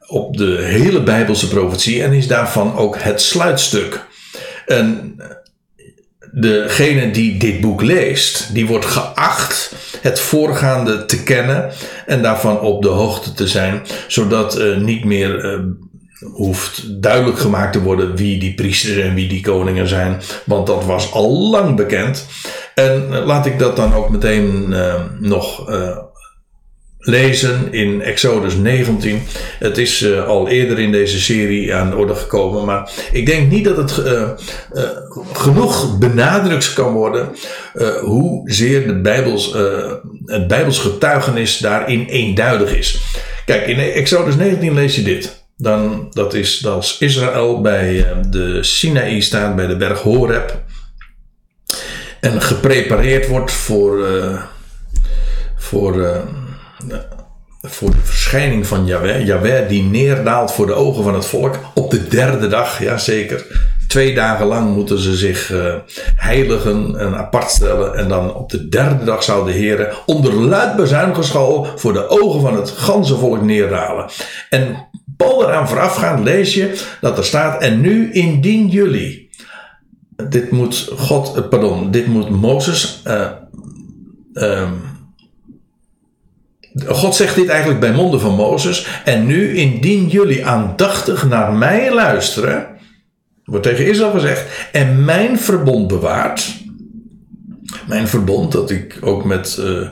op 0.07 0.37
de 0.37 0.59
hele 0.63 1.03
Bijbelse 1.03 1.49
profetie 1.49 2.03
en 2.03 2.13
is 2.13 2.27
daarvan 2.27 2.77
ook 2.77 2.99
het 2.99 3.21
sluitstuk. 3.21 4.09
En 4.71 5.17
degene 6.33 7.11
die 7.11 7.39
dit 7.39 7.61
boek 7.61 7.83
leest, 7.83 8.55
die 8.55 8.67
wordt 8.67 8.85
geacht 8.85 9.75
het 10.01 10.21
voorgaande 10.21 11.05
te 11.05 11.23
kennen 11.23 11.71
en 12.07 12.23
daarvan 12.23 12.61
op 12.61 12.83
de 12.83 12.89
hoogte 12.89 13.33
te 13.33 13.49
zijn, 13.49 13.83
zodat 14.09 14.59
uh, 14.59 14.77
niet 14.77 15.05
meer 15.05 15.45
uh, 15.45 15.61
hoeft 16.33 17.03
duidelijk 17.03 17.39
gemaakt 17.39 17.73
te 17.73 17.83
worden 17.83 18.17
wie 18.17 18.39
die 18.39 18.55
priesters 18.55 18.97
en 18.97 19.15
wie 19.15 19.29
die 19.29 19.41
koningen 19.41 19.89
zijn, 19.89 20.21
want 20.45 20.67
dat 20.67 20.85
was 20.85 21.13
al 21.13 21.51
lang 21.51 21.77
bekend. 21.77 22.27
En 22.75 23.09
laat 23.09 23.47
ik 23.47 23.59
dat 23.59 23.77
dan 23.77 23.95
ook 23.95 24.11
meteen 24.11 24.75
nog 25.19 25.71
lezen 27.01 27.73
in 27.73 28.03
Exodus 28.03 28.55
19. 28.55 29.23
Het 29.59 29.79
is 29.79 30.01
uh, 30.01 30.27
al 30.27 30.49
eerder 30.49 30.79
in 30.79 30.93
deze 30.93 31.21
serie 31.21 31.75
aan 31.75 31.91
de 31.91 31.97
orde 31.97 32.15
gekomen, 32.15 32.65
maar 32.65 32.91
ik 33.13 33.27
denk 33.27 33.51
niet 33.51 33.65
dat 33.65 33.77
het 33.77 34.07
uh, 34.07 34.23
uh, 34.73 34.85
genoeg 35.33 35.99
benadrukt 35.99 36.73
kan 36.73 36.93
worden 36.93 37.29
hoezeer 38.01 38.87
de 38.87 39.01
Bijbels, 39.01 39.55
het 40.25 40.47
Bijbels 40.49 40.79
getuigenis 40.79 41.59
daarin 41.59 42.07
eenduidig 42.07 42.75
is. 42.75 43.01
Kijk, 43.45 43.67
in 43.67 43.79
Exodus 43.79 44.37
19 44.37 44.75
lees 44.75 44.97
je 44.97 45.03
dit. 45.03 45.45
Dan, 45.57 46.07
dat 46.11 46.35
is 46.35 46.67
als 46.67 46.99
Israël 46.99 47.61
bij 47.61 48.07
de 48.31 48.63
Sinaï 48.63 49.21
staat, 49.21 49.57
bij 49.57 49.67
de 49.67 49.77
berg 49.77 50.01
Horeb. 50.01 50.63
En 52.21 52.43
geprepareerd 52.43 53.29
wordt 53.29 53.53
voor, 53.53 54.09
voor 55.57 56.23
voor 57.63 57.91
de 57.91 58.01
verschijning 58.03 58.67
van 58.67 58.87
Yahweh. 58.87 59.27
Yahweh 59.27 59.69
die 59.69 59.83
neerdaalt 59.83 60.53
voor 60.53 60.67
de 60.67 60.73
ogen 60.73 61.03
van 61.03 61.15
het 61.15 61.27
volk 61.27 61.59
op 61.75 61.91
de 61.91 62.09
derde 62.09 62.49
dag, 62.49 62.83
ja 62.83 62.99
zeker. 62.99 63.69
Twee 63.89 64.15
dagen 64.15 64.47
lang 64.47 64.75
moeten 64.75 64.99
ze 64.99 65.17
zich 65.17 65.51
uh, 65.51 65.75
heiligen 66.17 66.99
en 66.99 67.15
apart 67.17 67.51
stellen. 67.51 67.95
En 67.95 68.09
dan 68.09 68.35
op 68.35 68.51
de 68.51 68.69
derde 68.69 69.05
dag 69.05 69.23
zou 69.23 69.47
de 69.47 69.53
Heer 69.53 70.03
onder 70.07 70.35
luid 70.35 70.77
bezuingeschal 70.77 71.67
voor 71.77 71.93
de 71.93 72.09
ogen 72.09 72.41
van 72.41 72.57
het 72.57 72.71
ganse 72.71 73.17
volk 73.17 73.43
neerdalen. 73.43 74.11
En 74.51 74.89
Paul 75.17 75.45
eraan 75.45 75.69
voorafgaand 75.69 76.25
lees 76.25 76.55
je 76.55 76.85
dat 77.01 77.19
er 77.19 77.25
staat: 77.25 77.63
En 77.63 77.81
nu 77.81 78.13
indien 78.13 78.69
jullie. 78.69 79.29
Dit 80.29 80.51
moet 80.51 80.91
God, 80.97 81.49
pardon, 81.49 81.91
dit 81.91 82.07
moet 82.07 82.31
Mozes. 82.31 83.03
Uh, 84.35 84.71
God 86.87 87.15
zegt 87.15 87.35
dit 87.35 87.49
eigenlijk 87.49 87.81
bij 87.81 87.93
monden 87.93 88.21
van 88.21 88.35
Mozes. 88.35 88.87
En 89.05 89.27
nu, 89.27 89.57
indien 89.57 90.09
jullie 90.09 90.47
aandachtig 90.47 91.29
naar 91.29 91.53
mij 91.53 91.95
luisteren, 91.95 92.67
wordt 93.45 93.67
tegen 93.67 93.87
Israël 93.87 94.11
gezegd, 94.11 94.69
en 94.73 95.05
mijn 95.05 95.39
verbond 95.39 95.87
bewaart. 95.87 96.59
Mijn 97.89 98.09
verbond 98.09 98.53
dat 98.53 98.71
ik 98.71 98.99
ook 99.01 99.25
met 99.25 99.59
uh, 99.61 99.89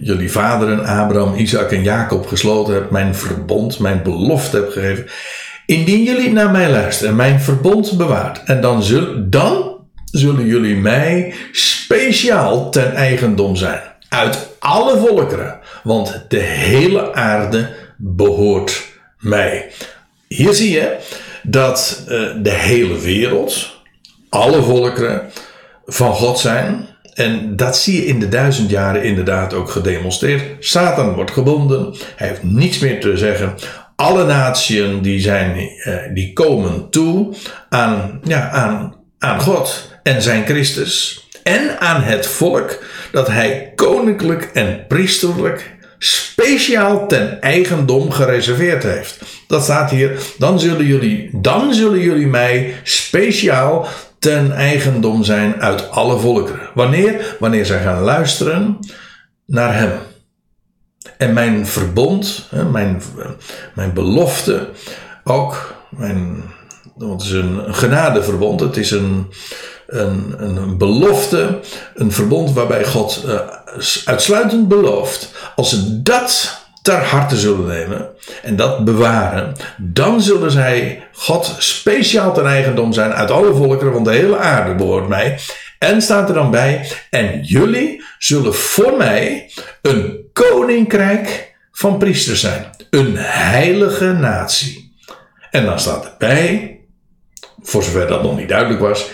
jullie 0.00 0.30
vaderen, 0.30 0.84
Abraham, 0.84 1.34
Isaac 1.34 1.72
en 1.72 1.82
Jacob 1.82 2.26
gesloten 2.26 2.74
heb. 2.74 2.90
Mijn 2.90 3.14
verbond, 3.14 3.78
mijn 3.78 4.02
belofte 4.02 4.56
heb 4.56 4.70
gegeven. 4.70 5.06
Indien 5.66 6.02
jullie 6.02 6.32
naar 6.32 6.50
mij 6.50 6.70
luisteren 6.70 7.10
en 7.10 7.16
mijn 7.16 7.40
verbond 7.40 7.96
bewaart. 7.96 8.42
En 8.44 8.60
dan, 8.60 8.82
dan 9.28 9.76
zullen 10.04 10.46
jullie 10.46 10.76
mij 10.76 11.34
speciaal 11.52 12.70
ten 12.70 12.94
eigendom 12.94 13.56
zijn. 13.56 13.91
Uit 14.12 14.48
alle 14.58 14.98
volkeren 14.98 15.58
want 15.82 16.24
de 16.28 16.38
hele 16.38 17.14
aarde 17.14 17.68
behoort 17.96 18.82
mij. 19.18 19.70
Hier 20.28 20.52
zie 20.52 20.70
je 20.70 20.96
dat 21.42 22.04
uh, 22.08 22.30
de 22.42 22.50
hele 22.50 22.98
wereld, 22.98 23.80
alle 24.28 24.62
volkeren 24.62 25.30
van 25.86 26.12
God 26.12 26.38
zijn. 26.38 26.86
En 27.14 27.56
dat 27.56 27.76
zie 27.76 27.96
je 27.96 28.06
in 28.06 28.20
de 28.20 28.28
duizend 28.28 28.70
jaren 28.70 29.02
inderdaad 29.02 29.54
ook 29.54 29.70
gedemonstreerd. 29.70 30.64
Satan 30.64 31.14
wordt 31.14 31.30
gebonden, 31.30 31.94
hij 32.16 32.28
heeft 32.28 32.42
niets 32.42 32.78
meer 32.78 33.00
te 33.00 33.16
zeggen. 33.16 33.54
Alle 33.96 34.24
naties 34.24 34.84
die, 35.02 35.20
zijn, 35.20 35.56
uh, 35.58 35.94
die 36.14 36.32
komen 36.32 36.90
toe 36.90 37.34
aan, 37.68 38.20
ja, 38.24 38.50
aan, 38.50 38.94
aan 39.18 39.40
God 39.40 39.90
en 40.02 40.22
zijn 40.22 40.44
Christus. 40.44 41.26
En 41.42 41.80
aan 41.80 42.02
het 42.02 42.26
volk 42.26 42.78
dat 43.12 43.26
hij 43.26 43.72
koninklijk 43.74 44.50
en 44.52 44.84
priesterlijk 44.88 45.76
speciaal 45.98 47.06
ten 47.06 47.40
eigendom 47.40 48.10
gereserveerd 48.10 48.82
heeft. 48.82 49.20
Dat 49.46 49.62
staat 49.62 49.90
hier. 49.90 50.22
Dan 50.38 50.60
zullen 50.60 50.86
jullie, 50.86 51.30
dan 51.32 51.74
zullen 51.74 52.00
jullie 52.00 52.26
mij 52.26 52.74
speciaal 52.82 53.86
ten 54.18 54.52
eigendom 54.52 55.24
zijn 55.24 55.62
uit 55.62 55.90
alle 55.90 56.18
volkeren. 56.18 56.68
Wanneer? 56.74 57.36
Wanneer 57.38 57.66
zij 57.66 57.82
gaan 57.82 58.02
luisteren 58.02 58.78
naar 59.46 59.74
hem. 59.74 59.92
En 61.18 61.32
mijn 61.32 61.66
verbond, 61.66 62.48
mijn, 62.72 63.02
mijn 63.74 63.92
belofte, 63.92 64.68
ook 65.24 65.74
mijn, 65.90 66.42
het 66.98 67.22
is 67.22 67.30
een 67.30 67.74
genadeverbond, 67.74 68.60
het 68.60 68.76
is 68.76 68.90
een, 68.90 69.26
een, 69.92 70.34
een 70.38 70.78
belofte, 70.78 71.60
een 71.94 72.12
verbond 72.12 72.52
waarbij 72.52 72.84
God 72.84 73.24
uh, 73.26 73.40
uitsluitend 74.04 74.68
belooft. 74.68 75.32
Als 75.56 75.70
ze 75.70 76.02
dat 76.02 76.60
ter 76.82 77.04
harte 77.04 77.36
zullen 77.36 77.66
nemen 77.66 78.08
en 78.42 78.56
dat 78.56 78.84
bewaren, 78.84 79.54
dan 79.78 80.20
zullen 80.20 80.50
zij 80.50 81.08
God 81.12 81.54
speciaal 81.58 82.34
ten 82.34 82.46
eigendom 82.46 82.92
zijn 82.92 83.12
uit 83.12 83.30
alle 83.30 83.54
volkeren, 83.54 83.92
want 83.92 84.04
de 84.04 84.12
hele 84.12 84.38
aarde 84.38 84.74
behoort 84.74 85.08
mij. 85.08 85.38
En 85.78 86.02
staat 86.02 86.28
er 86.28 86.34
dan 86.34 86.50
bij, 86.50 86.86
en 87.10 87.42
jullie 87.42 88.04
zullen 88.18 88.54
voor 88.54 88.96
mij 88.96 89.50
een 89.82 90.20
koninkrijk 90.32 91.54
van 91.72 91.98
priesters 91.98 92.40
zijn. 92.40 92.70
Een 92.90 93.16
heilige 93.16 94.12
natie. 94.12 94.94
En 95.50 95.64
dan 95.64 95.80
staat 95.80 96.04
erbij, 96.04 96.80
voor 97.62 97.82
zover 97.82 98.06
dat 98.06 98.22
nog 98.22 98.36
niet 98.36 98.48
duidelijk 98.48 98.80
was, 98.80 99.10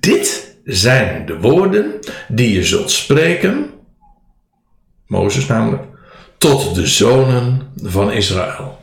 dit 0.00 0.56
zijn 0.64 1.26
de 1.26 1.38
woorden 1.38 1.98
die 2.28 2.52
je 2.52 2.64
zult 2.64 2.90
spreken, 2.90 3.70
Mozes 5.06 5.46
namelijk, 5.46 5.82
tot 6.38 6.74
de 6.74 6.86
zonen 6.86 7.72
van 7.82 8.12
Israël. 8.12 8.78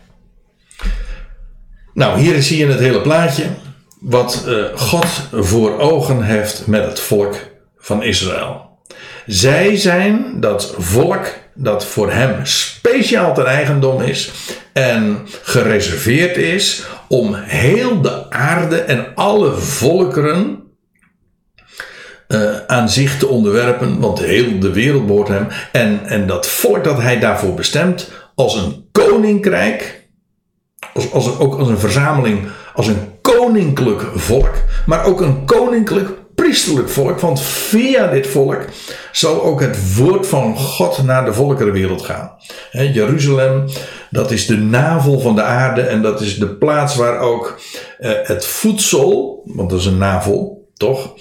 Nou, 1.94 2.20
hier 2.20 2.42
zie 2.42 2.58
je 2.58 2.68
het 2.68 2.80
hele 2.80 3.02
plaatje. 3.02 3.46
Wat 4.00 4.44
uh, 4.48 4.66
God 4.76 5.06
voor 5.32 5.80
ogen 5.80 6.24
heeft 6.24 6.68
met 6.68 6.86
het 6.86 7.00
volk 7.00 7.36
van 7.78 8.04
Israël. 8.04 8.80
Zij 9.26 9.76
zijn 9.76 10.40
dat 10.40 10.76
volk 10.78 11.26
dat 11.54 11.86
voor 11.86 12.12
hem 12.12 12.46
speciaal 12.46 13.34
ten 13.34 13.46
eigendom 13.46 14.02
is 14.02 14.32
en 14.74 15.28
gereserveerd 15.42 16.38
is 16.38 16.84
om 17.08 17.34
heel 17.34 18.02
de 18.02 18.32
aarde 18.32 18.78
en 18.78 19.16
alle 19.16 19.54
volkeren 19.54 20.67
uh, 22.28 22.58
aan 22.68 22.90
zich 22.90 23.18
te 23.18 23.28
onderwerpen, 23.28 24.00
want 24.00 24.20
heel 24.20 24.60
de 24.60 24.72
wereld 24.72 25.06
behoort 25.06 25.28
hem. 25.28 25.48
En, 25.72 26.06
en 26.06 26.28
dat 26.28 26.48
volk 26.48 26.84
dat 26.84 27.02
hij 27.02 27.20
daarvoor 27.20 27.54
bestemt, 27.54 28.12
als 28.36 28.56
een 28.56 28.86
koninkrijk, 28.92 30.08
als, 30.94 31.12
als, 31.12 31.40
ook 31.40 31.60
als 31.60 31.68
een 31.68 31.80
verzameling, 31.80 32.48
als 32.74 32.88
een 32.88 33.12
koninklijk 33.22 34.02
volk, 34.16 34.54
maar 34.86 35.06
ook 35.06 35.22
een 35.22 35.46
koninklijk 35.46 36.10
priesterlijk 36.36 36.90
volk, 36.90 37.20
want 37.20 37.42
via 37.42 38.08
dit 38.08 38.28
volk 38.28 38.66
zal 39.12 39.44
ook 39.44 39.62
het 39.62 39.96
woord 39.96 40.28
van 40.28 40.58
God 40.58 41.04
naar 41.04 41.26
de 41.26 41.34
volkerenwereld 41.34 42.02
gaan. 42.02 42.32
Jeruzalem, 42.72 43.66
dat 44.10 44.32
is 44.32 44.46
de 44.46 44.58
navel 44.58 45.20
van 45.20 45.36
de 45.36 45.42
aarde 45.42 45.82
en 45.82 46.02
dat 46.02 46.22
is 46.22 46.38
de 46.38 46.56
plaats 46.56 46.96
waar 46.96 47.20
ook 47.20 47.60
uh, 48.00 48.12
het 48.24 48.46
voedsel, 48.46 49.42
want 49.46 49.70
dat 49.70 49.80
is 49.80 49.86
een 49.86 49.98
navel, 49.98 50.68
toch? 50.74 51.14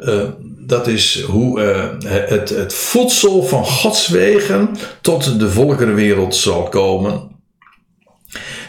Uh, 0.00 0.28
dat 0.42 0.86
is 0.86 1.22
hoe 1.22 1.60
uh, 1.60 2.10
het, 2.28 2.48
het 2.48 2.74
voedsel 2.74 3.42
van 3.42 3.64
Gods 3.64 4.08
wegen 4.08 4.76
tot 5.00 5.38
de 5.38 5.50
volkerenwereld 5.50 6.34
zal 6.34 6.62
komen. 6.68 7.28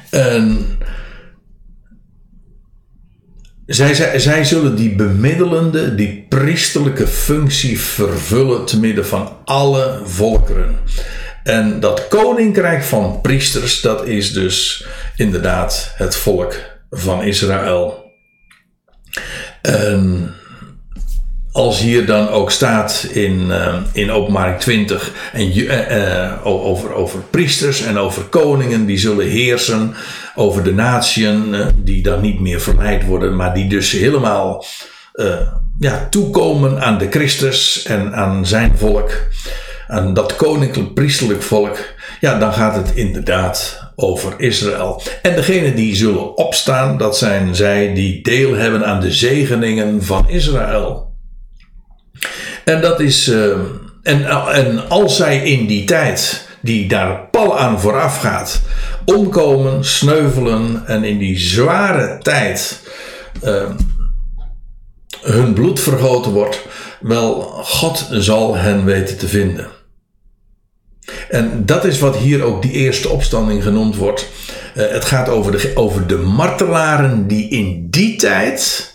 En 0.10 0.78
zij, 3.66 3.94
zij, 3.94 4.20
zij 4.20 4.44
zullen 4.44 4.76
die 4.76 4.96
bemiddelende, 4.96 5.96
die 5.96 6.26
priesterlijke 6.30 7.08
functie 7.08 7.80
vervullen 7.80 8.66
te 8.66 8.80
midden 8.80 9.06
van 9.06 9.38
alle 9.46 10.00
volkeren. 10.04 10.76
En 11.44 11.80
dat 11.80 12.08
koninkrijk 12.08 12.84
van 12.84 13.22
priesters, 13.22 13.82
dat 13.82 14.08
is 14.08 14.34
dus 14.34 14.86
inderdaad 15.16 15.94
het 15.96 16.16
volk 16.16 16.56
van 16.90 17.24
Israël. 17.24 18.12
En 19.62 20.34
als 21.52 21.80
hier 21.80 22.06
dan 22.06 22.30
ook 22.30 22.52
staat 22.52 23.08
in, 23.12 23.48
uh, 23.48 23.76
in 23.94 24.12
openbaring 24.12 24.60
20 24.60 25.12
en, 25.34 25.58
uh, 25.58 26.46
over, 26.46 26.94
over 26.94 27.20
priesters 27.20 27.82
en 27.82 27.98
over 27.98 28.24
koningen 28.24 28.86
die 28.86 28.98
zullen 28.98 29.28
heersen 29.28 29.96
over 30.36 30.64
de 30.64 30.74
natieën 30.74 31.56
die 31.76 32.04
dan 32.04 32.22
niet 32.22 32.40
meer 32.40 32.62
verleid 32.62 33.06
worden, 33.06 33.36
maar 33.36 33.54
die 33.54 33.70
dus 33.70 33.92
helemaal 33.92 34.66
ja, 35.80 36.08
toekomen 36.10 36.82
aan 36.82 36.98
de 36.98 37.08
Christus 37.10 37.84
en 37.86 38.16
aan 38.16 38.46
zijn 38.46 38.78
volk, 38.78 39.12
aan 39.88 40.14
dat 40.14 40.36
koninklijk 40.36 40.94
priestelijk 40.94 41.42
volk, 41.42 41.78
ja, 42.20 42.40
dan 42.40 42.54
gaat 42.54 42.76
het 42.76 42.96
inderdaad 42.96 43.80
over 43.96 44.34
Israël. 44.38 45.02
En 45.22 45.36
degenen 45.36 45.76
die 45.76 45.96
zullen 45.96 46.38
opstaan, 46.38 46.98
dat 46.98 47.18
zijn 47.18 47.56
zij 47.56 47.94
die 47.94 48.24
deel 48.24 48.54
hebben 48.54 48.86
aan 48.86 49.00
de 49.00 49.12
zegeningen 49.12 50.04
van 50.04 50.30
Israël. 50.30 51.11
En 52.66 52.82
dat 52.82 53.00
is, 53.00 53.28
uh, 53.28 53.52
en, 54.04 54.26
en 54.54 54.90
als 54.90 55.16
zij 55.16 55.38
in 55.38 55.68
die 55.68 55.84
tijd, 55.84 56.48
die 56.62 56.88
daar 56.88 57.28
pal 57.32 57.60
aan 57.60 57.80
vooraf 57.80 58.20
gaat, 58.20 58.62
omkomen, 59.06 59.86
sneuvelen 59.86 60.84
en 60.86 61.04
in 61.04 61.18
die 61.18 61.40
zware 61.40 62.18
tijd 62.22 62.80
uh, 63.44 63.64
hun 65.22 65.54
bloed 65.54 65.80
vergoten 65.80 66.32
wordt, 66.32 66.62
wel, 67.00 67.42
God 67.64 68.08
zal 68.12 68.56
hen 68.56 68.86
weten 68.86 69.18
te 69.18 69.28
vinden. 69.28 69.68
En 71.30 71.66
dat 71.66 71.86
is 71.86 72.00
wat 72.00 72.18
hier 72.18 72.44
ook 72.44 72.62
die 72.62 72.72
eerste 72.72 73.10
opstanding 73.10 73.64
genoemd 73.64 73.96
wordt. 73.96 74.30
Uh, 74.76 74.90
het 74.90 75.06
gaat 75.06 75.30
over 75.30 75.52
de, 75.52 75.72
over 75.76 76.08
de 76.08 76.18
martelaren 76.18 77.28
die 77.28 77.50
in 77.50 77.88
die 77.90 78.16
tijd 78.16 78.91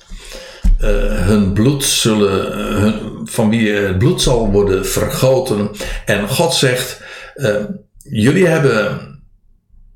uh, 0.80 0.88
hun 1.26 1.52
bloed 1.52 1.84
zullen, 1.84 2.58
hun, 2.80 3.20
van 3.24 3.50
wie 3.50 3.72
het 3.72 3.98
bloed 3.98 4.22
zal 4.22 4.50
worden 4.50 4.86
vergoten. 4.86 5.70
En 6.04 6.28
God 6.28 6.54
zegt: 6.54 7.02
Jullie 8.02 8.46
hebben 8.46 9.00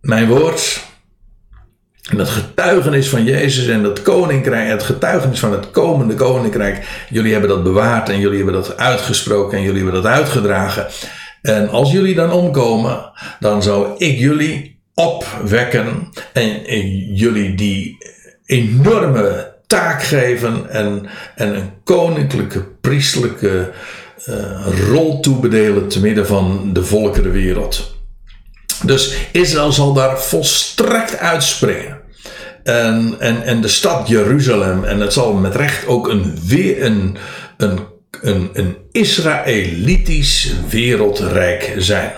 mijn 0.01 0.28
woord. 0.28 0.89
En 2.11 2.18
het 2.18 2.28
getuigenis 2.28 3.09
van 3.09 3.24
Jezus 3.24 3.66
en 3.66 3.83
dat 3.83 4.03
koninkrijk, 4.03 4.68
het 4.68 4.83
getuigenis 4.83 5.41
van 5.41 5.53
het 5.53 5.70
komende 5.70 6.14
koninkrijk. 6.14 7.07
Jullie 7.11 7.33
hebben 7.33 7.51
dat 7.51 7.62
bewaard 7.62 8.09
en 8.09 8.20
jullie 8.20 8.37
hebben 8.37 8.55
dat 8.55 8.76
uitgesproken 8.76 9.59
en 9.59 9.64
jullie 9.64 9.83
hebben 9.83 10.03
dat 10.03 10.12
uitgedragen. 10.12 10.87
En 11.43 11.68
als 11.68 11.93
jullie 11.93 12.14
dan 12.14 12.33
omkomen, 12.33 13.11
dan 13.41 13.62
zou 13.62 13.95
ik 13.99 14.18
jullie 14.18 14.81
opwekken 14.95 16.09
en, 16.33 17.14
jullie 17.14 17.55
die 17.55 17.97
enorme 18.45 19.49
taak 19.71 20.03
geven 20.03 20.71
en, 20.71 21.07
en 21.35 21.57
een 21.57 21.71
koninklijke, 21.85 22.64
priestelijke 22.81 23.71
uh, 24.29 24.66
rol 24.89 25.21
toebedelen 25.21 25.89
te 25.89 26.01
midden 26.01 26.27
van 26.27 26.71
de 26.73 26.85
volkerenwereld. 26.85 27.97
Dus 28.85 29.16
Israël 29.33 29.73
zal 29.73 29.93
daar 29.93 30.21
volstrekt 30.21 31.18
uitspringen. 31.18 31.99
En, 32.62 33.14
en, 33.18 33.43
en 33.43 33.61
de 33.61 33.68
stad 33.68 34.09
Jeruzalem, 34.09 34.85
en 34.85 35.01
het 35.01 35.12
zal 35.12 35.33
met 35.33 35.55
recht 35.55 35.87
ook 35.87 36.09
een, 36.09 36.39
weer 36.47 36.85
een, 36.85 37.16
een 37.57 37.79
een, 38.23 38.51
een 38.53 38.77
Israëlitisch 38.93 40.53
wereldrijk 40.68 41.75
zijn. 41.77 42.12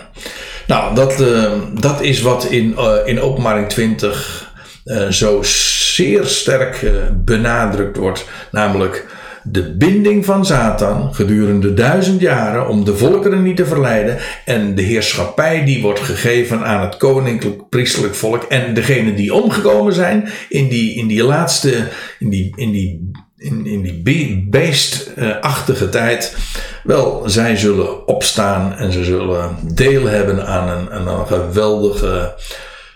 Nou, 0.66 0.94
dat, 0.94 1.20
uh, 1.20 1.52
dat 1.80 2.00
is 2.00 2.20
wat 2.20 2.44
in, 2.44 2.74
uh, 2.78 2.94
in 3.04 3.20
openbaring 3.20 3.68
20 3.68 4.51
uh, 4.84 5.08
zo 5.08 5.42
zeer 5.42 6.24
sterk 6.24 6.92
benadrukt 7.24 7.96
wordt. 7.96 8.28
Namelijk 8.50 9.06
de 9.44 9.76
binding 9.76 10.24
van 10.24 10.46
Satan 10.46 11.14
gedurende 11.14 11.74
duizend 11.74 12.20
jaren 12.20 12.68
om 12.68 12.84
de 12.84 12.96
volkeren 12.96 13.42
niet 13.42 13.56
te 13.56 13.66
verleiden. 13.66 14.18
En 14.44 14.74
de 14.74 14.82
heerschappij 14.82 15.64
die 15.64 15.82
wordt 15.82 16.00
gegeven 16.00 16.64
aan 16.64 16.80
het 16.80 16.96
koninklijk 16.96 17.68
priestelijk 17.68 18.14
volk. 18.14 18.42
En 18.42 18.74
degenen 18.74 19.14
die 19.14 19.34
omgekomen 19.34 19.92
zijn 19.92 20.28
in 20.48 20.68
die, 20.68 20.94
in 20.94 21.06
die 21.06 21.24
laatste, 21.24 21.88
in 22.18 22.30
die, 22.30 22.52
in 22.56 22.70
die 22.70 23.10
in, 23.42 23.66
in 23.66 23.82
die 23.82 24.48
beestachtige 24.50 25.88
tijd. 25.88 26.36
Wel, 26.84 27.22
zij 27.26 27.56
zullen 27.56 28.06
opstaan 28.06 28.74
en 28.74 28.92
ze 28.92 29.04
zullen 29.04 29.56
deel 29.74 30.06
hebben 30.06 30.46
aan 30.46 30.68
een, 30.68 30.90
aan 30.90 31.08
een 31.08 31.26
geweldige. 31.26 32.34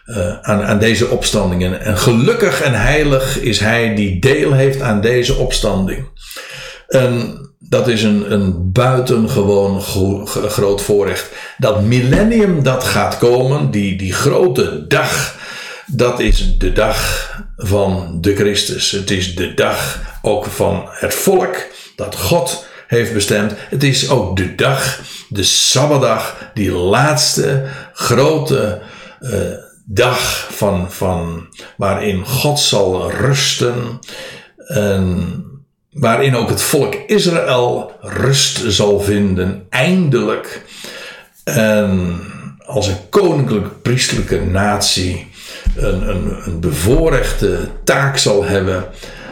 Uh, 0.07 0.39
aan, 0.41 0.63
aan 0.63 0.79
deze 0.79 1.09
opstandingen. 1.09 1.81
En 1.81 1.99
gelukkig 1.99 2.63
en 2.63 2.75
heilig 2.75 3.41
is 3.41 3.61
hij 3.61 3.95
die 3.95 4.21
deel 4.21 4.53
heeft 4.53 4.81
aan 4.81 5.01
deze 5.01 5.35
opstanding. 5.35 6.09
En 6.89 7.39
dat 7.59 7.89
is 7.89 8.03
een, 8.03 8.33
een 8.33 8.73
buitengewoon 8.73 9.81
groot 10.27 10.83
voorrecht. 10.83 11.31
Dat 11.59 11.83
millennium 11.83 12.63
dat 12.63 12.85
gaat 12.85 13.19
komen, 13.19 13.71
die, 13.71 13.97
die 13.97 14.13
grote 14.13 14.87
dag, 14.87 15.37
dat 15.87 16.21
is 16.21 16.59
de 16.59 16.73
dag 16.73 17.31
van 17.57 18.19
de 18.21 18.35
Christus. 18.35 18.91
Het 18.91 19.11
is 19.11 19.35
de 19.35 19.55
dag 19.55 20.01
ook 20.23 20.45
van 20.45 20.85
het 20.91 21.15
volk 21.15 21.57
dat 21.97 22.17
God 22.17 22.67
heeft 22.87 23.13
bestemd. 23.13 23.53
Het 23.57 23.83
is 23.83 24.11
ook 24.11 24.37
de 24.37 24.55
dag, 24.55 25.01
de 25.29 25.43
Sabbatdag, 25.43 26.51
die 26.55 26.73
laatste 26.73 27.65
grote 27.93 28.81
uh, 29.21 29.31
dag 29.89 30.49
van, 30.53 30.93
van 30.93 31.47
waarin 31.77 32.27
God 32.27 32.59
zal 32.59 33.11
rusten. 33.11 33.99
En 34.67 35.45
waarin 35.93 36.37
ook 36.37 36.49
het 36.49 36.63
volk 36.63 36.95
Israël 36.95 37.93
rust 38.01 38.63
zal 38.67 39.01
vinden, 39.01 39.67
eindelijk. 39.69 40.63
En 41.45 42.21
als 42.59 42.87
een 42.87 43.09
koninklijk 43.09 43.83
priestelijke 43.83 44.41
natie 44.41 45.31
een, 45.77 46.09
een, 46.09 46.37
een 46.45 46.61
bevoorrechte 46.61 47.69
taak 47.85 48.17
zal 48.17 48.45
hebben 48.45 48.85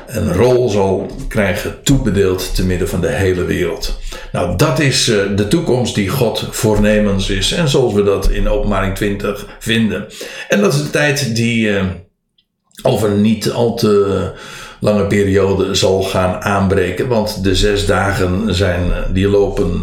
een 0.06 0.32
rol 0.32 0.68
zal 0.68 1.10
krijgen 1.28 1.82
toebedeeld 1.82 2.54
te 2.54 2.64
midden 2.64 2.88
van 2.88 3.00
de 3.00 3.08
hele 3.08 3.44
wereld. 3.44 3.98
Nou, 4.34 4.56
dat 4.56 4.78
is 4.78 5.08
uh, 5.08 5.36
de 5.36 5.48
toekomst 5.48 5.94
die 5.94 6.08
God 6.08 6.46
voornemens 6.50 7.30
is 7.30 7.52
en 7.52 7.68
zoals 7.68 7.92
we 7.92 8.02
dat 8.02 8.30
in 8.30 8.48
Openbaring 8.48 8.94
20 8.94 9.46
vinden. 9.58 10.06
En 10.48 10.60
dat 10.60 10.74
is 10.74 10.82
de 10.82 10.90
tijd 10.90 11.36
die 11.36 11.70
over 12.82 13.10
niet 13.10 13.50
al 13.50 13.74
te 13.74 14.32
lange 14.80 15.06
periode 15.06 15.74
zal 15.74 16.02
gaan 16.02 16.42
aanbreken, 16.42 17.08
want 17.08 17.44
de 17.44 17.54
zes 17.54 17.86
dagen 17.86 18.54
zijn, 18.54 18.86
uh, 18.86 18.96
die 19.12 19.28
lopen, 19.28 19.82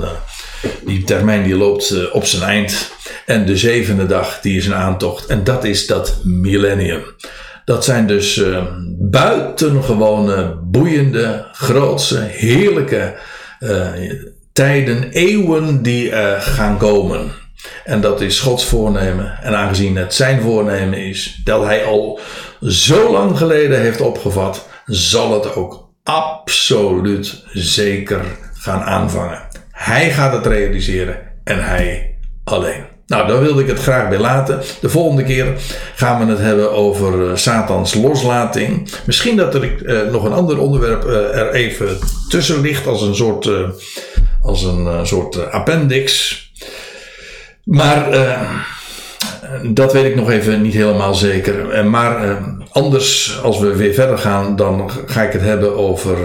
die 0.85 1.03
termijn 1.03 1.43
die 1.43 1.55
loopt 1.55 2.11
op 2.11 2.25
zijn 2.25 2.43
eind. 2.43 2.91
En 3.25 3.45
de 3.45 3.57
zevende 3.57 4.05
dag, 4.05 4.39
die 4.41 4.57
is 4.57 4.65
een 4.65 4.75
aantocht. 4.75 5.25
En 5.25 5.43
dat 5.43 5.63
is 5.63 5.87
dat 5.87 6.19
millennium. 6.23 7.01
Dat 7.65 7.83
zijn 7.83 8.07
dus 8.07 8.37
uh, 8.37 8.63
buitengewone, 8.99 10.57
boeiende, 10.63 11.45
grootse, 11.51 12.19
heerlijke 12.19 13.15
tijden, 14.53 15.11
eeuwen 15.11 15.81
die 15.81 16.09
uh, 16.09 16.41
gaan 16.41 16.77
komen. 16.77 17.31
En 17.83 18.01
dat 18.01 18.21
is 18.21 18.39
Gods 18.39 18.65
voornemen. 18.65 19.39
En 19.41 19.55
aangezien 19.55 19.95
het 19.95 20.13
zijn 20.13 20.41
voornemen 20.41 20.99
is, 20.99 21.41
dat 21.43 21.63
hij 21.63 21.85
al 21.85 22.19
zo 22.61 23.11
lang 23.11 23.37
geleden 23.37 23.81
heeft 23.81 24.01
opgevat, 24.01 24.67
zal 24.85 25.33
het 25.33 25.55
ook 25.55 25.89
absoluut 26.03 27.43
zeker 27.53 28.25
gaan 28.53 28.81
aanvangen. 28.81 29.47
Hij 29.71 30.11
gaat 30.11 30.33
het 30.33 30.45
realiseren 30.45 31.17
en 31.43 31.63
hij 31.63 32.17
alleen. 32.43 32.90
Nou, 33.11 33.27
daar 33.27 33.41
wilde 33.41 33.61
ik 33.61 33.67
het 33.67 33.79
graag 33.79 34.09
bij 34.09 34.17
laten. 34.17 34.61
De 34.81 34.89
volgende 34.89 35.23
keer 35.23 35.53
gaan 35.95 36.25
we 36.25 36.31
het 36.31 36.41
hebben 36.41 36.71
over 36.71 37.29
uh, 37.29 37.35
Satans 37.35 37.93
loslating. 37.93 38.89
Misschien 39.05 39.35
dat 39.35 39.55
er 39.55 39.83
uh, 39.83 40.11
nog 40.11 40.23
een 40.23 40.33
ander 40.33 40.59
onderwerp 40.59 41.03
uh, 41.03 41.37
er 41.37 41.51
even 41.51 41.97
tussen 42.29 42.61
ligt 42.61 42.87
als 42.87 43.01
een 43.01 43.15
soort, 43.15 43.49
als 44.41 44.63
een, 44.63 45.07
soort 45.07 45.51
appendix. 45.51 46.39
Maar 47.63 48.05
dat 49.71 49.93
weet 49.93 50.05
ik 50.05 50.15
nog 50.15 50.29
even 50.29 50.61
niet 50.61 50.73
helemaal 50.73 51.13
zeker. 51.13 51.85
maar 51.85 52.37
anders, 52.71 53.39
als 53.43 53.59
we 53.59 53.75
weer 53.75 53.93
verder 53.93 54.17
gaan, 54.17 54.55
dan 54.55 54.91
ga 55.05 55.21
ik 55.21 55.33
het 55.33 55.41
hebben 55.41 55.75
over 55.75 56.17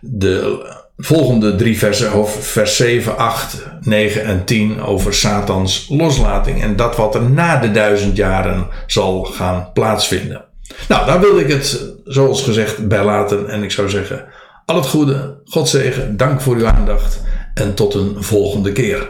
de 0.00 0.66
volgende 0.98 1.54
drie 1.54 1.78
versen, 1.78 2.28
vers 2.28 2.76
7, 2.76 3.16
8, 3.16 3.66
9 3.80 4.24
en 4.24 4.44
10 4.44 4.80
over 4.80 5.14
Satans 5.14 5.86
loslating 5.88 6.62
en 6.62 6.76
dat 6.76 6.96
wat 6.96 7.14
er 7.14 7.30
na 7.30 7.56
de 7.56 7.70
duizend 7.70 8.16
jaren 8.16 8.66
zal 8.86 9.24
gaan 9.24 9.70
plaatsvinden. 9.72 10.44
Nou, 10.88 11.06
daar 11.06 11.20
wil 11.20 11.38
ik 11.38 11.48
het 11.48 11.94
zoals 12.04 12.42
gezegd 12.42 12.88
bij 12.88 13.04
laten 13.04 13.48
en 13.48 13.62
ik 13.62 13.70
zou 13.70 13.88
zeggen, 13.88 14.24
al 14.64 14.76
het 14.76 14.86
goede, 14.86 15.40
God 15.44 15.68
zegen, 15.68 16.16
dank 16.16 16.40
voor 16.40 16.56
uw 16.56 16.66
aandacht 16.66 17.20
en 17.54 17.74
tot 17.74 17.94
een 17.94 18.16
volgende 18.18 18.72
keer. 18.72 19.08